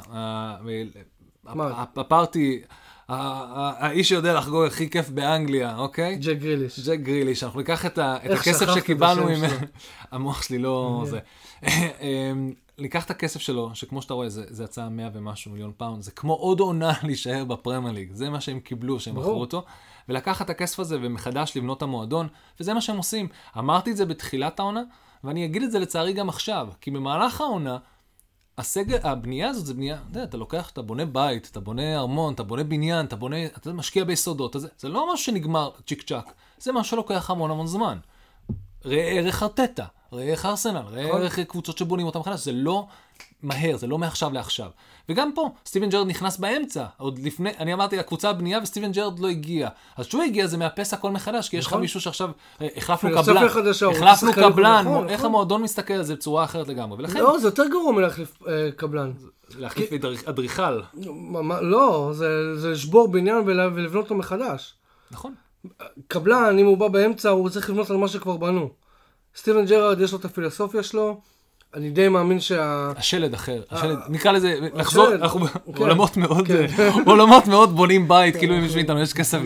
הפארטי, 1.95 2.61
האיש 3.09 4.09
שיודע 4.09 4.33
לחגוג 4.33 4.65
הכי 4.65 4.89
כיף 4.89 5.09
באנגליה, 5.09 5.77
אוקיי? 5.77 6.17
ג'ק 6.21 6.37
גריליש. 6.37 6.79
ג'ק 6.79 6.99
גריליש, 6.99 7.43
אנחנו 7.43 7.59
ניקח 7.59 7.85
את 7.85 7.97
הכסף 7.97 8.75
שקיבלנו 8.75 9.25
ממנו, 9.25 9.55
המוח 10.11 10.43
שלי 10.43 10.57
לא 10.57 11.03
זה. 11.05 11.19
אמ, 11.67 12.53
ניקח 12.77 13.05
את 13.05 13.11
הכסף 13.11 13.39
שלו, 13.39 13.69
שכמו 13.73 14.01
שאתה 14.01 14.13
רואה, 14.13 14.29
זה 14.29 14.63
יצא 14.63 14.89
100 14.89 15.09
ומשהו 15.13 15.51
מיליון 15.51 15.71
פאונד, 15.77 16.01
זה 16.03 16.11
כמו 16.11 16.33
עוד 16.33 16.59
עונה 16.59 16.93
להישאר 17.03 17.43
בפרמייר 17.45 17.93
ליג, 17.93 18.13
זה 18.13 18.29
מה 18.29 18.41
שהם 18.41 18.59
קיבלו, 18.59 18.99
שהם 18.99 19.15
מכרו 19.15 19.41
אותו. 19.41 19.65
ולקחת 20.09 20.45
את 20.45 20.49
הכסף 20.49 20.79
הזה 20.79 20.97
ומחדש 21.01 21.57
לבנות 21.57 21.77
את 21.77 21.81
המועדון, 21.81 22.27
וזה 22.59 22.73
מה 22.73 22.81
שהם 22.81 22.97
עושים. 22.97 23.27
אמרתי 23.57 23.91
את 23.91 23.97
זה 23.97 24.05
בתחילת 24.05 24.59
העונה, 24.59 24.81
ואני 25.23 25.45
אגיד 25.45 25.63
את 25.63 25.71
זה 25.71 25.79
לצערי 25.79 26.13
גם 26.13 26.29
עכשיו, 26.29 26.67
כי 26.81 26.91
במהלך 26.91 27.41
העונה, 27.41 27.77
הסגל, 28.57 28.97
הבנייה 29.03 29.49
הזאת 29.49 29.65
זה 29.65 29.73
בנייה, 29.73 29.95
אתה 29.95 30.03
יודע, 30.09 30.23
אתה 30.23 30.37
לוקח, 30.37 30.69
אתה 30.69 30.81
בונה 30.81 31.05
בית, 31.05 31.47
אתה 31.51 31.59
בונה 31.59 31.97
ארמון, 31.97 32.33
אתה 32.33 32.43
בונה 32.43 32.63
בניין, 32.63 33.05
אתה 33.05 33.15
בונה, 33.15 33.45
אתה 33.45 33.73
משקיע 33.73 34.03
ביסודות, 34.03 34.55
זה, 34.57 34.67
זה 34.79 34.89
לא 34.89 35.13
משהו 35.13 35.25
שנגמר 35.25 35.69
צ'יק 35.87 36.01
צ'אק, 36.01 36.33
זה 36.57 36.71
משהו 36.71 36.89
שלוקח 36.89 37.29
המון 37.29 37.51
המון 37.51 37.67
זמן. 37.67 37.97
ראה 38.85 39.09
ערך 39.09 39.43
ארטטה, 39.43 39.85
ראה 40.11 40.23
ערך 40.23 40.45
ארסנל, 40.45 40.77
ראה 40.77 41.07
נכון. 41.07 41.21
ערך 41.21 41.39
קבוצות 41.39 41.77
שבונים 41.77 42.05
אותם 42.05 42.19
מחדש, 42.19 42.39
זה 42.39 42.51
לא 42.51 42.87
מהר, 43.43 43.77
זה 43.77 43.87
לא 43.87 43.97
מעכשיו 43.97 44.33
לעכשיו. 44.33 44.69
וגם 45.09 45.31
פה, 45.35 45.49
סטיבן 45.65 45.89
ג'רד 45.89 46.07
נכנס 46.07 46.37
באמצע, 46.37 46.85
עוד 46.97 47.19
לפני, 47.19 47.49
אני 47.59 47.73
אמרתי, 47.73 47.99
הקבוצה 47.99 48.29
הבנייה 48.29 48.59
וסטיבן 48.63 48.91
ג'רד 48.91 49.19
לא 49.19 49.27
הגיע. 49.27 49.69
אז 49.97 50.07
כשהוא 50.07 50.23
הגיע 50.23 50.47
זה 50.47 50.57
מאפס 50.57 50.93
הכל 50.93 51.11
מחדש, 51.11 51.49
כי 51.49 51.57
יש 51.57 51.65
לך 51.65 51.71
נכון. 51.71 51.81
מישהו 51.81 52.01
שעכשיו, 52.01 52.29
אה, 52.61 52.67
החלפנו 52.75 53.09
קבלן, 53.09 53.45
החלפנו 53.91 54.33
קבלן, 54.33 54.83
נכון, 54.85 55.09
איך 55.09 55.19
נכון. 55.19 55.25
המועדון 55.25 55.63
מסתכל 55.63 55.93
על 55.93 56.03
זה 56.03 56.15
בצורה 56.15 56.43
אחרת 56.43 56.67
לגמרי. 56.67 57.03
לא, 57.13 57.39
זה 57.39 57.47
יותר 57.47 57.63
גרוע 57.71 57.91
מלהחליף 57.91 58.41
אה, 58.47 58.69
קבלן. 58.75 59.11
להחליף 59.57 59.89
אדריכל. 60.25 60.81
לא, 61.61 62.11
זה 62.13 62.69
לשבור 62.71 63.07
בניין 63.07 63.43
ולבנות 63.45 64.03
אותו 64.03 64.15
מחדש. 64.15 64.73
נכון. 65.11 65.33
קבלן, 66.07 66.59
אם 66.59 66.65
הוא 66.65 66.77
בא 66.77 66.87
באמצע, 66.87 67.29
הוא 67.29 67.49
צריך 67.49 67.69
לבנות 67.69 67.89
על 67.89 67.97
מה 67.97 68.07
שכבר 68.07 68.37
בנו. 68.37 68.69
סטיבן 69.35 69.65
ג'רארד 69.65 70.01
יש 70.01 70.11
לו 70.11 70.19
את 70.19 70.25
הפילוסופיה 70.25 70.83
שלו, 70.83 71.21
אני 71.73 71.89
די 71.89 72.09
מאמין 72.09 72.39
שה... 72.39 72.91
השלד 72.95 73.33
אחר, 73.33 73.61
השלד, 73.71 73.97
נקרא 74.09 74.31
לזה, 74.31 74.59
לחזור, 74.73 75.15
אנחנו 75.15 75.47
כן. 75.47 75.53
עולמות 75.77 76.17
מאוד, 76.17 76.47
כן. 76.47 76.65
עולמות 77.05 77.47
מאוד 77.47 77.75
בונים 77.75 78.07
בית, 78.07 78.35
כאילו 78.35 78.57
אם 78.57 78.63
יושבים 78.63 78.81
איתנו, 78.83 79.01
יש 79.01 79.13
כסף 79.13 79.39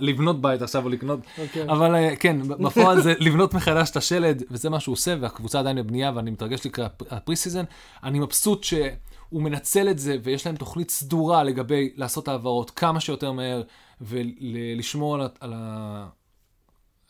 לבנות 0.00 0.40
בית 0.40 0.62
עכשיו 0.62 0.84
או 0.84 0.88
לקנות, 0.88 1.20
אוקיי. 1.38 1.62
אבל 1.68 1.94
אה, 1.94 2.16
כן, 2.16 2.48
בפועל 2.48 3.00
זה 3.00 3.14
לבנות 3.18 3.54
מחדש 3.54 3.90
את 3.90 3.96
השלד, 3.96 4.42
וזה 4.50 4.70
מה 4.70 4.80
שהוא 4.80 4.92
עושה, 4.92 5.14
והקבוצה 5.20 5.58
עדיין 5.58 5.76
בבנייה, 5.76 6.12
ואני 6.14 6.30
מתרגש 6.30 6.66
לקראת 6.66 7.02
ה 7.10 7.36
pre-season, 7.36 7.64
אני 8.02 8.18
מבסוט 8.18 8.64
שהוא 8.64 9.42
מנצל 9.42 9.88
את 9.88 9.98
זה, 9.98 10.16
ויש 10.22 10.46
להם 10.46 10.56
תוכנית 10.56 10.90
סדורה 10.90 11.42
לגבי 11.42 11.92
לעשות 11.96 12.28
העברות 12.28 12.70
כמה 12.70 13.00
שיותר 13.00 13.32
מהר, 13.32 13.62
ולשמור 14.00 15.18
על 15.40 15.54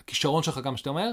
הכישרון 0.03 0.43
שלך 0.43 0.61
כמה 0.63 0.77
שיותר 0.77 0.93
מהר. 0.93 1.13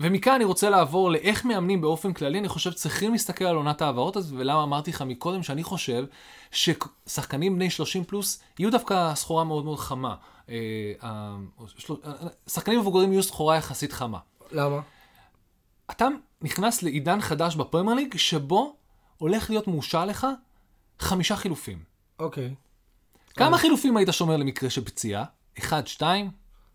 ומכאן 0.00 0.34
אני 0.34 0.44
רוצה 0.44 0.70
לעבור 0.70 1.10
לאיך 1.10 1.44
מאמנים 1.44 1.80
באופן 1.80 2.12
כללי, 2.12 2.38
אני 2.38 2.48
חושב 2.48 2.72
צריכים 2.72 3.12
להסתכל 3.12 3.44
על 3.44 3.56
עונת 3.56 3.82
ההעברות 3.82 4.16
הזאת, 4.16 4.32
ולמה 4.38 4.62
אמרתי 4.62 4.90
לך 4.90 5.02
מקודם 5.02 5.42
שאני 5.42 5.62
חושב 5.62 6.04
ששחקנים 6.50 7.54
בני 7.54 7.70
30 7.70 8.04
פלוס 8.04 8.42
יהיו 8.58 8.70
דווקא 8.70 9.14
סחורה 9.14 9.44
מאוד 9.44 9.64
מאוד 9.64 9.78
חמה. 9.78 10.14
אה, 10.48 10.92
אה, 11.02 11.36
שחקנים 12.46 12.80
מבוגרים 12.80 13.12
יהיו 13.12 13.22
סחורה 13.22 13.56
יחסית 13.56 13.92
חמה. 13.92 14.18
למה? 14.52 14.80
אתה 15.90 16.08
נכנס 16.42 16.82
לעידן 16.82 17.20
חדש 17.20 17.56
בפרמייר 17.56 17.96
ליג, 17.96 18.16
שבו 18.16 18.76
הולך 19.18 19.50
להיות 19.50 19.68
מאושר 19.68 20.04
לך 20.04 20.26
חמישה 20.98 21.36
חילופים. 21.36 21.84
אוקיי. 22.18 22.54
כמה 23.34 23.58
חילופים 23.58 23.96
היית 23.96 24.08
שומר 24.12 24.36
למקרה 24.36 24.70
של 24.70 24.84
פציעה? 24.84 25.24
אחד, 25.58 25.86
שתיים? 25.86 26.30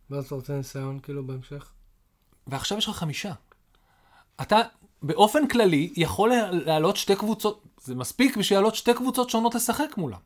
ואז 0.10 0.26
אתה 0.26 0.36
רוצה 0.36 0.54
ניסיון 0.54 1.00
כאילו 1.00 1.28
בהמשך? 1.28 1.75
ועכשיו 2.48 2.78
יש 2.78 2.88
לך 2.88 2.96
חמישה. 2.96 3.34
אתה 4.42 4.62
באופן 5.04 5.48
כללי 5.48 5.94
יכול 5.96 6.32
להעלות 6.52 6.98
שתי 6.98 7.16
קבוצות, 7.16 7.64
זה 7.84 7.96
מספיק 7.96 8.38
בשביל 8.38 8.60
להעלות 8.60 8.76
שתי 8.76 8.94
קבוצות 8.94 9.30
שונות 9.30 9.56
לשחק 9.56 9.98
מולם. 9.98 10.20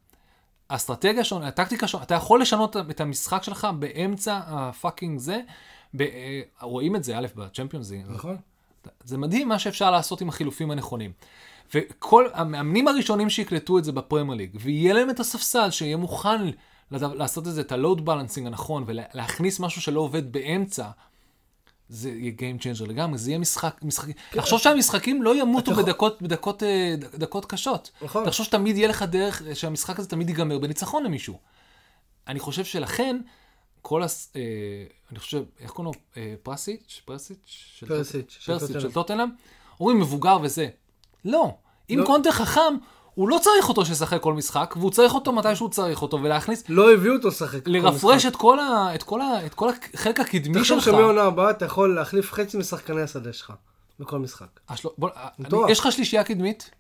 האסטרטגיה 0.69 1.23
שונה, 1.23 1.47
הטקטיקה 1.47 1.87
שונה, 1.87 2.03
אתה 2.03 2.15
יכול 2.15 2.41
לשנות 2.41 2.77
את 2.77 3.01
המשחק 3.01 3.43
שלך 3.43 3.67
באמצע 3.79 4.39
הפאקינג 4.47 5.19
זה, 5.19 5.41
ב, 5.93 6.01
אה, 6.01 6.41
רואים 6.61 6.95
את 6.95 7.03
זה, 7.03 7.17
א', 7.17 7.27
בצ'מפיונס 7.35 7.91
נכון. 8.07 8.37
זה 9.03 9.17
מדהים 9.17 9.47
מה 9.47 9.59
שאפשר 9.59 9.91
לעשות 9.91 10.21
עם 10.21 10.29
החילופים 10.29 10.71
הנכונים. 10.71 11.11
וכל 11.73 12.27
המאמנים 12.33 12.87
הראשונים 12.87 13.29
שיקלטו 13.29 13.77
את 13.77 13.83
זה 13.83 13.91
בפרמייר 13.91 14.37
ליג, 14.37 14.57
ויהיה 14.61 14.93
להם 14.93 15.09
את 15.09 15.19
הספסל 15.19 15.71
שיהיה 15.71 15.97
מוכן 15.97 16.49
לעשות 16.91 17.47
את 17.47 17.53
זה, 17.53 17.61
את 17.61 17.71
הלואוד 17.71 18.05
בלנסינג 18.05 18.47
הנכון, 18.47 18.83
ולהכניס 18.87 19.59
משהו 19.59 19.81
שלא 19.81 19.99
עובד 19.99 20.31
באמצע, 20.31 20.89
זה 21.89 22.09
יהיה 22.09 22.31
Game 22.37 22.61
Changer 22.61 22.87
לגמרי, 22.87 23.17
זה 23.17 23.29
יהיה 23.29 23.39
משחק, 23.39 23.79
משחקים. 23.83 24.13
כן. 24.31 24.39
תחשוב 24.39 24.59
שהמשחקים 24.59 25.23
לא 25.23 25.35
ימותו 25.35 25.75
בדקות, 25.75 26.21
בדקות, 26.21 26.63
אה, 26.63 26.95
דקות 27.13 27.45
קשות. 27.45 27.91
נכון. 28.01 28.25
תחשוב 28.25 28.45
שתמיד 28.45 28.77
יהיה 28.77 28.87
לך 28.87 29.03
דרך, 29.03 29.41
שהמשחק 29.53 29.99
הזה 29.99 30.07
תמיד 30.07 30.29
ייגמר 30.29 30.59
בניצחון 30.59 31.03
למישהו. 31.03 31.39
אני 32.27 32.39
חושב 32.39 32.65
שלכן, 32.65 33.21
כל 33.81 34.03
הס... 34.03 34.33
אה, 34.35 34.41
אני 35.11 35.19
חושב, 35.19 35.43
איך 35.59 35.71
קוראים 35.71 35.93
לו? 35.93 36.21
אה, 36.21 36.33
פרסיץ'? 36.43 37.01
פרסיץ'? 37.05 37.83
פרסיץ'. 37.87 38.39
פרסיץ' 38.45 38.79
של 38.79 38.91
טוטנאם. 38.91 39.29
אומרים 39.79 39.99
מבוגר 39.99 40.37
וזה. 40.41 40.67
לא. 41.25 41.53
אם 41.89 41.99
לא. 41.99 42.05
קונטר 42.05 42.31
חכם, 42.31 42.73
הוא 43.19 43.29
לא 43.29 43.37
צריך 43.41 43.69
אותו 43.69 43.85
שישחק 43.85 44.21
כל 44.21 44.33
משחק, 44.33 44.73
והוא 44.77 44.91
צריך 44.91 45.13
אותו 45.13 45.31
מתי 45.31 45.55
שהוא 45.55 45.69
צריך 45.69 46.01
אותו, 46.01 46.19
ולהכניס... 46.23 46.63
לא 46.69 46.93
הביאו 46.93 47.15
אותו 47.15 47.27
לשחק 47.27 47.67
לרפרש 47.67 48.25
את 48.25 48.35
כל, 48.35 48.59
ה, 48.59 48.95
את, 48.95 49.03
כל 49.03 49.21
ה, 49.21 49.45
את 49.45 49.53
כל 49.53 49.69
החלק 49.93 50.19
הקדמי 50.19 50.53
שלך. 50.53 50.61
תחשוב 50.61 50.79
שמעונה 50.81 51.23
הבאה 51.23 51.49
אתה 51.49 51.65
יכול 51.65 51.95
להחליף 51.95 52.33
חצי 52.33 52.57
משחקני 52.57 53.01
השדה 53.01 53.33
שלך, 53.33 53.53
בכל 53.99 54.19
משחק. 54.19 54.59
השל... 54.69 54.89
בוא, 54.97 55.09
אני, 55.39 55.71
יש 55.71 55.79
לך 55.79 55.91
שלישייה 55.91 56.23
קדמית, 56.23 56.71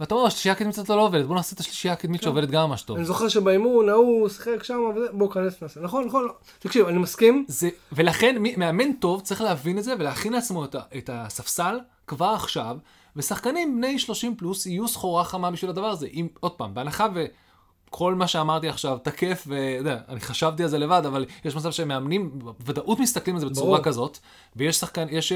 ואתה 0.00 0.14
אומר, 0.14 0.26
השלישייה 0.26 0.52
הקדמית 0.52 0.74
הזאת 0.74 0.88
לא 0.88 1.06
עובדת, 1.06 1.26
בוא 1.26 1.36
נעשה 1.36 1.54
את 1.54 1.60
השלישייה 1.60 1.94
הקדמית 1.94 2.20
כן. 2.20 2.24
שעובדת 2.24 2.50
גם 2.50 2.68
ממש 2.68 2.82
טוב. 2.82 2.96
אני 2.96 3.04
זוכר 3.04 3.28
שבאימון 3.28 3.88
ההוא 3.88 4.28
שיחק 4.28 4.62
שם, 4.62 4.80
בוא 5.12 5.30
כנס 5.30 5.62
נעשה. 5.62 5.80
נכון, 5.80 6.04
נכון, 6.04 6.24
לא. 6.24 6.32
תקשיב, 6.58 6.86
אני 6.86 6.98
מסכים. 6.98 7.44
זה, 7.48 7.68
ולכן, 7.92 8.36
מאמן 8.56 8.92
טוב 8.92 9.20
צריך 9.20 9.40
להבין 9.40 9.78
את 9.78 9.84
זה 9.84 9.94
ולהכין 9.98 10.32
לעצמו 10.32 10.64
את, 10.64 10.76
את 10.96 11.10
הספסל 11.12 11.78
כבר 12.06 12.32
עכשיו. 12.36 12.76
ושחקנים 13.16 13.76
בני 13.76 13.98
30 13.98 14.36
פלוס 14.36 14.66
יהיו 14.66 14.88
סחורה 14.88 15.24
חמה 15.24 15.50
בשביל 15.50 15.70
הדבר 15.70 15.86
הזה. 15.86 16.06
אם, 16.06 16.28
עוד 16.40 16.52
פעם, 16.52 16.74
בהנחה 16.74 17.06
וכל 17.14 18.14
מה 18.14 18.28
שאמרתי 18.28 18.68
עכשיו 18.68 18.98
תקף, 18.98 19.44
ויודע, 19.46 19.98
אני 20.08 20.20
חשבתי 20.20 20.62
על 20.62 20.68
זה 20.68 20.78
לבד, 20.78 21.02
אבל 21.06 21.26
יש 21.44 21.56
מצב 21.56 21.70
שמאמנים, 21.70 22.38
בוודאות 22.38 22.98
מסתכלים 23.00 23.36
על 23.36 23.40
זה 23.40 23.46
בצורה 23.46 23.66
ברור. 23.66 23.84
כזאת, 23.84 24.18
ויש 24.56 24.76
שחקן, 24.76 25.06
יש, 25.10 25.32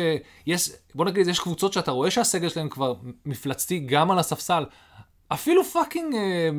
יש, 0.46 0.70
בוא 0.94 1.04
נגיד, 1.04 1.28
יש 1.28 1.38
קבוצות 1.40 1.72
שאתה 1.72 1.90
רואה 1.90 2.10
שהסגל 2.10 2.48
שלהם 2.48 2.68
כבר 2.68 2.94
מפלצתי 3.26 3.78
גם 3.78 4.10
על 4.10 4.18
הספסל, 4.18 4.64
אפילו 5.28 5.64
fucking 5.64 6.14
אה, 6.14 6.50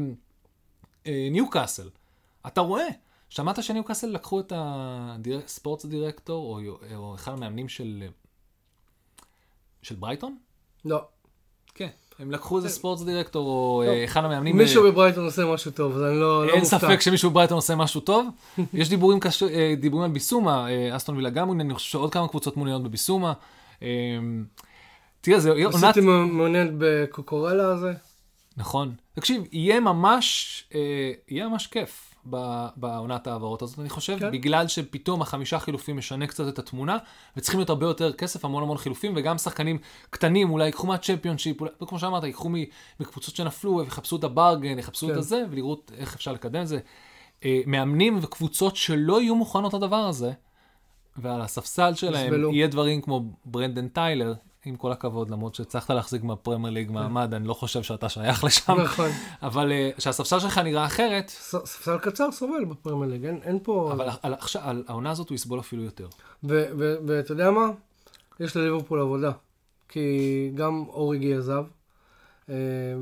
אה, 1.08 1.28
ניו 1.32 1.50
קאסל. 1.50 1.90
אתה 2.48 2.62
רואה. 2.62 2.88
שמעת 3.30 3.64
שניו 3.64 3.84
קאסל 3.84 4.08
לקחו 4.08 4.40
את 4.40 4.54
ה 4.56 4.74
sports 4.74 5.86
director, 5.86 6.60
או, 6.66 6.78
או 6.96 7.16
אחד 7.16 7.32
המאמנים 7.32 7.70
של, 7.70 8.04
של 9.82 9.96
ברייטון? 9.96 10.38
לא. 10.86 11.02
כן. 11.76 11.90
הם 12.20 12.32
לקחו 12.32 12.58
איזה 12.58 12.70
sports 12.70 13.04
director 13.04 13.48
או 13.48 13.84
אה, 13.88 14.06
אחד 14.06 14.24
המאמנים. 14.24 14.58
מישהו 14.58 14.86
אה, 14.86 14.92
בברייטון 14.92 15.26
עושה 15.26 15.46
משהו 15.46 15.72
טוב, 15.72 15.96
אז 15.96 16.04
אני 16.04 16.20
לא 16.20 16.46
לא 16.48 16.52
אין 16.52 16.60
מופתע. 16.60 16.80
ספק 16.80 17.02
שמישהו 17.02 17.30
בברייטון 17.30 17.56
עושה 17.56 17.76
משהו 17.76 18.02
טוב. 18.02 18.28
יש 18.74 18.90
דיבורים 18.90 19.20
אה, 19.54 19.74
דיבורים 19.78 20.06
על 20.06 20.12
ביסומה, 20.12 20.68
אסטון 20.96 21.16
וילה 21.16 21.30
גם 21.30 21.62
אני 21.62 21.74
חושב 21.74 21.90
שעוד 21.90 22.14
כמה 22.14 22.28
קבוצות 22.28 22.58
מעוניינות 22.58 22.84
בביסומה. 22.84 23.34
אה, 23.82 23.88
תראה, 25.22 25.40
זה 25.40 25.52
עונת... 25.52 25.84
עשיתי 25.84 26.02
מעוניין 26.02 26.76
בקוקורלה 26.78 27.68
הזה. 27.68 27.94
נכון. 28.58 28.94
תקשיב, 29.16 29.44
יהיה 29.52 29.80
ממש, 29.80 30.64
יהיה 31.30 31.48
ממש 31.48 31.68
כיף 31.68 32.15
בעונת 32.76 33.28
ההעברות 33.28 33.62
הזאת, 33.62 33.80
אני 33.80 33.90
חושב, 33.90 34.20
כן. 34.20 34.32
בגלל 34.32 34.68
שפתאום 34.68 35.22
החמישה 35.22 35.60
חילופים 35.60 35.98
משנה 35.98 36.28
קצת 36.28 36.48
את 36.48 36.60
התמונה, 36.60 36.98
וצריכים 37.38 37.60
להיות 37.60 37.70
הרבה 37.70 37.86
יותר 37.86 38.14
כסף, 38.14 38.46
המון 38.46 38.64
המון 38.64 38.78
חילופים, 38.78 39.14
וגם 39.16 39.38
שחקנים 39.38 39.78
קטנים 40.10 40.50
אולי 40.50 40.66
ייקחו 40.66 40.88
מהצ'מפיונשיפ, 40.88 41.62
אולי, 41.62 41.72
וכמו 41.82 42.00
שאמרת, 42.00 42.24
ייקחו 42.24 42.50
מקבוצות 43.00 43.36
שנפלו, 43.36 43.78
ויחפשו 43.78 44.16
את 44.16 44.24
הברגן, 44.24 44.80
יחפשו 44.80 45.08
את 45.08 45.12
כן. 45.12 45.20
הזה, 45.20 45.44
ולראות 45.52 45.92
איך 45.98 46.16
אפשר 46.16 46.32
לקדם 46.34 46.62
את 46.62 46.68
זה. 46.68 46.80
אה, 47.46 47.62
מאמנים 47.66 48.20
וקבוצות 48.22 48.76
שלא 48.76 49.22
יהיו 49.22 49.36
מוכנות 49.36 49.74
לדבר 49.74 49.96
הזה, 49.96 50.32
ועל 51.18 51.42
הספסל 51.42 51.94
שלהם. 51.94 52.54
יהיה 52.54 52.68
דברים 52.68 53.02
כמו 53.02 53.22
ברנדן 53.46 53.88
טיילר, 53.88 54.34
עם 54.66 54.76
כל 54.76 54.92
הכבוד, 54.92 55.30
למרות 55.30 55.56
שהצלחת 55.56 55.90
להחזיק 55.90 56.24
מהפרמייר 56.24 56.74
ליג 56.74 56.92
מעמד, 56.92 57.34
אני 57.34 57.48
לא 57.48 57.54
חושב 57.54 57.84
שאתה 57.84 58.10
שייך 58.10 58.44
לשם. 58.44 58.74
נכון. 58.82 59.10
אבל 59.42 59.72
אה, 59.72 59.90
שהספסל 60.00 60.40
שלך 60.40 60.58
נראה 60.58 60.86
אחרת, 60.86 61.30
ספסל 61.30 61.98
קצר 61.98 62.32
סובל 62.32 62.66
בפרמייר 62.66 63.12
ליג, 63.12 63.26
אין- 63.26 63.60
פה... 63.64 63.92
אבל 63.94 64.10
על, 64.22 64.84
העונה 64.88 65.12
הזאת 65.12 65.30
הוא 65.30 65.36
יסבול 65.36 65.60
אפילו 65.60 65.84
יותר. 65.84 66.08
ואתה 66.44 67.32
יודע 67.32 67.52
מה? 67.52 67.68
יש 68.40 68.58
לליברפול 68.58 69.00
עבודה. 69.02 69.32
כי 69.90 70.10
גם 70.56 70.84
אוריגי 70.88 71.36
עזב, 71.36 71.64
אה, 72.50 72.56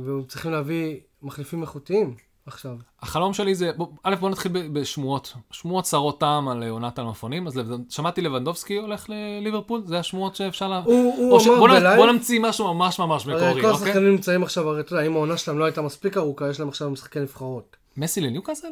והם 0.05 0.23
צריכים 0.23 0.51
להביא 0.51 0.97
מחליפים 1.23 1.61
איכותיים 1.61 2.15
עכשיו. 2.45 2.75
החלום 3.01 3.33
שלי 3.33 3.55
זה, 3.55 3.71
בוא, 3.77 3.87
א', 4.03 4.15
בוא 4.15 4.29
נתחיל 4.29 4.51
בשמועות. 4.73 5.33
שמועות 5.51 5.83
צרות 5.85 6.19
טעם 6.19 6.49
על 6.49 6.63
אה, 6.63 6.69
עונת 6.69 6.99
המלפונים, 6.99 7.47
אז 7.47 7.61
שמעתי 7.89 8.21
לבנדובסקי 8.21 8.77
הולך 8.77 9.05
לליברפול, 9.09 9.81
זה 9.85 9.99
השמועות 9.99 10.35
שאפשר 10.35 10.67
לה... 10.67 10.81
הוא, 10.85 11.15
הוא. 11.17 11.41
אמר 11.41 11.59
בוא. 11.59 11.67
בלייב, 11.67 11.99
בוא 11.99 12.11
נמציא 12.11 12.39
משהו 12.39 12.73
ממש 12.73 12.99
ממש 12.99 13.27
מקורי, 13.27 13.61
כל 13.61 13.69
אוקיי? 13.69 13.69
השחקנים 13.69 14.11
נמצאים 14.11 14.43
עכשיו, 14.43 14.69
הרי 14.69 14.79
אתה 14.81 14.93
יודע, 14.93 15.07
אם 15.07 15.13
העונה 15.13 15.37
שלהם 15.37 15.59
לא 15.59 15.65
הייתה 15.65 15.81
מספיק 15.81 16.17
ארוכה, 16.17 16.49
יש 16.49 16.59
להם 16.59 16.69
עכשיו 16.69 16.89
משחקי 16.89 17.19
נבחרות. 17.19 17.75
מסי 17.97 18.21
לניוקאסל? 18.21 18.67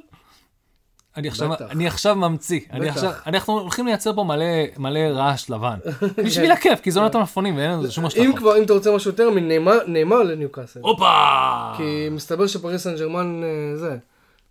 אני 1.17 1.27
עכשיו. 1.27 1.49
אני 1.69 1.87
עכשיו 1.87 2.15
ממציא, 2.15 2.59
אני 2.71 2.85
בטח. 2.85 2.95
עכשיו, 2.95 3.11
אנחנו 3.27 3.59
הולכים 3.59 3.85
לייצר 3.85 4.13
פה 4.13 4.23
מלא, 4.23 4.45
מלא 4.77 4.99
רעש 4.99 5.49
לבן. 5.49 5.77
בשביל 6.25 6.51
הכיף, 6.51 6.79
כי 6.79 6.91
זו 6.91 6.99
עונת 6.99 7.15
המלפונים 7.15 7.57
ואין 7.57 7.79
לזה 7.79 7.91
שום 7.91 8.03
אם 8.03 8.07
השלכות. 8.07 8.37
כבר, 8.37 8.57
אם 8.57 8.63
אתה 8.63 8.73
רוצה 8.73 8.95
משהו 8.95 9.11
יותר 9.11 9.29
מנאמר 9.29 10.23
לניוקאסל. 10.23 10.79
הופה! 10.83 11.73
כי 11.77 12.07
מסתבר 12.11 12.47
שפריס 12.47 12.83
סן 12.83 12.95
ג'רמן 12.95 13.41
אה, 13.43 13.77
זה. 13.77 13.97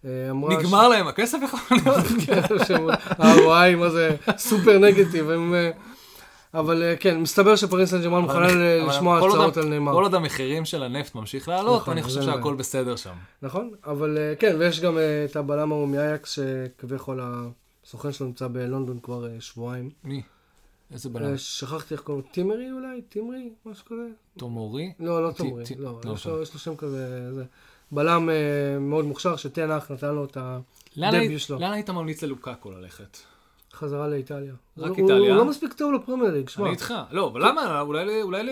אה, 0.04 0.10
נגמר 0.48 0.88
להם 0.88 1.08
הכסף 1.08 1.38
יכול 1.42 1.60
להיות? 1.70 2.04
ה-ROI, 3.18 3.76
מה 3.76 3.90
זה 3.90 4.16
סופר 4.36 4.78
נגטיב. 4.78 5.30
הם, 5.30 5.54
אה, 5.54 5.70
אבל 6.54 6.82
אה, 6.82 6.96
כן, 6.96 7.20
מסתבר 7.20 7.56
שפריס 7.56 7.90
סן 7.90 8.02
ג'רמן 8.02 8.18
מוכנה 8.20 8.46
לשמוע 8.88 9.18
הצעות 9.18 9.56
על 9.56 9.68
נאמר. 9.68 9.92
כל 9.92 10.02
עוד 10.02 10.14
המחירים 10.14 10.64
של 10.64 10.82
הנפט 10.82 11.14
ממשיך 11.14 11.48
לעלות, 11.48 11.80
נכון, 11.80 11.92
אני 11.92 12.02
חושב 12.02 12.22
שהכל. 12.22 12.54
בסדר 12.54 12.96
שם. 12.96 13.14
נכון, 13.42 13.70
אבל 13.84 14.18
אה, 14.18 14.34
כן, 14.38 14.56
ויש 14.58 14.80
גם 14.80 14.98
אה, 14.98 15.24
את 15.24 15.36
הבלם 15.36 15.72
ההוא 15.72 15.88
מאייקס, 15.88 16.30
שכביכול 16.30 17.20
הסוכן 17.84 18.12
שלו 18.12 18.26
נמצא 18.26 18.48
בלונדון 18.48 18.98
כבר 19.02 19.26
שבועיים. 19.40 19.90
מי? 20.04 20.22
איזה 20.92 21.08
בלם? 21.08 21.36
שכחתי 21.36 21.94
איך 21.94 22.00
קוראים 22.02 22.24
לו, 22.26 22.32
טימרי 22.32 22.72
אולי? 22.72 23.02
טימרי? 23.08 23.50
משהו 23.66 23.84
כזה? 23.86 24.06
תומורי? 24.38 24.92
לא, 25.00 25.24
לא 25.24 25.30
תומרי, 25.32 25.64
טי- 25.64 25.74
לא, 25.78 26.00
לא 26.04 26.12
יש 26.12 26.26
לו- 26.26 26.46
שם 26.60 26.76
כזה, 26.76 27.32
זה. 27.34 27.44
בלם 27.92 28.28
מאוד 28.80 29.04
מוכשר, 29.04 29.36
שתנח 29.36 29.90
נתן 29.90 30.14
לו 30.14 30.24
את 30.24 30.36
היית- 30.96 31.40
שלו. 31.40 31.58
לאן 31.58 31.72
היית 31.72 31.90
ממליץ 31.90 32.22
ללוקאקו 32.22 32.70
ללכת? 32.70 33.16
חזרה 33.74 34.08
לאיטליה. 34.08 34.52
רק 34.78 34.88
הוא- 34.90 34.96
איטליה? 34.96 35.30
הוא 35.30 35.36
לא 35.36 35.44
מספיק 35.44 35.72
טוב 35.72 35.92
לפרמייר 35.92 36.30
ליג, 36.32 36.48
שמע. 36.48 36.64
אני 36.64 36.72
איתך. 36.72 36.94
לא, 37.10 37.26
אבל 37.26 37.48
למה? 37.48 37.80
אולי 37.80 38.22
אולי 38.22 38.42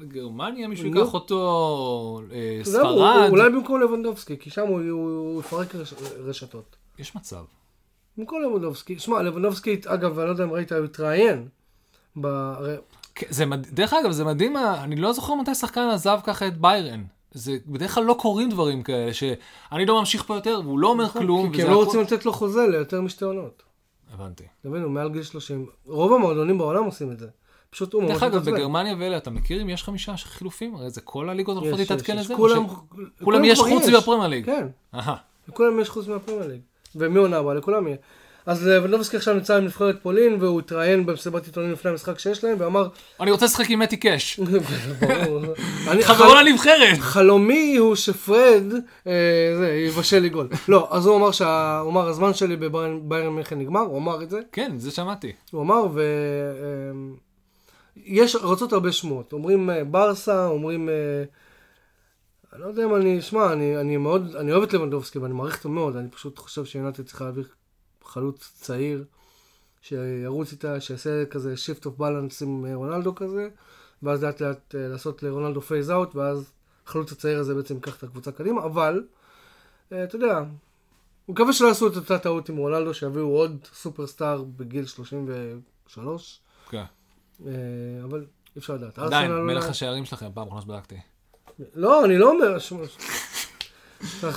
לגרמניה 0.00 0.68
מישהו. 0.68 0.86
ייקח 0.86 1.14
אותו, 1.14 2.20
אה, 2.32 2.60
יודע 2.66 2.82
מה, 2.82 2.88
הוא- 2.88 2.98
ספרד? 2.98 3.30
אולי 3.30 3.50
במקום 3.50 3.80
לבנדובסקי, 3.80 4.36
כי 4.38 4.50
שם 4.50 4.66
הוא- 4.66 4.80
הוא 4.90 5.08
הוא 5.10 5.40
יפרק 5.40 5.74
רש- 5.74 5.94
רשתות. 6.24 6.76
יש 6.98 7.16
מצב. 7.16 7.42
במקום 8.16 8.42
לבנדובסקי. 8.42 8.98
שמע, 8.98 9.22
לבנדובסקי, 9.22 9.80
אגב, 9.86 10.18
אני 10.18 10.26
לא 10.26 10.32
יודע 10.32 10.44
אם 10.44 10.50
ראית, 10.52 10.72
הוא 10.72 10.84
התראיין. 10.84 11.48
ב- 12.20 12.54
כן, 13.14 13.26
זה 13.30 13.46
מד... 13.46 13.66
דרך 13.74 13.92
אגב, 13.92 14.10
זה 14.10 14.24
מדהים, 14.24 14.56
ה- 14.56 14.84
אני 14.84 14.96
לא 14.96 15.12
זוכר 15.12 15.34
מתי 15.34 15.54
שחקן 15.54 15.80
עזב 15.92 16.18
ככה 16.24 16.46
את 16.46 16.58
ביירן. 16.58 17.04
זה 17.32 17.56
בדרך 17.66 17.94
כלל 17.94 18.04
לא 18.04 18.16
קורים 18.20 18.50
דברים 18.50 18.82
כאלה, 18.82 19.14
שאני 19.14 19.86
לא 19.86 19.98
ממשיך 20.00 20.22
פה 20.24 20.34
יותר, 20.34 20.60
והוא 20.64 20.78
לא 20.78 20.88
אומר 20.88 21.08
כלום, 21.08 21.40
נכון, 21.40 21.52
כי 21.52 21.58
וזה 21.62 21.66
הם 21.66 21.72
לא 21.72 21.84
רוצים 21.84 22.00
לתת 22.00 22.24
לו 22.26 22.32
חוזה 22.32 22.66
ליותר 22.66 23.00
משתי 23.00 23.24
עונות. 23.24 23.62
הבנתי. 24.14 24.44
אתה 24.60 24.68
מבין, 24.68 24.82
הוא 24.82 24.90
מעל 24.90 25.10
גיל 25.10 25.22
30. 25.22 25.66
רוב 25.86 26.12
המועדונים 26.12 26.58
בעולם 26.58 26.84
עושים 26.84 27.12
את 27.12 27.18
זה. 27.18 27.26
פשוט 27.70 27.92
הוא 27.92 28.02
ממש 28.02 28.12
דרך 28.12 28.22
אגב, 28.22 28.34
מתעצבן. 28.34 28.52
בגרמניה 28.52 28.94
ואלה, 28.98 29.16
אתה 29.16 29.30
מכיר 29.30 29.62
אם 29.62 29.68
יש 29.68 29.84
חמישה 29.84 30.16
חילופים? 30.16 30.74
הרי 30.74 30.90
זה 30.90 31.00
כל 31.00 31.28
הליגות 31.28 31.56
הולכות 31.56 31.78
להתעדכן. 31.78 32.16
לזה? 32.16 32.34
כולם, 32.34 32.66
כולם 33.24 33.44
יש 33.44 33.58
חוץ 33.58 33.88
מהפרמייר 33.88 34.28
ליג. 34.28 34.46
כן. 34.46 34.66
לכולם 35.48 35.80
יש 35.80 35.88
חוץ 35.88 36.06
מהפרמייר 36.06 36.48
ליג. 36.48 36.60
ומי 36.96 37.18
עונה 37.18 37.36
הבאה? 37.36 37.54
לכולם 37.54 37.86
יהיה. 37.86 37.96
אז 38.48 38.66
לבנדובסקי 38.66 39.16
עכשיו 39.16 39.34
נמצא 39.34 39.56
עם 39.56 39.64
נבחרת 39.64 40.02
פולין, 40.02 40.36
והוא 40.40 40.60
התראיין 40.60 41.06
במסיבת 41.06 41.46
עיתונים 41.46 41.72
לפני 41.72 41.90
המשחק 41.90 42.18
שיש 42.18 42.44
להם, 42.44 42.56
ואמר, 42.60 42.88
אני 43.20 43.30
רוצה 43.30 43.44
לשחק 43.44 43.70
עם 43.70 43.78
מתי 43.78 43.96
קאש. 43.96 44.40
חברו 46.02 46.34
לנבחרת! 46.34 46.98
חלומי 46.98 47.76
הוא 47.76 47.94
שפרד 47.94 48.64
אה, 49.06 49.12
יבשל 49.86 50.18
לי 50.18 50.28
גול. 50.28 50.48
לא, 50.68 50.88
אז 50.90 51.06
הוא 51.06 51.16
אמר 51.16 51.32
שה... 51.32 51.78
הוא 51.78 51.90
אמר, 51.90 52.08
הזמן 52.08 52.34
שלי 52.34 52.56
בביירן 52.56 53.28
מינכן 53.28 53.58
נגמר, 53.58 53.80
הוא 53.80 53.98
אמר 53.98 54.22
את 54.22 54.30
זה. 54.30 54.40
כן, 54.52 54.78
זה 54.78 54.90
שמעתי. 54.90 55.32
הוא 55.50 55.62
אמר, 55.62 55.86
ו... 55.94 56.00
אה, 56.00 57.16
יש, 57.96 58.36
רצות 58.36 58.72
הרבה 58.72 58.92
שמועות. 58.92 59.32
אומרים 59.32 59.70
אה, 59.70 59.84
ברסה, 59.84 60.46
אומרים... 60.46 60.88
אה, 60.88 60.94
אני 62.52 62.60
לא 62.60 62.66
יודע 62.66 62.84
אם 62.84 62.94
אני... 62.94 63.22
שמע, 63.22 63.52
אני, 63.52 63.80
אני 63.80 63.96
מאוד... 63.96 64.36
אני 64.36 64.52
אוהב 64.52 64.62
את 64.62 64.72
לבנדובסקי 64.72 65.18
ואני 65.18 65.34
מעריך 65.34 65.56
אותו 65.56 65.68
מאוד, 65.68 65.96
אני 65.96 66.08
פשוט 66.08 66.38
חושב 66.38 66.64
שיונתן 66.64 67.02
צריכה 67.02 67.24
להביא 67.24 67.42
חלוץ 68.08 68.52
צעיר, 68.60 69.04
שירוץ 69.82 70.52
איתה, 70.52 70.80
שיעשה 70.80 71.26
כזה 71.26 71.56
shift 71.56 71.86
of 71.86 71.96
balance 71.96 72.42
עם 72.42 72.66
אה, 72.66 72.74
רונלדו 72.74 73.14
כזה, 73.14 73.48
ואז 74.02 74.24
לאט 74.24 74.40
לאט 74.40 74.74
אה, 74.74 74.88
לעשות 74.88 75.22
לרונלדו 75.22 75.60
phase 75.60 75.90
out, 75.90 76.16
ואז 76.16 76.52
החלוץ 76.86 77.12
הצעיר 77.12 77.38
הזה 77.38 77.54
בעצם 77.54 77.74
ייקח 77.74 77.96
את 77.96 78.02
הקבוצה 78.02 78.32
קדימה, 78.32 78.64
אבל, 78.64 79.04
אה, 79.92 80.04
אתה 80.04 80.16
יודע, 80.16 80.38
אני 80.38 80.46
מקווה 81.28 81.52
שלא 81.52 81.68
יעשו 81.68 81.88
את 81.88 81.96
אותה 81.96 82.18
טעות 82.18 82.48
עם 82.48 82.56
רונלדו, 82.56 82.94
שיביאו 82.94 83.26
עוד 83.26 83.66
superstar 83.74 84.44
בגיל 84.56 84.86
33, 84.86 86.40
כן. 86.70 86.84
אה, 87.46 87.52
אבל 88.04 88.26
אי 88.56 88.60
אפשר 88.60 88.74
לדעת. 88.74 88.98
עדיין, 88.98 89.32
מלך 89.32 89.64
השערים 89.64 90.04
שלכם, 90.04 90.26
פעם 90.34 90.46
אחרונה 90.46 90.62
שבדקתי. 90.62 90.96
לא, 91.74 92.04
אני 92.04 92.18
לא 92.18 92.30
אומר, 92.30 92.58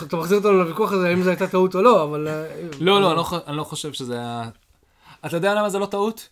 אתה 0.07 0.17
מחזיר 0.17 0.37
אותנו 0.37 0.51
לוויכוח 0.51 0.91
הזה, 0.91 1.07
האם 1.09 1.23
זו 1.23 1.29
הייתה 1.29 1.47
טעות 1.47 1.75
או 1.75 1.81
לא, 1.81 2.03
אבל... 2.03 2.27
אה, 2.27 2.45
לא, 2.79 3.01
לא, 3.01 3.07
אני 3.11 3.17
לא 3.17 3.25
אני 3.47 3.57
לא 3.57 3.63
חושב 3.63 3.93
שזה 3.93 4.13
היה... 4.19 4.49
אתה 5.25 5.37
יודע 5.37 5.53
למה 5.55 5.69
זה 5.69 5.79
לא 5.79 5.85
טעות? 5.85 6.29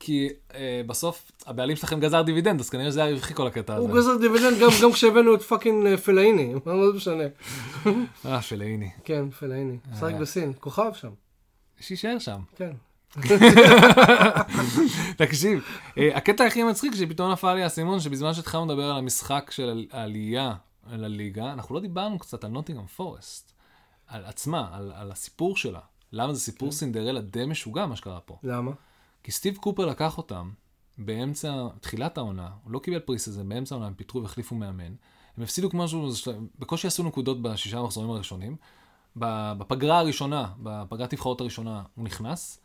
כי 0.00 0.28
אה, 0.54 0.80
בסוף 0.86 1.32
הבעלים 1.46 1.76
שלכם 1.76 2.00
גזר 2.00 2.22
דיבידנד, 2.22 2.60
אז 2.60 2.70
כנראה 2.70 2.90
שזה 2.90 3.04
היה 3.04 3.14
רווחי 3.14 3.34
כל 3.34 3.46
הקטע 3.46 3.74
הזה. 3.74 3.86
הוא 3.88 3.96
גזר 3.96 4.16
דיבידנד 4.16 4.58
גם, 4.60 4.68
גם 4.82 4.92
כשהבאנו 4.92 5.34
את 5.34 5.42
fucking 5.42 5.86
אה, 5.86 5.96
פלאיני, 5.96 6.54
מה 6.66 6.86
זה 6.86 6.96
משנה. 6.96 7.24
אה, 8.26 8.42
פלאיני. 8.42 8.90
כן, 9.04 9.30
פלאיני. 9.30 9.76
משחק 9.92 10.14
בסין, 10.14 10.52
כוכב 10.60 10.90
שם, 10.94 11.10
שיישאר 11.80 12.18
שם. 12.18 12.38
כן. 12.56 12.70
תקשיב, 15.16 15.64
אה, 15.98 16.16
הקטע 16.16 16.44
הכי 16.44 16.62
מצחיק 16.62 16.94
שפתאום 16.94 17.32
נפל 17.32 17.54
לי 17.54 17.62
האסימון, 17.62 18.00
שבזמן 18.00 18.34
שהתחלנו 18.34 18.64
לדבר 18.66 18.82
על 18.84 18.96
המשחק 18.98 19.50
של 19.54 19.62
על- 19.68 19.86
העלייה 19.92 20.52
לליגה, 20.88 21.52
אנחנו 21.52 21.74
לא 21.74 21.80
דיברנו 21.80 22.18
קצת 22.18 22.44
על 22.44 22.50
נוטינגהאם 22.50 22.86
פורסט, 22.86 23.52
על 24.06 24.24
עצמה, 24.24 24.68
על, 24.72 24.92
על 24.94 25.12
הסיפור 25.12 25.56
שלה. 25.56 25.80
למה 26.12 26.34
זה 26.34 26.40
סיפור 26.40 26.72
סינדרלה 26.72 27.20
די 27.20 27.46
משוגע 27.46 27.86
מה 27.86 27.96
שקרה 27.96 28.20
פה. 28.20 28.38
למה? 28.42 28.72
כי 29.22 29.32
סטיב 29.32 29.56
קופר 29.56 29.86
לקח 29.86 30.18
אותם 30.18 30.50
באמצע, 30.98 31.66
תחילת 31.80 32.18
העונה, 32.18 32.50
הוא 32.64 32.72
לא 32.72 32.78
קיבל 32.78 32.98
פריס 32.98 33.28
הזה, 33.28 33.44
באמצע 33.44 33.74
העונה 33.74 33.86
הם 33.86 33.94
פיטרו 33.94 34.22
והחליפו 34.22 34.54
מאמן. 34.54 34.94
הם 35.36 35.42
הפסידו 35.42 35.68
משהו, 35.74 36.10
בקושי 36.58 36.86
עשו 36.86 37.02
נקודות 37.02 37.42
בשישה 37.42 37.78
המחזורים 37.78 38.10
הראשונים. 38.10 38.56
בפגרה 39.16 39.98
הראשונה, 39.98 40.52
בפגרת 40.62 41.12
נבחרות 41.12 41.40
הראשונה, 41.40 41.82
הוא 41.94 42.04
נכנס, 42.04 42.60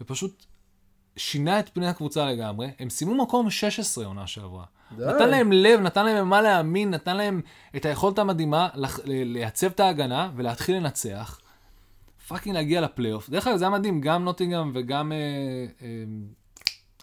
ופשוט 0.00 0.46
שינה 1.16 1.60
את 1.60 1.68
פני 1.68 1.86
הקבוצה 1.86 2.26
לגמרי. 2.26 2.70
הם 2.78 2.90
סיימו 2.90 3.24
מקום 3.24 3.50
16 3.50 4.06
עונה 4.06 4.26
שעברה. 4.26 4.64
די. 4.96 5.04
נתן 5.06 5.30
להם 5.30 5.52
לב, 5.52 5.80
נתן 5.80 6.04
להם 6.04 6.26
במה 6.26 6.40
להאמין, 6.40 6.90
נתן 6.90 7.16
להם 7.16 7.40
את 7.76 7.84
היכולת 7.84 8.18
המדהימה 8.18 8.68
לייצב 9.04 9.66
את 9.66 9.80
ההגנה 9.80 10.30
ולהתחיל 10.36 10.76
לנצח. 10.76 11.40
fucking 12.28 12.54
להגיע 12.56 12.80
לפלייאוף. 12.80 13.30
דרך 13.30 13.46
אגב, 13.46 13.56
זה 13.56 13.64
היה 13.64 13.78
מדהים, 13.78 14.00
גם 14.00 14.24
נוטינגהאם 14.24 14.70
וגם 14.74 15.12
אה, 15.12 15.16
אה, 15.82 16.04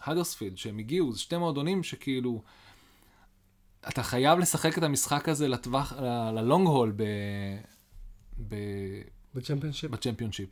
האדרספילד, 0.00 0.58
שהם 0.58 0.78
הגיעו, 0.78 1.12
זה 1.12 1.20
שתי 1.20 1.36
מועדונים 1.36 1.82
שכאילו... 1.82 2.42
אתה 3.88 4.02
חייב 4.02 4.38
לשחק 4.38 4.78
את 4.78 4.82
המשחק 4.82 5.28
הזה 5.28 5.48
לטווח, 5.48 5.92
ל 6.34 6.40
long 6.40 6.66
haul 6.66 6.92
ב... 6.96 7.02
ב... 8.48 8.54
בצ'מפיונשיפ. 9.34 9.90
בצ'מפיונשיפ. 9.90 10.48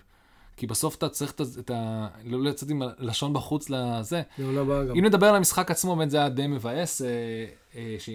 כי 0.61 0.67
בסוף 0.67 0.97
אתה 0.97 1.09
צריך 1.09 1.33
את 1.33 1.41
ה- 1.41 1.45
את 1.59 1.71
ה... 1.71 2.07
לא 2.25 2.43
לצאת 2.43 2.71
עם 2.71 2.83
הלשון 2.99 3.33
בחוץ 3.33 3.71
לזה. 3.71 4.23
אם 4.99 5.05
נדבר 5.05 5.27
על 5.27 5.35
המשחק 5.37 5.71
עצמו, 5.71 5.97
באמת 5.97 6.11
זה 6.11 6.17
היה 6.17 6.29
די 6.29 6.47
מבאס. 6.47 7.03
אה, 7.03 7.09
אה, 7.77 7.97
ש... 7.99 8.11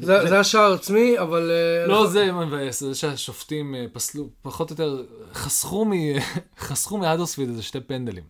זה 0.00 0.34
היה 0.34 0.44
שער 0.44 0.72
עצמי, 0.72 1.18
אבל... 1.18 1.50
אה, 1.50 1.86
לא 1.86 2.06
זה 2.06 2.32
מבאס, 2.32 2.80
זה 2.80 2.94
שהשופטים 2.94 3.74
אה, 3.74 3.86
פסלו, 3.92 4.28
פחות 4.42 4.70
או 4.70 4.72
יותר, 4.72 5.04
חסכו, 5.34 5.84
מ... 5.84 5.92
חסכו 6.66 6.98
מאדרספיד 6.98 7.48
איזה 7.48 7.62
שתי 7.62 7.80
פנדלים. 7.80 8.24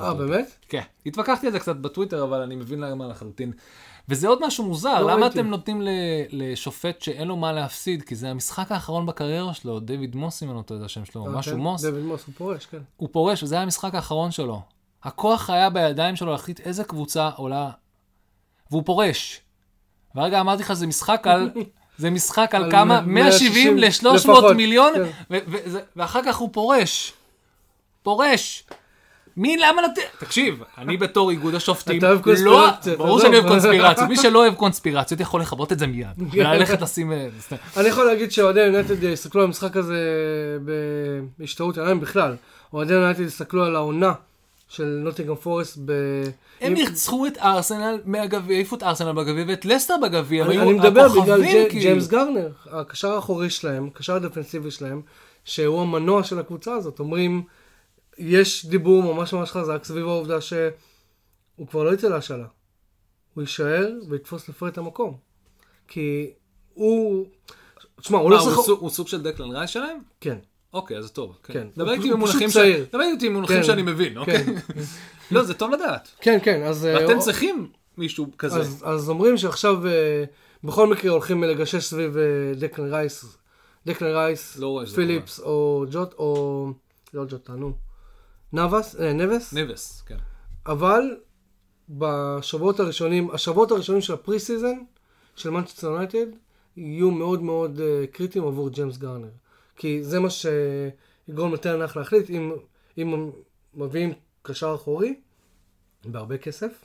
אה. 0.00 0.14
באמת? 0.14 0.50
כן. 0.68 0.82
התווכחתי 1.06 1.46
על 1.46 1.52
זה 1.52 1.58
קצת 1.58 1.76
בטוויטר, 1.76 2.22
אבל 2.24 2.40
אני 2.40 2.56
מבין 2.56 2.80
למה 2.80 3.08
לחלוטין. 3.08 3.52
וזה 4.10 4.28
עוד 4.28 4.46
משהו 4.46 4.64
מוזר, 4.64 5.00
לא 5.00 5.12
למה 5.12 5.26
ראיתי. 5.26 5.40
אתם 5.40 5.48
נותנים 5.48 5.82
לשופט 6.30 7.02
שאין 7.02 7.28
לו 7.28 7.36
מה 7.36 7.52
להפסיד? 7.52 8.02
כי 8.02 8.14
זה 8.14 8.28
המשחק 8.30 8.72
האחרון 8.72 9.06
בקריירה 9.06 9.54
שלו, 9.54 9.80
דיוויד 9.80 10.16
מוס, 10.16 10.42
אם 10.42 10.48
אני 10.48 10.56
לא 10.56 10.62
טועה 10.62 10.80
את 10.80 10.84
השם 10.84 11.04
שלו, 11.04 11.26
אה, 11.26 11.30
משהו 11.30 11.52
כן? 11.52 11.58
מוס. 11.58 11.82
דויד 11.84 12.04
מוס, 12.04 12.24
הוא 12.26 12.34
פורש, 12.38 12.66
כן. 12.66 12.78
הוא 12.96 13.08
פורש, 13.12 13.42
וזה 13.42 13.54
היה 13.54 13.62
המשחק 13.62 13.94
האחרון 13.94 14.30
שלו. 14.30 14.62
הכוח 15.02 15.50
היה 15.50 15.70
בידיים 15.70 16.16
שלו 16.16 16.32
להחליט 16.32 16.60
איזה 16.60 16.84
קבוצה 16.84 17.30
עולה, 17.36 17.70
והוא 18.70 18.82
פורש. 18.86 19.40
והרגע 20.14 20.40
אמרתי 20.40 20.62
לך, 20.62 20.72
זה 20.72 20.86
משחק 20.86 21.26
על... 21.26 21.50
זה 21.98 22.10
משחק 22.10 22.54
על 22.54 22.64
על 22.64 22.70
כמה? 22.70 23.00
160 23.00 23.76
170 23.76 23.78
ל-300 23.78 24.14
לפחות, 24.14 24.56
מיליון, 24.56 24.92
כן. 25.28 25.38
ואחר 25.96 26.20
כך 26.24 26.36
הוא 26.36 26.48
פורש. 26.52 27.12
פורש. 28.02 28.64
מי, 29.36 29.56
למה 29.56 29.82
לתת? 29.82 30.02
תקשיב, 30.18 30.62
אני 30.78 30.96
בתור 30.96 31.30
איגוד 31.30 31.54
השופטים, 31.54 31.98
אתה 31.98 32.06
אוהב 32.06 32.18
לא, 32.18 32.24
קונספירציות, 32.24 32.98
ברור. 32.98 33.20
שאני 33.20 33.36
אוהב 33.36 33.48
קונספירציות. 33.48 34.08
מי 34.08 34.16
שלא 34.16 34.38
אוהב 34.38 34.54
קונספירציות 34.54 35.20
יכול 35.20 35.40
לכבות 35.40 35.72
את 35.72 35.78
זה 35.78 35.86
מיד. 35.86 36.06
וללכת 36.32 36.82
לשים... 36.82 37.12
אה. 37.12 37.28
אני 37.76 37.88
יכול 37.88 38.04
להגיד 38.04 38.32
שאוהדי 38.32 38.60
יונייטד 38.60 39.04
יסתכלו 39.04 39.40
על 39.40 39.46
המשחק 39.46 39.76
הזה 39.76 39.98
בהשתאות 41.38 41.78
עיניים 41.78 42.00
בכלל. 42.00 42.36
אוהדי 42.72 42.92
יונייטד 42.92 43.20
יסתכלו 43.20 43.64
על 43.64 43.76
העונה 43.76 44.12
של 44.68 45.00
נוטינגהאם 45.04 45.36
פורסט 45.36 45.78
ב... 45.84 45.92
הם 46.60 46.74
ניצחו 46.74 47.26
את 47.26 47.38
ארסנל 47.38 47.98
מהגביע, 48.04 48.56
העיפו 48.56 48.76
את 48.76 48.82
ארסנל 48.82 49.12
בגביע 49.12 49.44
ואת 49.48 49.64
לסטר 49.64 49.94
בגביע. 50.02 50.44
אני, 50.44 50.72
מדבר 50.72 51.08
בגלל 51.08 51.42
כאילו. 51.42 51.68
ג'יימס 51.70 52.08
גרנר, 52.08 52.48
הקשר 52.70 53.12
האחורי 53.12 53.50
שלהם, 53.50 53.88
הקשר 53.94 54.14
הדפנסיבי 54.14 54.70
שלהם, 54.70 55.02
שהוא 55.44 55.82
המנוע 55.82 56.24
של 56.24 56.38
הקבוצה 56.38 56.72
הזאת. 56.72 56.98
אומרים, 56.98 57.42
יש 58.18 58.66
דיבור 58.66 59.02
ממש 59.14 59.32
ממש 59.32 59.50
חזק 59.50 59.84
סביב 59.84 60.06
העובדה 60.06 60.40
שהוא 60.40 61.66
כבר 61.70 61.82
לא 61.82 61.94
יצא 61.94 62.08
להשאלה. 62.08 62.46
הוא 63.34 63.42
יישאר 63.42 63.90
ויתפוס 64.08 64.48
לפרד 64.48 64.72
את 64.72 64.78
המקום. 64.78 65.16
כי 65.88 66.30
הוא... 66.74 67.26
תשמע, 68.00 68.18
הוא 68.18 68.30
לא 68.30 68.40
שחק... 68.40 68.64
סוג- 68.64 68.80
הוא 68.80 68.90
סוג 68.90 69.08
של 69.08 69.22
דקלן 69.22 69.50
רייס 69.50 69.70
שלהם? 69.70 69.98
כן. 70.20 70.38
אוקיי, 70.72 70.98
אז 70.98 71.10
טוב. 71.10 71.38
כן. 71.42 71.52
כן. 71.52 71.66
דבר 71.76 71.92
איתי 71.92 72.10
במונחים 72.10 72.50
צעיר. 72.50 72.86
דבר 72.92 73.02
איתי 73.02 73.28
במונחים 73.28 73.56
כן. 73.56 73.62
שאני 73.64 73.82
מבין, 73.82 74.18
אוקיי? 74.18 74.44
כן. 74.44 74.54
לא, 75.34 75.42
זה 75.42 75.54
טוב 75.54 75.70
לדעת. 75.72 76.08
כן, 76.20 76.38
כן, 76.42 76.62
אז... 76.62 76.86
אה, 76.86 76.94
ואתם 76.94 77.18
צריכים 77.18 77.68
מישהו 77.98 78.26
כזה. 78.38 78.60
אז, 78.82 79.08
אומרים 79.08 79.36
שעכשיו 79.36 79.86
אה, 79.86 80.24
בכל 80.64 80.86
מקרה 80.86 81.10
הולכים 81.12 81.44
לגשש 81.44 81.84
סביב 81.84 82.16
אה, 82.16 82.22
דקלן 82.56 82.90
רייס, 82.94 83.36
דקלן 83.86 84.08
רייס, 84.12 84.56
לא 84.58 84.82
פיליפס 84.94 85.40
או 85.40 85.84
ג'וט, 85.90 86.12
או 86.18 86.66
לא 87.14 87.24
ג'וטה, 87.28 87.52
נו, 87.52 87.72
נאבס, 88.52 88.96
אה, 89.00 89.12
נבס, 89.12 89.52
נבס, 89.52 90.02
כן. 90.06 90.16
אבל 90.66 91.16
בשבועות 91.88 92.80
הראשונים, 92.80 93.30
השבועות 93.30 93.70
הראשונים 93.70 94.02
של 94.02 94.12
ה 94.12 94.19
pre 94.19 94.40
season 94.40 94.78
של 95.36 95.50
מנצ'סטר 95.50 95.86
יונייטד 95.86 96.26
יהיו 96.76 97.10
מאוד 97.10 97.42
מאוד 97.42 97.80
אה, 97.80 98.04
קריטיים 98.12 98.44
עבור 98.44 98.70
ג'יימס 98.70 98.96
גארנר. 98.98 99.30
כי 99.76 100.04
זה 100.04 100.20
מה 100.20 100.28
שיגרום 100.30 101.54
לטן 101.54 101.75
האח 101.75 101.96
להחליט 101.96 102.30
אם, 102.30 102.52
אם 102.98 103.30
מביאים 103.74 104.12
קשר 104.42 104.74
אחורי 104.74 105.20
בהרבה 106.04 106.38
כסף, 106.38 106.84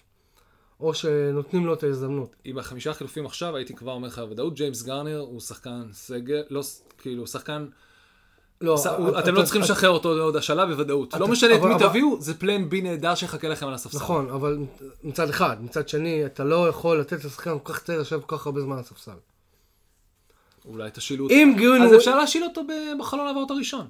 או 0.79 0.93
שנותנים 0.93 1.65
לו 1.65 1.73
את 1.73 1.83
ההזדמנות. 1.83 2.35
עם 2.43 2.57
החמישה 2.57 2.93
חילופים 2.93 3.25
עכשיו, 3.25 3.55
הייתי 3.55 3.75
כבר 3.75 3.91
אומר 3.91 4.07
לך 4.07 4.19
בוודאות, 4.19 4.53
ג'יימס 4.53 4.83
גארנר 4.83 5.19
הוא 5.19 5.39
שחקן 5.39 5.87
סגל, 5.91 6.43
לא, 6.49 6.61
כאילו, 6.97 7.27
שחקן, 7.27 7.67
לא, 8.61 8.77
ס- 8.77 8.85
הוא- 8.87 9.19
אתם 9.19 9.35
לא 9.35 9.43
צריכים 9.43 9.61
לשחרר 9.61 9.89
אותו 9.89 10.13
לעוד 10.17 10.35
השאלה 10.35 10.65
בוודאות. 10.65 11.13
לא 11.13 11.27
משנה 11.27 11.55
את 11.55 11.61
מי 11.61 11.73
תביאו, 11.79 12.21
זה 12.21 12.33
plan 12.39 12.69
B 12.69 12.81
נהדר 12.81 13.15
שיחכה 13.15 13.47
לכם 13.47 13.67
על 13.67 13.73
הספסל. 13.73 13.97
נכון, 13.97 14.29
אבל 14.29 14.57
מצד 15.03 15.29
אחד, 15.29 15.63
מצד 15.63 15.89
שני, 15.89 16.25
אתה 16.25 16.43
לא 16.43 16.67
יכול 16.69 16.99
לתת 16.99 17.25
לשחקן 17.25 17.57
כל 17.63 17.73
כך 17.73 17.83
צעיר 17.83 18.01
לשבת 18.01 18.25
כל 18.25 18.37
כך 18.37 18.45
הרבה 18.45 18.61
זמן 18.61 18.73
על 18.73 18.79
הספסל. 18.79 19.11
אולי 20.65 20.89
תשאילו 20.93 21.23
אותו. 21.23 21.35
אם 21.35 21.53
גיון... 21.57 21.81
אז 21.81 21.95
אפשר 21.95 22.15
להשיל 22.15 22.43
אותו 22.43 22.61
בחלון 22.99 23.27
העברות 23.27 23.51
הראשון. 23.51 23.87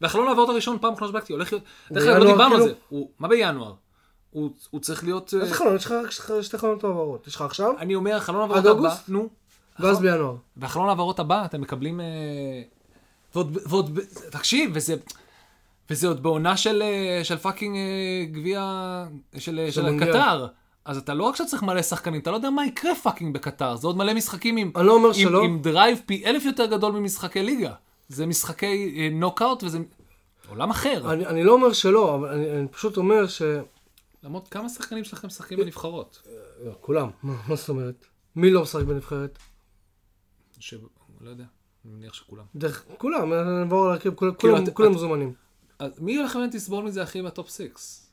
והחלון 0.00 0.28
העברות 0.28 0.48
הראשון, 0.48 0.78
פעם 0.80 0.92
אחרונה 0.92 1.12
שבדקתי, 1.12 1.32
הולך 1.32 1.52
להיות... 1.52 1.64
דרך 1.92 2.04
אגב, 2.08 2.16
לא 2.22 2.26
דיברנו 2.32 2.42
על 2.54 2.60
כאילו? 2.60 2.64
זה. 2.66 2.72
הוא- 2.88 3.10
מה 3.18 3.28
בינואר? 3.28 3.72
הוא 4.30 4.50
הוא 4.70 4.80
צריך 4.80 5.04
להיות... 5.04 5.34
אה, 5.34 5.40
איזה 5.40 5.54
חלון? 5.54 5.76
יש 5.76 5.86
לך 6.18 6.32
שתי 6.42 6.58
חלונות 6.58 6.84
העברות. 6.84 7.26
יש 7.26 7.34
לך 7.34 7.42
עכשיו, 7.42 7.72
אני 7.78 7.94
אומר, 7.94 8.20
חלון 8.20 8.40
העברות 8.40 8.58
עד 8.58 8.66
הבא, 8.66 8.78
אוגוסט? 8.78 9.08
נו. 9.08 9.28
ואז 9.80 10.00
בינואר. 10.00 10.34
והחלון 10.56 10.88
העברות 10.88 11.18
הבא, 11.20 11.44
אתם 11.44 11.60
מקבלים... 11.60 12.00
ועוד, 13.34 13.58
ועוד, 13.66 13.98
תקשיב, 14.30 14.70
וזה... 14.74 14.96
וזה 15.90 16.08
עוד 16.08 16.22
בעונה 16.22 16.56
של, 16.56 16.82
אה, 16.82 17.24
של 17.24 17.36
fucking 17.36 17.76
אה, 17.76 18.24
גביע 18.32 18.62
של, 19.38 19.58
אה, 19.58 19.72
של 19.72 19.82
מונדיאל. 19.82 20.10
קטאר. 20.10 20.46
אז 20.84 20.96
אתה 20.96 21.14
לא 21.14 21.24
רק 21.24 21.36
שאתה 21.36 21.48
צריך 21.48 21.62
מלא 21.62 21.82
שחקנים, 21.82 22.20
אתה 22.20 22.30
לא 22.30 22.36
יודע 22.36 22.50
מה 22.50 22.66
יקרה 22.66 22.94
פאקינג 22.94 23.34
בקטר. 23.34 23.76
זה 23.76 23.86
עוד 23.86 23.96
מלא 23.96 24.14
משחקים 24.14 24.56
עם, 24.56 24.72
אני 24.76 24.86
לא 24.86 24.94
אומר 24.94 25.08
עם, 25.08 25.14
שלא. 25.14 25.44
עם 25.44 25.62
drive 25.62 26.00
פי 26.06 26.26
אלף 26.26 26.44
יותר 26.44 26.66
גדול 26.66 26.92
ממשחקי 26.92 27.42
ליגה. 27.42 27.74
זה 28.08 28.26
משחקי 28.26 29.08
נוקאוט 29.12 29.62
וזה 29.62 29.78
עולם 30.48 30.70
אחר. 30.70 31.12
אני 31.12 31.26
אני 31.26 31.44
לא 31.44 31.52
אומר 31.52 31.72
שלא, 31.72 32.14
אבל 32.14 32.28
אני 32.28 32.50
אני 32.50 32.68
פשוט 32.68 32.96
אומר 32.96 33.26
ש... 33.26 33.42
למרות 34.22 34.48
כמה 34.48 34.68
שחקנים 34.68 35.04
שלכם 35.04 35.26
משחקים 35.26 35.58
בנבחרות? 35.58 36.28
כולם. 36.80 37.10
מה 37.22 37.34
מה 37.48 37.56
זאת 37.56 37.68
אומרת? 37.68 38.06
מי 38.36 38.50
לא 38.50 38.62
משחק 38.62 38.82
בנבחרת? 38.82 39.38
ש... 40.58 40.74
לא 41.20 41.30
יודע, 41.30 41.44
אני 41.88 41.96
מניח 41.96 42.14
שכולם. 42.14 42.44
דרך 42.56 42.84
כולם, 42.98 43.32
נעבור 43.34 43.88
להרכיב, 43.88 44.14
כולם- 44.14 44.34
כאילו, 44.34 44.54
כולם 44.54 44.64
את- 44.68 44.74
כולם 44.74 44.90
את- 44.90 44.96
מזומנים. 44.96 45.32
אז 45.78 46.00
מי 46.00 46.16
הולך 46.16 46.36
באמת 46.36 46.54
לסבול 46.54 46.84
מזה 46.84 47.02
הכי 47.02 47.22
ב 47.22 47.28
top 47.28 47.48
6? 47.50 47.66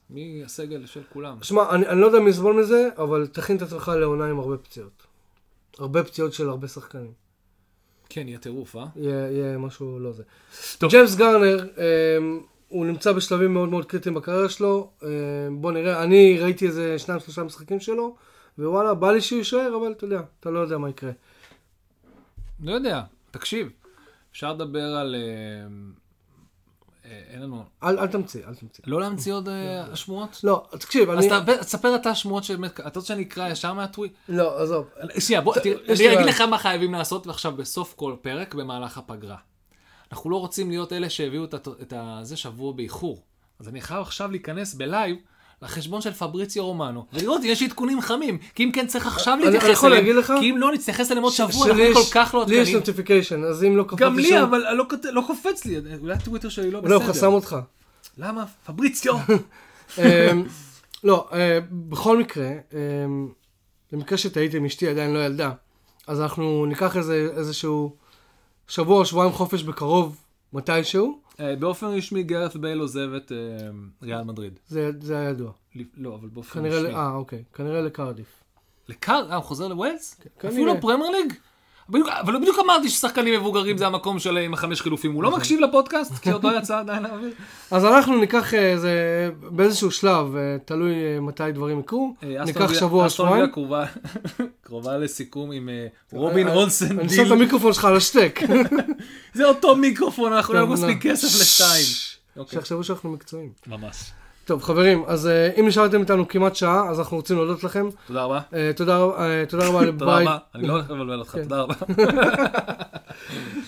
מי 0.10 0.42
הסגל 0.46 0.86
של 0.86 1.02
כולם? 1.14 1.38
שמע, 1.44 1.70
אני 1.76 1.88
אני 1.88 2.02
לא 2.02 2.06
יודע 2.06 2.20
מי 2.20 2.30
יסבול 2.30 2.62
מזה, 2.62 2.90
אבל 2.98 3.28
תכין 3.28 3.58
את 3.58 3.62
עצמך 3.62 3.92
לעונה 4.00 4.26
עם 4.26 4.40
הרבה 4.40 4.58
פציעות. 4.58 5.04
הרבה 5.80 6.04
פציעות 6.04 6.34
של 6.34 6.50
הרבה 6.50 6.68
שחקנים. 6.68 7.12
כן, 8.10 8.28
יהיה 8.28 8.40
טירוף, 8.40 8.76
אה? 8.76 8.86
יהיה, 8.96 9.32
יהיה 9.32 9.58
משהו 9.58 10.00
לא 10.00 10.12
זה. 10.12 10.24
טוב. 10.78 10.92
ג'יימס 10.92 11.16
גארנר, 11.16 11.68
אמ, 11.78 12.42
הוא 12.68 12.86
נמצא 12.86 13.12
בשלבים 13.12 13.54
מאוד 13.54 13.70
מאוד 13.70 13.86
קריטיים 13.86 14.16
בקריירה 14.16 14.50
שלו. 14.50 14.90
אמ, 15.04 15.08
בוא 15.62 15.72
נראה, 15.72 16.04
אני 16.04 16.40
ראיתי 16.40 16.68
איזה 16.68 17.00
שניים 17.00 17.20
שלושה 17.20 17.44
משחקים 17.44 17.80
שלו, 17.80 18.16
ווואלה, 18.60 18.94
בא 18.94 19.12
לי 19.12 19.22
שהוא 19.22 19.38
יישאר, 19.38 19.76
אבל 19.82 19.92
אתה 19.92 20.06
יודע, 20.06 20.22
אתה 20.40 20.50
לא 20.50 20.60
יודע 20.60 20.78
מה 20.78 20.90
יקרה. 20.90 21.12
לא 22.64 22.72
יודע, 22.72 23.02
תקשיב, 23.38 23.70
אפשר 24.32 24.54
לדבר 24.54 24.96
על... 24.96 25.16
אה, 25.16 25.68
אה, 27.06 27.22
אין 27.28 27.42
לנו... 27.42 27.64
אל, 27.84 28.00
אל 28.00 28.08
תמציא, 28.08 28.46
אל 28.48 28.56
תמציא. 28.56 28.84
לא 28.88 29.00
להמציא 29.00 29.34
עוד 29.34 29.50
אה, 29.50 29.84
השמועות? 29.92 30.40
לא, 30.44 30.68
תקשיב, 30.72 31.10
אז 31.10 31.18
אני... 31.18 31.28
תספר- 31.30 31.64
תספר 31.64 31.96
אתה 31.96 32.16
שמועות 32.16 32.44
שבאמת... 32.44 32.80
אתה 32.80 33.00
רוצה 33.00 33.08
שאני 33.08 33.24
אקרא 33.24 33.50
ישר 33.50 33.74
מהטוויט? 33.74 34.14
לא, 34.30 34.62
עזוב. 34.62 34.90
שנייה, 35.20 35.42
בוא, 35.42 35.56
תראה, 35.64 35.78
אני 35.88 36.16
אגיד. 36.16 36.26
לך 36.28 36.42
מה 36.42 36.58
חייבים 36.58 36.94
לעשות 36.94 37.28
עכשיו 37.28 37.52
בסוף 37.52 37.94
כל 37.94 38.16
פרק 38.22 38.54
במהלך 38.54 38.98
הפגרה. 38.98 39.38
אנחנו 40.12 40.30
לא 40.30 40.38
רוצים 40.38 40.70
להיות 40.70 40.94
אלה 40.94 41.10
שהביאו 41.10 41.46
את 41.46 41.54
את 41.82 41.94
זה 42.22 42.38
שבוע 42.38 42.74
באיחור. 42.74 43.24
אז 43.60 43.68
אני 43.68 43.82
חייב 43.82 44.02
עכשיו 44.02 44.32
להיכנס 44.32 44.74
בלייב 44.74 45.18
לחשבון 45.62 46.02
של 46.02 46.14
פבריציו 46.14 46.66
רומנו, 46.66 47.06
ולראות 47.14 47.42
אם 47.44 47.50
יש 47.50 47.62
עדכונים 47.64 48.02
חמים, 48.02 48.38
כי 48.56 48.64
אם 48.64 48.72
כן 48.72 48.88
צריך 48.88 49.08
עכשיו 49.08 49.38
להתייחס 49.44 49.84
אליהם? 49.86 50.06
כי 50.40 50.50
אם 50.52 50.58
לא 50.58 50.72
נתייחס 50.74 51.12
אליהם 51.12 51.24
עוד 51.24 51.34
שבוע, 51.34 51.68
אנחנו 51.68 51.84
כל 51.94 52.10
כך 52.14 52.34
לא 52.36 52.46
לי 52.48 52.56
יש. 52.56 52.70
notification, 52.74 53.44
אז 53.44 53.64
אם 53.64 53.78
לא 53.78 53.84
קפצתי 53.84 54.04
גם 54.04 54.16
לי, 54.16 54.30
שם- 54.30 54.44
אבל 54.50 54.74
לא 54.74 54.86
כת- 54.90 55.06
לא 55.06 55.24
קופץ 55.28 55.66
לי, 55.66 55.76
אולי 56.02 56.14
הטוויטר 56.14 56.50
שלי 56.50 56.72
לא 56.72 56.82
לא, 56.84 57.00
בסדר. 57.00 57.10
חסם 57.14 57.34
אותך. 57.34 57.56
למה? 58.18 58.44
פבריציו. 58.66 59.16
אמ, 59.98 60.04
לא, 61.04 61.28
אה, 61.34 61.60
בכל 61.72 62.18
מקרה, 62.18 62.50
אמ, 62.74 63.28
במקרה 63.92 64.18
שטעיתי 64.18 64.58
עם 64.58 64.66
אשתי 64.66 64.88
עדיין 64.88 65.14
לא 65.14 65.26
ילדה, 65.26 65.52
אז 66.08 66.22
אנחנו 66.22 66.66
ניקח 66.66 66.98
איזה, 66.98 67.30
איזשהו 67.38 67.96
שבוע 68.68 68.98
או 69.00 69.06
שבועיים 69.06 69.34
חופש 69.34 69.64
בקרוב, 69.64 70.16
מתישהו, 70.54 71.20
באופן 71.40 71.88
רשמי 71.88 72.24
גארת' 72.24 72.56
בייל 72.56 72.80
עוזב 72.80 73.14
את 73.14 73.32
אה, 73.32 73.68
ריאל 74.04 74.24
מדריד. 74.24 74.60
זה, 74.68 74.92
זה 75.02 75.18
היה 75.18 75.30
ידוע. 75.30 75.52
לא, 75.98 76.16
אבל 76.16 76.30
באופן 76.30 76.66
רשמי. 76.66 76.96
אה, 76.96 77.12
אוקיי, 77.12 77.44
כנראה 77.54 77.82
לקרדיף. 77.82 78.44
לקר... 78.90 79.28
אה, 79.30 79.36
הוא 79.36 79.44
חוזר 79.44 79.68
לווילס? 79.68 80.22
כנראה. 80.40 80.56
אפילו 80.56 80.74
לפרמייר 80.76 81.10
ליג? 81.12 81.34
בדיוק- 81.90 82.10
אבל 82.10 82.38
בדיוק 82.42 82.58
אמרתי 82.66 82.90
ששחקנים 82.90 83.40
מבוגרים 83.40 83.78
זה 83.78 83.88
המקום 83.88 84.20
שלהם 84.20 84.44
עם 84.44 84.54
החמש 84.54 84.82
חילופים. 84.82 85.14
הוא 85.14 85.24
לא 85.24 85.32
מקשיב 85.32 85.60
לפודקאסט, 85.60 86.14
כי 86.20 86.32
עוד 86.32 86.44
לא 86.44 86.58
יצא 86.58 86.80
עדיין 86.80 87.04
לאוויר. 87.04 87.34
אז 87.72 87.86
אנחנו 87.86 88.18
ניקח 88.20 88.54
איזה, 88.54 88.92
באיזשהו 89.42 89.92
שלב, 89.92 90.36
אה, 90.36 90.58
תלוי 90.66 90.94
אה, 90.94 91.20
מתי 91.22 91.44
דברים 91.54 91.80
יקרו, 91.80 92.16
אה, 92.24 92.44
ניקח 92.46 92.74
שבוע, 92.74 93.10
שבועיים. 93.10 93.46
קרובה- 94.64 94.98
לסיכום 94.98 95.52
עם 95.52 95.70
אה, 95.70 95.88
רובין 96.14 96.48
אונסן 96.48 97.00
אני 97.00 97.10
שם 97.10 97.26
את. 97.26 97.32
המיקרופון 97.32 97.74
שלך 97.74 97.86
על 97.86 97.96
השטק. 97.98 98.40
זה 99.34 99.46
אותו 99.46 99.76
מיקרופון, 99.76 100.34
אנחנו 100.34 100.54
לא 100.54 100.68
מספיק. 100.68 101.02
כסף 101.08 101.28
לשתיים. 101.42 101.86
אוקיי. 102.38 102.60
שיחשבו 102.60 102.84
שאנחנו 102.84 103.10
מקצועיים. 103.12 103.50
ממש. 103.68 103.96
טוב, 104.46 104.64
חברים, 104.64 105.04
אז 105.08 105.28
אה, 105.28 105.50
אם 105.60 105.68
נשארתם 105.68 106.02
איתנו 106.02 106.28
כמעט 106.28 106.56
שעה, 106.56 106.90
אז 106.90 107.00
אנחנו 107.00 107.18
רוצים 107.18 107.38
להודות 107.38 107.64
לכם. 107.64 107.88
תודה 108.08 108.24
רבה. 108.24 108.40
אה, 108.54 108.72
תודה 108.76 108.98
רבה- 108.98 109.16
תודה 109.50 109.68
רבה 109.68 109.80
תודה 109.80 109.92
לברייד. 109.92 110.28
רבה. 110.28 110.38
אני 110.56 110.68
לא 110.68 110.74
הולך 110.74 110.92
לבלבל 110.92 111.20
אותך, 111.20 111.32
כן. 111.32 111.44
תודה 111.44 111.62
רבה. 111.62 111.74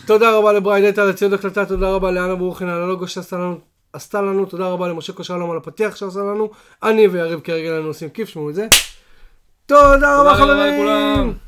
תודה 0.08 0.38
רבה 0.38 0.54
לבריידט 0.54 0.98
על 0.98 1.10
הציוד 1.10 1.34
הקלטה, 1.34 1.66
תודה 1.66 1.90
רבה 1.90 2.12
לאנה 2.12 2.36
ברוכין 2.36 2.70
על 2.70 2.82
הלוגו 2.82 3.08
שעשתה 3.08 3.36
לנו, 3.38 3.58
עשתה 3.94 4.22
לנו, 4.22 4.46
תודה 4.46 4.68
רבה 4.68 4.88
למשה 4.88 5.14
קושרלום 5.14 5.52
על 5.52 5.58
הפתיח 5.58 5.96
שעשה 5.96 6.20
לנו, 6.20 6.50
אני 6.84 7.08
ויריב 7.08 7.40
כרגע 7.40 7.70
לנו 7.80 7.88
עושים 7.88 8.10
כיף, 8.10 8.30
שמעו 8.30 8.50
את 8.50 8.56
זה. 8.56 8.68
תודה 9.66 10.22
רבה 10.22 10.36
חברים! 10.36 11.47